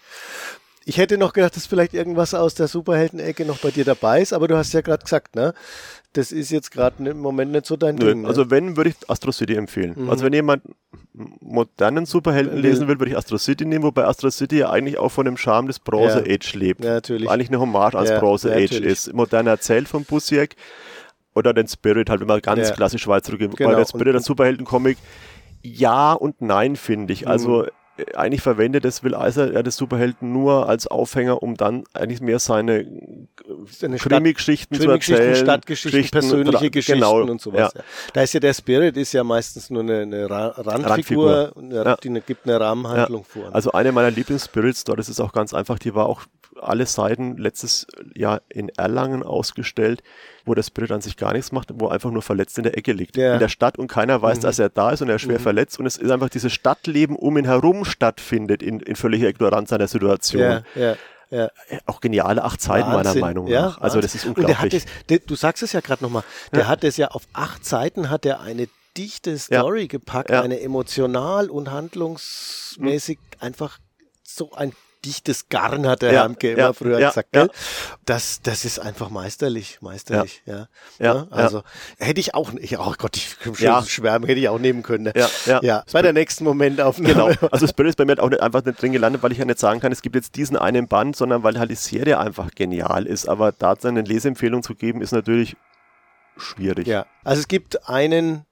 Ich 0.85 0.97
hätte 0.97 1.17
noch 1.17 1.31
gedacht, 1.33 1.55
dass 1.55 1.65
vielleicht 1.65 1.93
irgendwas 1.93 2.33
aus 2.33 2.55
der 2.55 2.67
Superhelden-Ecke 2.67 3.45
noch 3.45 3.59
bei 3.59 3.71
dir 3.71 3.85
dabei 3.85 4.21
ist, 4.21 4.33
aber 4.33 4.47
du 4.49 4.57
hast 4.57 4.73
ja 4.73 4.81
gerade 4.81 5.03
gesagt, 5.03 5.35
ne? 5.35 5.53
Das 6.11 6.31
ist 6.31 6.51
jetzt 6.51 6.69
gerade 6.71 7.09
im 7.09 7.19
Moment 7.19 7.51
nicht 7.53 7.65
so 7.65 7.75
dein 7.75 7.95
Nö, 7.95 8.09
Ding. 8.11 8.21
Ne? 8.21 8.27
Also 8.27 8.51
wenn, 8.51 8.77
würde 8.77 8.91
ich 8.91 9.09
Astro 9.09 9.31
City 9.31 9.55
empfehlen. 9.55 10.09
Also 10.09 10.23
wenn 10.25 10.33
jemand 10.33 10.61
modernen 11.13 12.05
Superhelden 12.05 12.61
lesen 12.61 12.87
will, 12.87 12.99
würde 12.99 13.11
ich 13.11 13.17
Astro 13.17 13.37
City 13.39 13.65
nehmen, 13.65 13.83
wobei 13.83 14.05
Astro 14.05 14.29
City 14.29 14.59
ja 14.59 14.69
eigentlich 14.69 14.99
auch 14.99 15.09
von 15.09 15.25
dem 15.25 15.37
Charme 15.37 15.67
des 15.67 15.79
Bronze 15.79 16.23
Ja. 16.27 16.35
Age 16.35 16.53
lebt. 16.53 16.83
Ja, 16.83 16.93
natürlich. 16.95 17.29
Eigentlich 17.29 17.47
eine 17.49 17.59
Hommage 17.59 17.95
ans 17.95 18.09
Ja, 18.11 18.19
Bronze 18.19 18.49
ja, 18.49 18.55
Age 18.55 18.71
natürlich. 18.73 18.91
ist. 18.91 19.13
Modern 19.13 19.47
erzählt 19.47 19.87
von 19.87 20.03
Busiek 20.05 20.55
oder 21.33 21.51
den 21.53 21.67
Spirit, 21.67 22.09
halt 22.11 22.19
wenn 22.19 22.27
man 22.27 22.41
ganz 22.41 22.73
klassisch 22.73 23.07
weit 23.07 23.25
zurückgeht. 23.25 23.55
Genau. 23.55 23.69
Weil 23.71 23.77
der 23.77 23.85
Spirit, 23.87 24.07
Und- 24.07 24.13
der 24.13 24.21
Superheldencomic, 24.21 24.97
ja 25.63 26.13
und 26.13 26.41
nein, 26.41 26.75
finde 26.75 27.13
ich. 27.13 27.27
Also 27.27 27.63
Mhm. 27.63 27.67
Eigentlich 28.15 28.41
verwendet 28.41 28.85
das 28.85 29.03
Will 29.03 29.13
Eisner 29.13 29.51
ja 29.53 29.61
das 29.61 29.77
Superhelden 29.77 30.33
nur 30.33 30.67
als 30.67 30.87
Aufhänger, 30.87 31.43
um 31.43 31.55
dann 31.55 31.83
eigentlich 31.93 32.21
mehr 32.21 32.39
seine 32.39 32.85
Seine 33.69 33.97
Krimi-Geschichten 33.97 34.75
zu 34.75 34.89
erzählen. 34.89 35.35
Stadtgeschichten, 35.35 35.91
Geschichten 35.91 36.19
persönliche 36.19 36.57
oder- 36.57 36.69
Geschichten 36.69 36.93
genau, 37.01 37.21
und 37.21 37.41
sowas. 37.41 37.71
Ja. 37.73 37.79
Ja. 37.79 37.85
Da 38.13 38.21
ist 38.23 38.33
ja 38.33 38.39
der 38.39 38.53
Spirit 38.53 38.97
ist 38.97 39.13
ja 39.13 39.23
meistens 39.23 39.69
nur 39.69 39.83
eine, 39.83 40.01
eine 40.01 40.29
Ra 40.29 40.47
Randfigur, 40.47 41.51
Randfigur. 41.55 41.83
eine, 41.85 41.97
die 42.01 42.09
eine, 42.09 42.21
gibt 42.21 42.47
eine 42.47 42.59
Rahmenhandlung 42.59 43.25
vor. 43.25 43.49
Also 43.53 43.71
eine 43.73 43.91
meiner 43.91 44.11
Lieblings-Spirit-Stories 44.11 45.09
ist 45.09 45.19
auch 45.19 45.33
ganz 45.33 45.53
einfach, 45.53 45.77
die 45.77 45.93
war 45.93 46.07
auch 46.07 46.21
alle 46.67 46.85
Seiten 46.85 47.37
letztes 47.37 47.87
Jahr 48.15 48.41
in 48.49 48.69
Erlangen 48.69 49.23
ausgestellt, 49.23 50.03
wo 50.45 50.53
der 50.53 50.63
Spirit 50.63 50.91
an 50.91 51.01
sich 51.01 51.15
gar 51.17 51.33
nichts 51.33 51.51
macht, 51.51 51.69
wo 51.75 51.87
er 51.87 51.93
einfach 51.93 52.11
nur 52.11 52.21
verletzt 52.21 52.57
in 52.57 52.63
der 52.63 52.77
Ecke 52.77 52.91
liegt. 52.93 53.15
Ja. 53.17 53.33
In 53.35 53.39
der 53.39 53.47
Stadt 53.49 53.77
und 53.77 53.87
keiner 53.87 54.21
weiß, 54.21 54.37
Mhm. 54.39 54.41
dass 54.41 54.59
er 54.59 54.69
da 54.69 54.91
ist 54.91 55.01
und 55.01 55.09
er 55.09 55.15
ist 55.15 55.21
schwer 55.21 55.39
verletzt 55.39 55.79
und 55.79 55.85
es 55.85 55.97
ist 55.97 56.11
einfach 56.11 56.29
dieses 56.29 56.51
Stadtleben 56.53 57.15
um 57.15 57.37
ihn 57.37 57.45
herum 57.45 57.85
stattfindet 57.85 58.61
in, 58.63 58.79
in 58.79 58.95
völliger 58.95 59.27
Ignoranz 59.29 59.69
seiner 59.69 59.87
Situation. 59.87 60.41
ja, 60.41 60.63
ja, 60.75 60.95
ja. 61.29 61.49
Auch 61.87 61.99
geniale 62.01 62.43
acht 62.43 62.61
Seiten 62.61 62.89
meiner 62.89 63.05
Wahnsinn. 63.05 63.21
Meinung 63.21 63.47
Ja, 63.47 63.61
nach. 63.61 63.81
Also 63.81 63.99
das 64.01 64.13
ist 64.15 64.25
unglaublich. 64.25 64.73
es, 64.73 64.85
der, 65.09 65.19
du 65.19 65.35
sagst 65.35 65.63
es 65.63 65.71
ja 65.71 65.79
gerade 65.79 66.03
nochmal, 66.03 66.23
der 66.53 66.67
hat 66.67 66.83
es 66.83 66.97
ja 66.97 67.07
auf 67.07 67.23
acht 67.33 67.65
Seiten 67.65 68.09
hat 68.11 68.25
er 68.25 68.41
eine 68.41 68.67
dichte 68.95 69.35
Story 69.39 69.87
gepackt, 69.87 70.29
Ja. 70.29 70.41
eine 70.43 70.59
emotional 70.59 71.49
und 71.49 71.71
handlungsmäßig 71.71 73.17
einfach 73.39 73.79
so 74.23 74.51
ein 74.53 74.73
dichtes 75.05 75.49
Garn 75.49 75.87
hat 75.87 76.01
der 76.01 76.13
Ja, 76.13 76.21
Hermke 76.21 76.51
immer 76.51 76.61
ja, 76.61 76.73
früher 76.73 76.99
ja, 76.99 77.09
gesagt, 77.09 77.31
gell? 77.31 77.49
Das, 78.05 78.41
das 78.41 78.65
ist 78.65 78.79
einfach 78.79 79.09
meisterlich, 79.09 79.79
meisterlich, 79.81 80.41
ja. 80.45 80.67
Ja, 80.99 81.27
also 81.31 81.63
hätte 81.97 82.19
ich 82.19 82.33
auch, 82.35 82.53
ich, 82.53 82.77
oh 82.79 82.93
Gott, 82.97 83.17
ich 83.17 83.35
schon 83.43 83.55
Ja. 83.57 83.83
schwärmen, 83.83 84.27
hätte 84.27 84.39
ich 84.39 84.49
auch 84.49 84.59
nehmen 84.59 84.83
können. 84.83 85.05
Ne? 85.05 85.13
Ja, 85.15 85.29
ja. 85.45 85.59
ja. 85.61 85.83
Bei 85.91 86.01
der 86.01 86.13
nächsten 86.13 86.43
Momentaufnahme. 86.43 87.35
Genau. 87.35 87.47
Also 87.51 87.67
Spirit 87.67 87.89
ist 87.89 87.95
bei 87.97 88.05
mir 88.05 88.21
auch 88.21 88.29
nicht 88.29 88.41
einfach 88.41 88.63
nicht 88.63 88.81
drin 88.81 88.91
gelandet, 88.91 89.23
weil 89.23 89.31
ich 89.31 89.37
ja 89.37 89.45
nicht 89.45 89.59
sagen 89.59 89.79
kann, 89.79 89.91
es 89.91 90.01
gibt 90.01 90.15
jetzt 90.15 90.35
diesen 90.35 90.57
einen 90.57 90.87
Band, 90.87 91.15
sondern 91.15 91.43
weil 91.43 91.59
halt 91.59 91.69
die 91.71 91.75
Serie 91.75 92.19
einfach 92.19 92.51
genial 92.51 93.05
ist. 93.05 93.27
Aber 93.27 93.51
da 93.51 93.75
eine 93.83 94.01
Leseempfehlung 94.01 94.63
zu 94.63 94.75
geben, 94.75 95.01
ist 95.01 95.11
natürlich 95.11 95.55
schwierig. 96.37 96.87
Ja, 96.87 97.05
also 97.23 97.41
es 97.41 97.47
gibt 97.47 97.87
einen, 97.89 98.45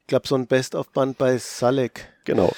ich 0.00 0.06
glaube, 0.06 0.28
so 0.28 0.34
ein 0.34 0.46
Best-of-Band 0.46 1.18
bei 1.18 1.38
Salek. 1.38 2.11
Genau. 2.24 2.52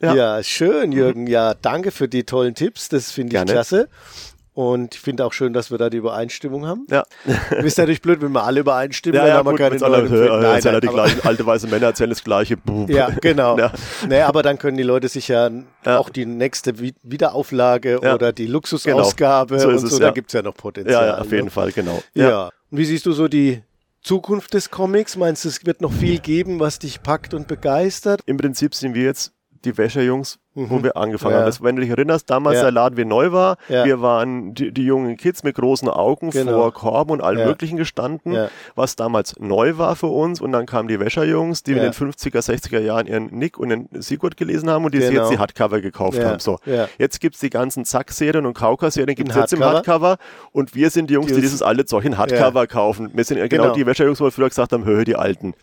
Ja. 0.00 0.14
Ja. 0.14 0.42
schön, 0.42 0.92
Jürgen. 0.92 1.26
Ja, 1.26 1.54
danke 1.54 1.90
für 1.90 2.08
die 2.08 2.24
tollen 2.24 2.54
Tipps. 2.54 2.88
Das 2.88 3.10
finde 3.12 3.36
ich 3.36 3.44
klasse. 3.44 3.88
Und 4.52 4.94
ich 4.94 5.00
finde 5.00 5.24
auch 5.24 5.32
schön, 5.32 5.52
dass 5.52 5.72
wir 5.72 5.78
da 5.78 5.90
die 5.90 5.96
Übereinstimmung 5.96 6.64
haben. 6.64 6.86
Ja. 6.88 7.02
Ist 7.64 7.76
natürlich 7.76 8.00
blöd, 8.02 8.22
wenn 8.22 8.30
wir 8.30 8.44
alle 8.44 8.60
übereinstimmen, 8.60 9.16
Ja, 9.16 9.22
dann 9.22 9.28
ja, 9.30 9.36
haben 9.38 9.46
wir 9.46 9.50
gut, 9.50 9.58
keine 9.58 9.82
alle, 9.82 10.08
neuen. 10.08 10.42
Nein, 10.42 10.60
nein, 10.62 10.80
die 10.80 10.86
aber- 10.88 10.94
gleichen, 10.96 11.20
alte 11.26 11.44
weiße 11.44 11.66
Männer 11.66 11.86
erzählen 11.86 12.10
das 12.10 12.22
gleiche. 12.22 12.56
Buh. 12.56 12.86
Ja, 12.88 13.08
genau. 13.20 13.58
Ja. 13.58 13.72
Nee, 14.08 14.20
aber 14.20 14.44
dann 14.44 14.56
können 14.58 14.76
die 14.76 14.84
Leute 14.84 15.08
sich 15.08 15.26
ja, 15.26 15.50
Ja. 15.84 15.98
auch 15.98 16.08
die 16.08 16.24
nächste 16.24 16.78
Wi- 16.78 16.94
Wiederauflage 17.02 17.98
Ja. 18.00 18.14
oder 18.14 18.32
die 18.32 18.46
Luxusausgabe 18.46 19.56
Genau. 19.56 19.70
So 19.70 19.70
und 19.70 19.78
so, 19.78 19.86
es, 19.88 19.98
da 19.98 20.06
ja. 20.06 20.12
gibt's 20.12 20.32
ja 20.34 20.42
noch 20.42 20.54
Potenzial. 20.54 21.02
Ja, 21.04 21.14
ja, 21.14 21.18
auf 21.18 21.30
ne? 21.30 21.36
jeden 21.36 21.50
Fall, 21.50 21.72
genau. 21.72 22.00
Ja. 22.14 22.50
Und 22.70 22.78
wie 22.78 22.84
siehst 22.84 23.06
du 23.06 23.12
so 23.12 23.26
die 23.26 23.60
Zukunft 24.04 24.52
des 24.52 24.70
Comics? 24.70 25.16
Meinst 25.16 25.44
du, 25.46 25.48
es 25.48 25.64
wird 25.64 25.80
noch 25.80 25.92
viel 25.92 26.18
geben, 26.18 26.60
was 26.60 26.78
dich 26.78 27.02
packt 27.02 27.32
und 27.32 27.48
begeistert? 27.48 28.20
Im 28.26 28.36
Prinzip 28.36 28.74
sind 28.74 28.94
wir 28.94 29.02
jetzt 29.02 29.33
die 29.64 29.76
Wäscherjungs, 29.78 30.38
wo 30.54 30.82
wir 30.82 30.96
angefangen 30.96 31.32
Mhm. 31.32 31.36
Ja. 31.36 31.40
haben. 31.40 31.46
Das, 31.46 31.62
wenn 31.62 31.76
du 31.76 31.82
dich 31.82 31.90
erinnerst, 31.90 32.30
damals 32.30 32.56
Ja. 32.56 32.62
der 32.64 32.72
Laden, 32.72 32.96
wie 32.96 33.04
neu 33.04 33.32
war, 33.32 33.56
Ja. 33.68 33.84
wir 33.84 34.00
waren 34.00 34.54
die, 34.54 34.70
die 34.72 34.84
jungen 34.84 35.16
Kids 35.16 35.42
mit 35.42 35.56
großen 35.56 35.88
Augen 35.88 36.30
Genau. 36.30 36.52
vor 36.52 36.72
Korben 36.72 37.10
und 37.12 37.20
allem. 37.22 37.44
Möglichen 37.46 37.76
gestanden, 37.76 38.36
was 38.74 38.96
damals 38.96 39.34
neu 39.40 39.78
war 39.78 39.96
für 39.96 40.06
uns. 40.06 40.40
Und 40.40 40.52
dann 40.52 40.66
kamen 40.66 40.88
die 40.88 41.00
Wäscherjungs, 41.00 41.62
die 41.64 41.72
in 41.72 41.78
den 41.78 41.92
50er, 41.92 42.40
60er 42.42 42.78
Jahren 42.80 43.06
ihren 43.06 43.26
Nick 43.26 43.58
und 43.58 43.70
den 43.70 43.88
Sigurd 44.00 44.36
gelesen 44.36 44.70
haben 44.70 44.84
und 44.84 44.94
die 44.94 45.00
sich 45.00 45.10
Genau. 45.10 45.22
jetzt 45.22 45.32
die 45.32 45.38
Hardcover 45.38 45.80
gekauft 45.80 46.22
haben. 46.22 46.38
So. 46.38 46.58
Jetzt 46.98 47.20
gibt's 47.20 47.40
die 47.40 47.50
ganzen 47.50 47.84
Zack-Serien 47.84 48.46
und 48.46 48.54
Kauka-Serien, 48.54 49.14
gibt's 49.16 49.34
In 49.34 49.40
jetzt 49.40 49.52
im 49.52 49.64
Hardcover. 49.64 50.08
Hardcover. 50.10 50.16
Und 50.52 50.74
wir 50.74 50.90
sind 50.90 51.10
die 51.10 51.14
Jungs, 51.14 51.26
die 51.28 51.34
Die- 51.34 51.40
dieses 51.40 51.62
alte 51.62 51.84
Zeug 51.84 52.04
in 52.04 52.16
Hardcover 52.18 52.66
kaufen. 52.66 53.10
Wir 53.12 53.24
sind 53.24 53.38
genau, 53.50 53.64
Genau. 53.64 53.74
die 53.74 53.86
Wäscherjungs, 53.86 54.20
wo 54.20 54.24
wir 54.26 54.30
früher 54.32 54.48
gesagt 54.48 54.72
haben, 54.72 54.84
höre 54.84 55.04
die 55.04 55.16
Alten 55.16 55.54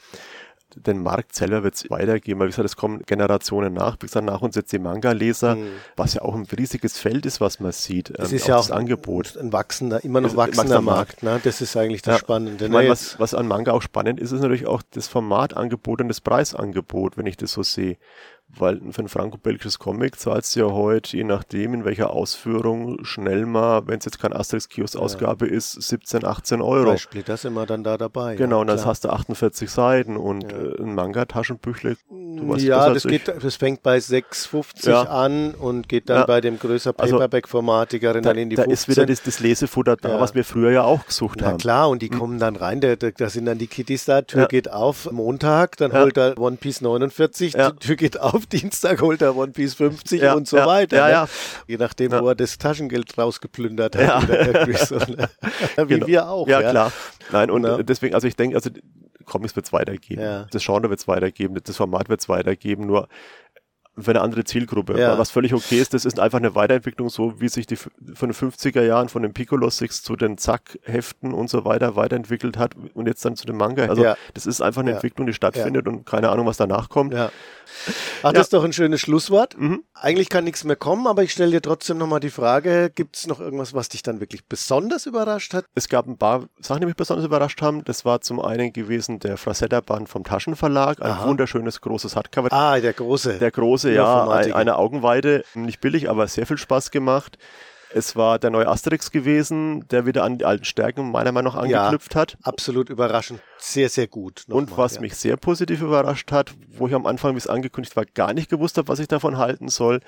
den 0.76 1.02
Markt 1.04 1.36
selber 1.36 1.64
wird 1.64 1.76
es 1.76 1.90
weitergeben, 1.90 2.40
weil 2.40 2.48
wie 2.48 2.52
gesagt, 2.52 2.66
es 2.66 2.76
kommen 2.76 3.02
Generationen 3.06 3.74
nach, 3.74 3.96
wie 4.00 4.06
gesagt, 4.06 4.26
nach 4.26 4.42
uns 4.42 4.56
jetzt 4.56 4.72
die 4.72 4.80
Manga-Leser, 4.80 5.58
was 5.96 6.14
ja 6.16 6.22
auch 6.22 6.36
ein 6.36 6.46
riesiges 6.58 6.98
Feld 6.98 7.26
ist, 7.26 7.42
was 7.42 7.60
man 7.60 7.72
sieht. 7.72 8.10
Es 8.12 8.32
ähm, 8.32 8.36
ist 8.38 8.48
ja 8.48 8.56
auch 8.58 8.62
das 8.68 8.72
Angebot. 8.72 9.38
ein 9.38 9.52
wachsender, 9.54 10.04
immer 10.04 10.22
noch 10.22 10.36
wachsender 10.36 10.58
wachsender 10.76 10.82
Markt. 10.82 11.24
Ne? 11.24 11.40
Das 11.44 11.62
ist 11.62 11.76
eigentlich 11.78 12.02
das 12.02 12.16
Ja. 12.16 12.20
Spannende. 12.20 12.66
Ich 12.66 12.72
Ne? 12.72 12.78
meine, 12.78 12.90
was, 12.90 13.20
was 13.20 13.34
an 13.34 13.48
Manga 13.48 13.72
auch 13.72 13.82
spannend 13.82 14.20
ist, 14.20 14.32
ist 14.32 14.42
natürlich 14.42 14.68
auch 14.68 14.82
das 14.92 15.08
Formatangebot 15.08 16.02
und 16.02 16.08
das 16.08 16.22
Preisangebot, 16.22 17.18
wenn 17.18 17.26
ich 17.26 17.38
das 17.38 17.52
so 17.54 17.64
sehe. 17.64 17.98
Weil 18.58 18.82
für 18.92 19.02
ein 19.04 19.08
franco-belgisches 19.08 19.80
Comic 19.80 20.20
zahlst 20.20 20.56
du 20.56 20.60
ja 20.62 20.66
heute, 20.72 21.16
je 21.16 21.24
nachdem 21.24 21.74
in 21.74 21.86
welcher 21.86 22.12
Ausführung, 22.12 23.04
schnell 23.06 23.46
mal, 23.46 23.88
wenn 23.88 24.00
es 24.00 24.06
jetzt 24.06 24.20
kein 24.20 24.34
Asterix-Kiosk-Ausgabe 24.34 25.48
ist, 25.48 25.74
17, 25.82 26.26
18 26.26 26.62
Euro. 26.62 26.92
Bei 26.92 26.98
Splitter 26.98 27.38
sind 27.38 27.54
wir 27.54 27.66
dann 27.66 27.84
da 27.84 27.98
dabei. 27.98 28.36
Genau, 28.36 28.58
ja, 28.58 28.62
und 28.62 28.68
dann 28.68 28.86
hast 28.86 29.04
du 29.06 29.10
48 29.10 29.70
Seiten 29.70 30.18
und 30.18 30.52
äh, 30.52 30.82
ein 30.82 30.96
Manga-Taschenbüchle. 30.96 31.96
Du 32.10 32.50
weißt 32.50 32.64
ja, 32.64 32.90
das, 32.94 33.04
geht, 33.04 33.28
das 33.28 33.56
fängt 33.56 33.84
bei 33.84 33.98
6,50 33.98 34.90
Ja. 34.90 35.04
an 35.04 35.54
und 35.56 35.88
geht 35.90 36.10
dann 36.10 36.18
Ja. 36.20 36.26
bei 36.26 36.42
dem 36.42 36.60
größer 36.60 36.94
Also, 36.98 37.18
Paperback-Formatikerin 37.20 38.24
Da, 38.24 38.30
dann 38.30 38.38
in 38.38 38.50
die 38.50 38.56
da 38.56 38.64
15. 38.64 38.74
ist 38.74 38.88
wieder 38.98 39.06
das, 39.06 39.24
das 39.24 39.40
Lesefutter 39.40 39.96
da, 39.98 40.10
Ja. 40.10 40.20
was 40.20 40.36
wir 40.36 40.44
früher 40.44 40.72
ja 40.72 40.84
auch 40.84 41.06
gesucht 41.06 41.40
Na 41.42 41.48
haben. 41.48 41.58
klar, 41.58 41.90
und 41.90 42.02
die 42.02 42.10
kommen 42.10 42.40
dann 42.40 42.56
rein, 42.56 42.82
da, 42.82 42.96
da, 42.96 43.12
da 43.12 43.30
sind 43.30 43.46
dann 43.46 43.58
die 43.58 43.68
Kitties 43.68 44.06
da, 44.06 44.22
Tür 44.22 44.42
Ja. 44.42 44.48
geht 44.48 44.72
auf, 44.72 45.12
Montag, 45.12 45.78
dann 45.78 45.92
Ja. 45.92 46.02
holt 46.02 46.18
er 46.18 46.38
One 46.40 46.58
Piece 46.58 46.82
49, 46.82 47.54
Ja. 47.54 47.72
die 47.72 47.78
Tür 47.80 47.96
geht 47.96 48.20
auf, 48.20 48.41
Dienstag 48.48 49.02
holt 49.02 49.22
er 49.22 49.36
One 49.36 49.52
Piece 49.52 49.74
50 49.76 50.22
Ja, 50.22 50.34
und 50.34 50.48
so 50.48 50.58
ja, 50.58 50.66
weiter. 50.68 50.98
ja, 50.98 51.06
ne? 51.06 51.12
ja. 51.12 51.28
Je 51.68 51.78
nachdem, 51.78 52.12
wo 52.12 52.28
er 52.30 52.36
das 52.36 52.58
Taschengeld 52.58 53.18
rausgeplündert 53.18 53.96
hat. 53.96 54.28
So, 54.88 54.96
ne? 54.96 55.30
Wie 55.78 55.86
Genau. 55.88 56.08
wir 56.08 56.30
auch. 56.30 56.48
Ja, 56.48 56.62
klar. 56.70 56.92
Nein, 57.32 57.50
und 57.52 57.88
deswegen, 57.88 58.14
also 58.16 58.28
ich 58.28 58.36
denke, 58.36 58.56
also 58.56 58.70
Comics 59.26 59.56
wird 59.56 59.66
es 59.66 59.74
weitergeben. 59.74 60.22
Ja. 60.22 60.46
Das 60.52 60.64
Genre 60.66 60.90
wird 60.90 61.00
es 61.00 61.08
weitergeben, 61.08 61.58
das 61.64 61.78
Format 61.78 62.10
wird 62.10 62.20
es 62.22 62.28
weitergeben, 62.30 62.86
nur 62.86 63.08
für 63.98 64.12
eine 64.12 64.22
andere 64.22 64.44
Zielgruppe, 64.46 64.98
Ja. 65.00 65.18
was 65.18 65.32
völlig 65.32 65.54
okay 65.54 65.80
ist. 65.80 65.94
Das 65.94 66.06
ist 66.06 66.20
einfach 66.20 66.38
eine 66.40 66.56
Weiterentwicklung, 66.56 67.10
so 67.10 67.40
wie 67.42 67.50
sich 67.50 67.68
die 67.68 67.76
von 67.76 67.92
den 68.22 68.34
50er 68.34 68.82
Jahren 68.84 69.10
von 69.10 69.22
den 69.22 69.34
Piccolo-Six 69.34 70.02
zu 70.04 70.16
den 70.16 70.38
Zack-Heften 70.38 71.34
und 71.34 71.50
so 71.50 71.66
weiter 71.66 71.96
weiterentwickelt 71.96 72.58
hat 72.58 72.74
und 72.94 73.08
jetzt 73.08 73.24
dann 73.26 73.36
zu 73.36 73.46
dem 73.46 73.58
Manga. 73.58 73.86
Also 73.88 74.04
Ja. 74.04 74.16
das 74.34 74.46
ist 74.46 74.62
einfach 74.62 74.82
eine 74.82 74.92
Ja. 74.92 74.96
Entwicklung, 74.98 75.28
die 75.28 75.34
stattfindet 75.34 75.88
und 75.88 76.06
keine 76.06 76.30
Ahnung, 76.30 76.46
was 76.46 76.58
danach 76.58 76.90
kommt. 76.90 77.14
Ja. 77.14 77.32
Ach, 78.24 78.34
das 78.34 78.44
ist 78.48 78.54
doch 78.54 78.64
ein 78.64 78.74
schönes 78.74 79.00
Schlusswort. 79.02 79.58
Mhm. 79.58 79.84
Eigentlich 79.94 80.30
kann 80.30 80.44
nichts 80.44 80.64
mehr 80.64 80.76
kommen, 80.76 81.08
aber 81.08 81.24
ich 81.24 81.32
stelle 81.32 81.52
dir 81.52 81.62
trotzdem 81.62 81.98
nochmal 81.98 82.20
die 82.20 82.30
Frage, 82.30 82.92
gibt 82.94 83.16
es 83.16 83.28
noch 83.28 83.40
irgendwas, 83.40 83.74
was 83.74 83.88
dich 83.90 84.04
dann 84.04 84.20
wirklich 84.20 84.46
besonders 84.46 85.06
überrascht 85.06 85.54
hat? 85.54 85.66
Es 85.76 85.88
gab 85.90 86.08
ein 86.08 86.18
paar 86.18 86.46
Sachen, 86.60 86.82
die 86.82 86.88
mich 86.88 86.96
besonders 86.96 87.26
überrascht 87.26 87.62
haben. 87.62 87.84
Das 87.86 88.04
war 88.04 88.22
zum 88.22 88.42
einen 88.42 88.74
gewesen 88.74 89.20
der 89.20 89.38
Frazetta-Band 89.38 90.10
vom 90.10 90.24
Taschenverlag, 90.24 91.02
ein 91.02 91.12
Aha. 91.12 91.28
wunderschönes 91.28 91.82
großes 91.82 92.16
Hardcover. 92.16 92.52
Ah, 92.52 92.80
der 92.80 92.94
große. 92.94 93.38
Der 93.40 93.52
große, 93.52 93.91
Ja, 93.96 94.42
ja, 94.42 94.56
eine 94.56 94.78
Augenweide, 94.78 95.44
nicht 95.54 95.82
billig, 95.82 96.10
aber 96.10 96.28
sehr 96.28 96.46
viel 96.46 96.58
Spaß 96.58 96.92
gemacht. 96.92 97.38
Es 97.94 98.16
war 98.16 98.40
der 98.40 98.52
neue 98.52 98.68
Asterix 98.70 99.12
gewesen, 99.12 99.86
der 99.90 100.06
wieder 100.06 100.24
an 100.24 100.38
die 100.38 100.46
alten 100.46 100.64
Stärken 100.64 101.12
meiner 101.12 101.34
Meinung 101.34 101.54
nach 101.56 101.66
Ja. 101.66 101.80
angeknüpft 101.88 102.16
hat. 102.16 102.38
Absolut 102.42 102.90
überraschend. 102.90 103.42
Sehr, 103.58 103.90
sehr 103.90 104.08
gut. 104.08 104.46
Und 104.48 104.70
Nochmal, 104.70 104.86
was 104.86 104.96
ja. 104.96 105.02
mich 105.02 105.16
sehr 105.16 105.36
positiv 105.36 105.82
überrascht 105.82 106.32
hat, 106.32 106.54
wo 106.78 106.88
ich 106.88 106.94
am 106.94 107.06
Anfang, 107.06 107.34
wie 107.34 107.38
es 107.40 107.48
angekündigt 107.48 107.96
war, 107.98 108.06
gar 108.06 108.34
nicht 108.34 108.50
gewusst 108.50 108.78
habe, 108.78 108.88
was 108.88 109.00
ich 109.00 109.10
davon 109.10 109.38
halten 109.38 109.68
soll, 109.68 110.00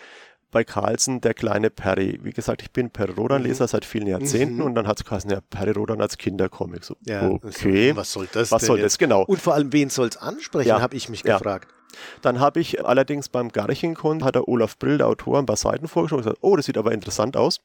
bei 0.50 0.64
Carlsen, 0.64 1.20
der 1.20 1.34
kleine 1.34 1.72
Perry. 1.72 2.20
Wie 2.22 2.30
gesagt, 2.30 2.62
ich 2.62 2.72
bin 2.72 2.90
Perry 2.92 3.12
Rodan-Leser 3.12 3.68
seit 3.68 3.84
vielen 3.86 4.06
Jahrzehnten 4.08 4.58
Mhm. 4.58 4.62
und 4.62 4.76
dann 4.76 4.88
hat 4.88 5.00
es 5.00 5.04
geheißen, 5.06 5.30
ja, 5.32 5.40
Perry 5.50 5.72
Rodan 5.72 6.00
als 6.00 6.18
Kindercomic. 6.18 6.84
So, 6.86 6.96
Ja, 7.06 7.28
okay. 7.28 7.94
Was 7.96 8.14
soll 8.14 8.30
das 8.32 8.52
Was 8.52 8.62
denn 8.62 8.68
soll 8.68 8.78
jetzt? 8.78 8.86
das, 8.94 8.98
genau. 9.00 9.24
Und 9.24 9.42
vor 9.42 9.56
allem, 9.56 9.74
wen 9.74 9.90
soll 9.90 10.08
es 10.08 10.16
ansprechen, 10.18 10.70
Ja. 10.70 10.80
habe 10.80 10.96
ich 10.96 11.10
mich 11.10 11.24
Ja. 11.26 11.38
gefragt. 11.38 11.68
Dann 12.22 12.40
habe 12.40 12.60
ich 12.60 12.86
allerdings 12.86 13.30
beim 13.30 13.50
Garchenkon, 13.50 14.24
hat 14.24 14.36
der 14.36 14.48
Olaf 14.48 14.78
Brill, 14.78 14.98
der 14.98 15.08
Autor, 15.08 15.40
ein 15.40 15.46
paar 15.46 15.56
Seiten 15.58 15.88
vorgeschlagen 15.88 16.20
und 16.22 16.26
gesagt, 16.26 16.40
oh, 16.42 16.56
das 16.56 16.66
sieht 16.66 16.78
aber 16.78 16.92
interessant 16.92 17.38
aus. 17.38 17.60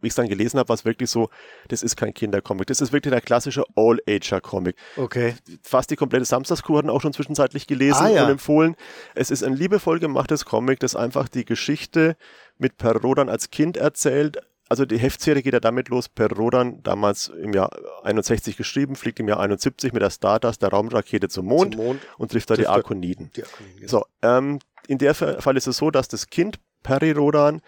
Wie 0.00 0.06
ich 0.06 0.12
es 0.12 0.14
dann 0.16 0.28
gelesen 0.28 0.58
habe, 0.58 0.68
war 0.70 0.74
es 0.74 0.84
wirklich 0.86 1.10
so, 1.10 1.28
das 1.68 1.82
ist 1.82 1.96
kein 1.96 2.14
Kindercomic, 2.14 2.66
das 2.66 2.80
ist 2.80 2.92
wirklich 2.92 3.12
der 3.12 3.20
klassische 3.20 3.62
All-Ager-Comic. 3.76 4.74
Okay. 4.96 5.34
Fast 5.62 5.90
die 5.90 5.96
komplette 5.96 6.24
Samstagscrew 6.24 6.78
hatten 6.78 6.90
auch 6.90 7.00
schon 7.02 7.12
zwischenzeitlich 7.12 7.66
gelesen 7.66 8.06
Ah, 8.06 8.08
ja. 8.08 8.24
und 8.24 8.30
empfohlen. 8.30 8.76
Es 9.14 9.30
ist 9.30 9.42
ein 9.42 9.54
liebevoll 9.54 9.98
gemachtes 9.98 10.44
Comic, 10.44 10.80
das 10.80 10.96
einfach 10.96 11.28
die 11.28 11.44
Geschichte 11.44 12.16
mit 12.58 12.78
Per 12.78 12.96
Rodan 12.96 13.28
als 13.28 13.50
Kind 13.50 13.76
erzählt. 13.76 14.38
Also 14.68 14.84
die 14.84 14.98
Heftserie 14.98 15.42
geht 15.42 15.52
ja 15.54 15.60
damit 15.60 15.88
los, 15.88 16.08
Per 16.08 16.28
Rodan, 16.32 16.82
damals 16.82 17.28
im 17.28 17.52
Jahr 17.52 17.70
61 18.04 18.56
geschrieben, 18.56 18.96
fliegt 18.96 19.20
im 19.20 19.28
Jahr 19.28 19.38
71 19.40 19.92
mit 19.92 20.02
der 20.02 20.10
Stardust, 20.10 20.60
der 20.62 20.70
Raumrakete 20.70 21.28
zum 21.28 21.46
Mond, 21.46 21.74
Zum 21.74 21.84
Mond. 21.84 22.00
und 22.18 22.32
trifft 22.32 22.50
da 22.50 22.54
die 22.54 22.62
Trifft 22.62 22.68
dort- 22.76 22.84
Arkoniden. 22.84 23.30
Ja. 23.36 23.44
So, 23.86 24.04
ähm, 24.22 24.58
in 24.88 24.98
der 24.98 25.14
Fa- 25.14 25.40
Fall 25.40 25.56
ist 25.56 25.66
es 25.68 25.76
so, 25.76 25.90
dass 25.92 26.08
das 26.08 26.26
Kind 26.28 26.58
Perry 26.82 27.12
Rodan 27.12 27.60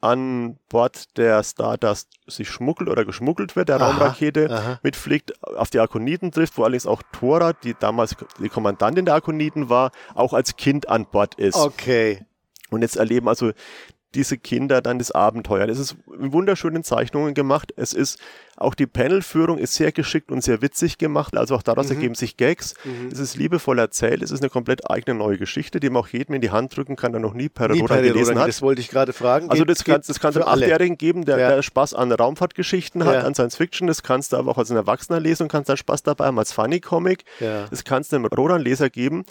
an 0.00 0.58
Bord 0.68 1.16
der 1.16 1.42
Stardust 1.42 2.08
sich 2.26 2.50
schmuggelt 2.50 2.90
oder 2.90 3.04
geschmuggelt 3.06 3.56
wird, 3.56 3.68
der 3.70 3.76
Aha, 3.76 3.86
Raumrakete, 3.90 4.50
aha. 4.50 4.80
mitfliegt, 4.82 5.32
auf 5.42 5.70
die 5.70 5.78
Arkoniden 5.78 6.30
trifft, 6.30 6.58
wo 6.58 6.64
allerdings 6.64 6.86
auch 6.86 7.02
Thora, 7.12 7.52
die 7.54 7.74
damals 7.78 8.14
die 8.38 8.48
Kommandantin 8.50 9.06
der 9.06 9.14
Arkoniden 9.14 9.70
war, 9.70 9.92
auch 10.14 10.34
als 10.34 10.56
Kind 10.56 10.88
an 10.88 11.06
Bord 11.06 11.36
ist. 11.36 11.56
Okay. 11.56 12.24
Und 12.70 12.82
jetzt 12.82 12.96
erleben 12.96 13.28
also 13.28 13.52
diese 14.14 14.38
Kinder 14.38 14.80
dann 14.80 14.98
das 14.98 15.10
Abenteuer. 15.10 15.66
Das 15.66 15.78
ist 15.78 15.96
in 16.20 16.32
wunderschönen 16.32 16.84
Zeichnungen 16.84 17.34
gemacht. 17.34 17.72
Es 17.76 17.92
ist 17.92 18.18
auch 18.56 18.74
die 18.76 18.86
Panelführung 18.86 19.58
ist 19.58 19.74
sehr 19.74 19.90
geschickt 19.90 20.30
und 20.30 20.40
sehr 20.44 20.62
witzig 20.62 20.96
gemacht. 20.98 21.36
Also 21.36 21.56
auch 21.56 21.62
daraus 21.62 21.86
Mhm. 21.88 21.96
ergeben 21.96 22.14
sich 22.14 22.36
Gags. 22.36 22.74
Es 23.10 23.18
ist 23.18 23.36
liebevoll 23.36 23.80
erzählt. 23.80 24.22
Es 24.22 24.30
ist 24.30 24.42
eine 24.42 24.48
komplett 24.50 24.88
eigene 24.88 25.18
neue 25.18 25.38
Geschichte, 25.38 25.80
die 25.80 25.90
man 25.90 26.02
auch 26.02 26.08
jedem 26.08 26.36
in 26.36 26.40
die 26.40 26.50
Hand 26.52 26.76
drücken 26.76 26.94
kann, 26.94 27.10
der 27.10 27.20
noch 27.20 27.34
nie 27.34 27.48
Per 27.48 27.68
Nie 27.68 27.80
Rodan 27.80 27.96
Perry 27.96 28.08
gelesen 28.10 28.38
hat. 28.38 28.46
Das 28.46 28.62
wollte 28.62 28.80
ich 28.80 28.90
gerade 28.90 29.12
fragen. 29.12 29.50
Also 29.50 29.64
das 29.64 29.82
kannst, 29.84 30.08
du 30.08 30.28
einem. 30.28 30.42
Achtjährigen 30.46 30.96
geben, 30.98 31.24
der, 31.24 31.38
Ja. 31.38 31.48
der 31.56 31.62
Spaß 31.62 31.94
an 31.94 32.12
Raumfahrtgeschichten 32.12 33.04
hat, 33.04 33.14
Ja. 33.14 33.20
an 33.22 33.34
Science 33.34 33.56
Fiction. 33.56 33.88
Das 33.88 34.04
kannst 34.04 34.32
du 34.32 34.36
aber 34.36 34.52
auch 34.52 34.58
als 34.58 34.70
ein 34.70 34.76
Erwachsener 34.76 35.18
lesen 35.18 35.44
und 35.44 35.48
kannst 35.48 35.68
dann 35.68 35.76
Spaß 35.76 36.04
dabei 36.04 36.26
haben 36.26 36.38
als 36.38 36.52
Funny-Comic. 36.52 37.24
Ja. 37.40 37.66
Das 37.70 37.82
kannst 37.82 38.12
du 38.12 38.16
einem 38.16 38.26
Rodan-Leser 38.26 38.88
geben. 38.88 39.24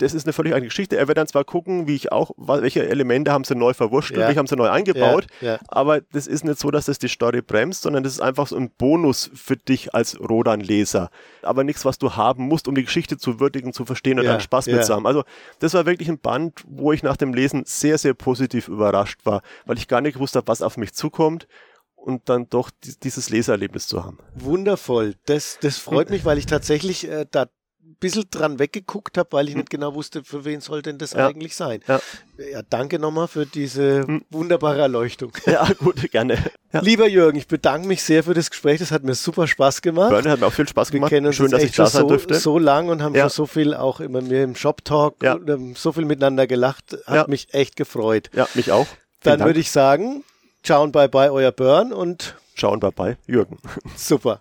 Das 0.00 0.14
ist 0.14 0.24
eine 0.26 0.32
völlig 0.32 0.52
eigene 0.54 0.68
Geschichte. 0.68 0.96
Er 0.96 1.08
wird 1.08 1.18
dann 1.18 1.26
zwar 1.26 1.44
gucken, 1.44 1.86
wie 1.86 1.94
ich 1.94 2.10
auch, 2.12 2.30
welche 2.36 2.88
Elemente 2.88 3.32
haben 3.32 3.44
sie 3.44 3.54
neu 3.54 3.74
verwurschtelt, 3.74 4.20
Ja. 4.20 4.26
welche 4.26 4.38
haben 4.38 4.46
sie 4.46 4.56
neu 4.56 4.68
eingebaut, 4.70 5.26
Ja, 5.40 5.52
ja. 5.52 5.58
aber 5.68 6.00
das 6.00 6.26
ist 6.26 6.44
nicht 6.44 6.58
so, 6.58 6.70
dass 6.70 6.86
das 6.86 6.98
die 6.98 7.08
Story 7.08 7.42
bremst, 7.42 7.82
sondern 7.82 8.02
das 8.02 8.12
ist 8.14 8.20
einfach 8.20 8.46
so 8.46 8.56
ein 8.56 8.70
Bonus 8.70 9.30
für 9.34 9.56
dich 9.56 9.94
als 9.94 10.18
Rodan-Leser. 10.20 11.10
Aber 11.42 11.64
nichts, 11.64 11.84
was 11.84 11.98
du 11.98 12.14
haben 12.16 12.44
musst, 12.48 12.66
um 12.68 12.74
die 12.74 12.84
Geschichte 12.84 13.18
zu 13.18 13.40
würdigen, 13.40 13.72
zu 13.72 13.84
verstehen 13.84 14.18
und 14.18 14.24
dann 14.26 14.40
Spaß 14.40 14.66
mit 14.66 14.84
zu 14.84 14.94
haben. 14.94 15.06
Also 15.06 15.24
das 15.58 15.74
war 15.74 15.86
wirklich 15.86 16.08
ein 16.08 16.18
Band, 16.18 16.62
wo 16.66 16.92
ich 16.92 17.02
nach 17.02 17.16
dem 17.16 17.34
Lesen 17.34 17.62
sehr, 17.66 17.98
sehr 17.98 18.14
positiv 18.14 18.68
überrascht 18.68 19.20
war, 19.24 19.42
weil 19.66 19.78
ich 19.78 19.86
gar 19.88 20.00
nicht 20.00 20.14
gewusst 20.14 20.34
habe, 20.36 20.48
was 20.48 20.62
auf 20.62 20.76
mich 20.76 20.92
zukommt 20.94 21.46
und 21.94 22.30
dann 22.30 22.48
doch 22.48 22.70
di- 22.70 22.94
dieses 23.02 23.28
Lesererlebnis 23.28 23.86
zu 23.86 24.02
haben. 24.04 24.18
Wundervoll. 24.34 25.14
Das, 25.26 25.58
das 25.60 25.76
freut 25.76 26.08
mich, 26.10 26.24
weil 26.24 26.38
ich 26.38 26.46
tatsächlich 26.46 27.06
äh, 27.08 27.26
da 27.30 27.46
bisschen 27.98 28.24
dran 28.30 28.58
weggeguckt 28.58 29.18
habe, 29.18 29.28
weil 29.32 29.48
ich 29.48 29.54
nicht 29.56 29.70
genau 29.70 29.94
wusste, 29.94 30.22
für 30.24 30.44
wen 30.44 30.60
soll 30.60 30.82
denn 30.82 30.98
das 30.98 31.12
Ja. 31.12 31.26
eigentlich 31.26 31.56
sein. 31.56 31.80
Ja. 31.88 32.00
Ja, 32.52 32.62
danke 32.68 32.98
nochmal 32.98 33.28
für 33.28 33.44
diese 33.46 34.06
wunderbare 34.30 34.80
Erleuchtung. 34.80 35.32
Ja, 35.46 35.66
gut, 35.78 36.10
gerne. 36.10 36.38
Ja. 36.72 36.80
Lieber 36.82 37.06
Jürgen, 37.08 37.36
ich 37.38 37.48
bedanke 37.48 37.86
mich 37.88 38.02
sehr 38.02 38.22
für 38.24 38.32
das 38.34 38.50
Gespräch. 38.50 38.78
Das 38.80 38.90
hat 38.92 39.02
mir 39.04 39.14
super 39.14 39.46
Spaß 39.46 39.82
gemacht. 39.82 40.10
Börne 40.10 40.30
hat 40.30 40.40
mir 40.40 40.46
auch 40.46 40.52
viel 40.52 40.68
Spaß 40.68 40.90
Wir 40.92 40.98
gemacht. 41.00 41.10
kennen 41.10 41.26
uns 41.26 41.36
Schön, 41.36 41.50
dass 41.50 41.62
ich 41.62 41.72
da 41.72 41.86
sein 41.86 42.02
so, 42.02 42.08
durfte. 42.08 42.34
so 42.34 42.58
lang 42.58 42.88
und 42.88 43.02
haben 43.02 43.14
Ja. 43.14 43.22
schon 43.22 43.30
so 43.30 43.46
viel 43.46 43.74
auch 43.74 44.00
immer 44.00 44.20
mir 44.22 44.42
im 44.44 44.56
Shop-Talk 44.56 45.22
Ja. 45.22 45.34
und, 45.34 45.48
ähm, 45.50 45.74
so 45.76 45.92
viel 45.92 46.04
miteinander 46.04 46.46
gelacht. 46.46 46.96
Hat 47.06 47.28
mich 47.28 47.52
echt 47.52 47.76
gefreut. 47.76 48.30
Ja, 48.34 48.48
mich 48.54 48.72
auch. 48.72 48.86
Dann 49.22 49.40
würde 49.40 49.60
ich 49.60 49.70
sagen, 49.70 50.24
ciao 50.62 50.82
und 50.82 50.92
bye 50.92 51.08
bye, 51.08 51.30
euer 51.32 51.52
Burn 51.52 51.92
und 51.92 52.36
Schauen 52.54 52.82
wir 52.82 52.90
bei 52.92 53.16
Jürgen. 53.26 53.58
super. 53.96 54.40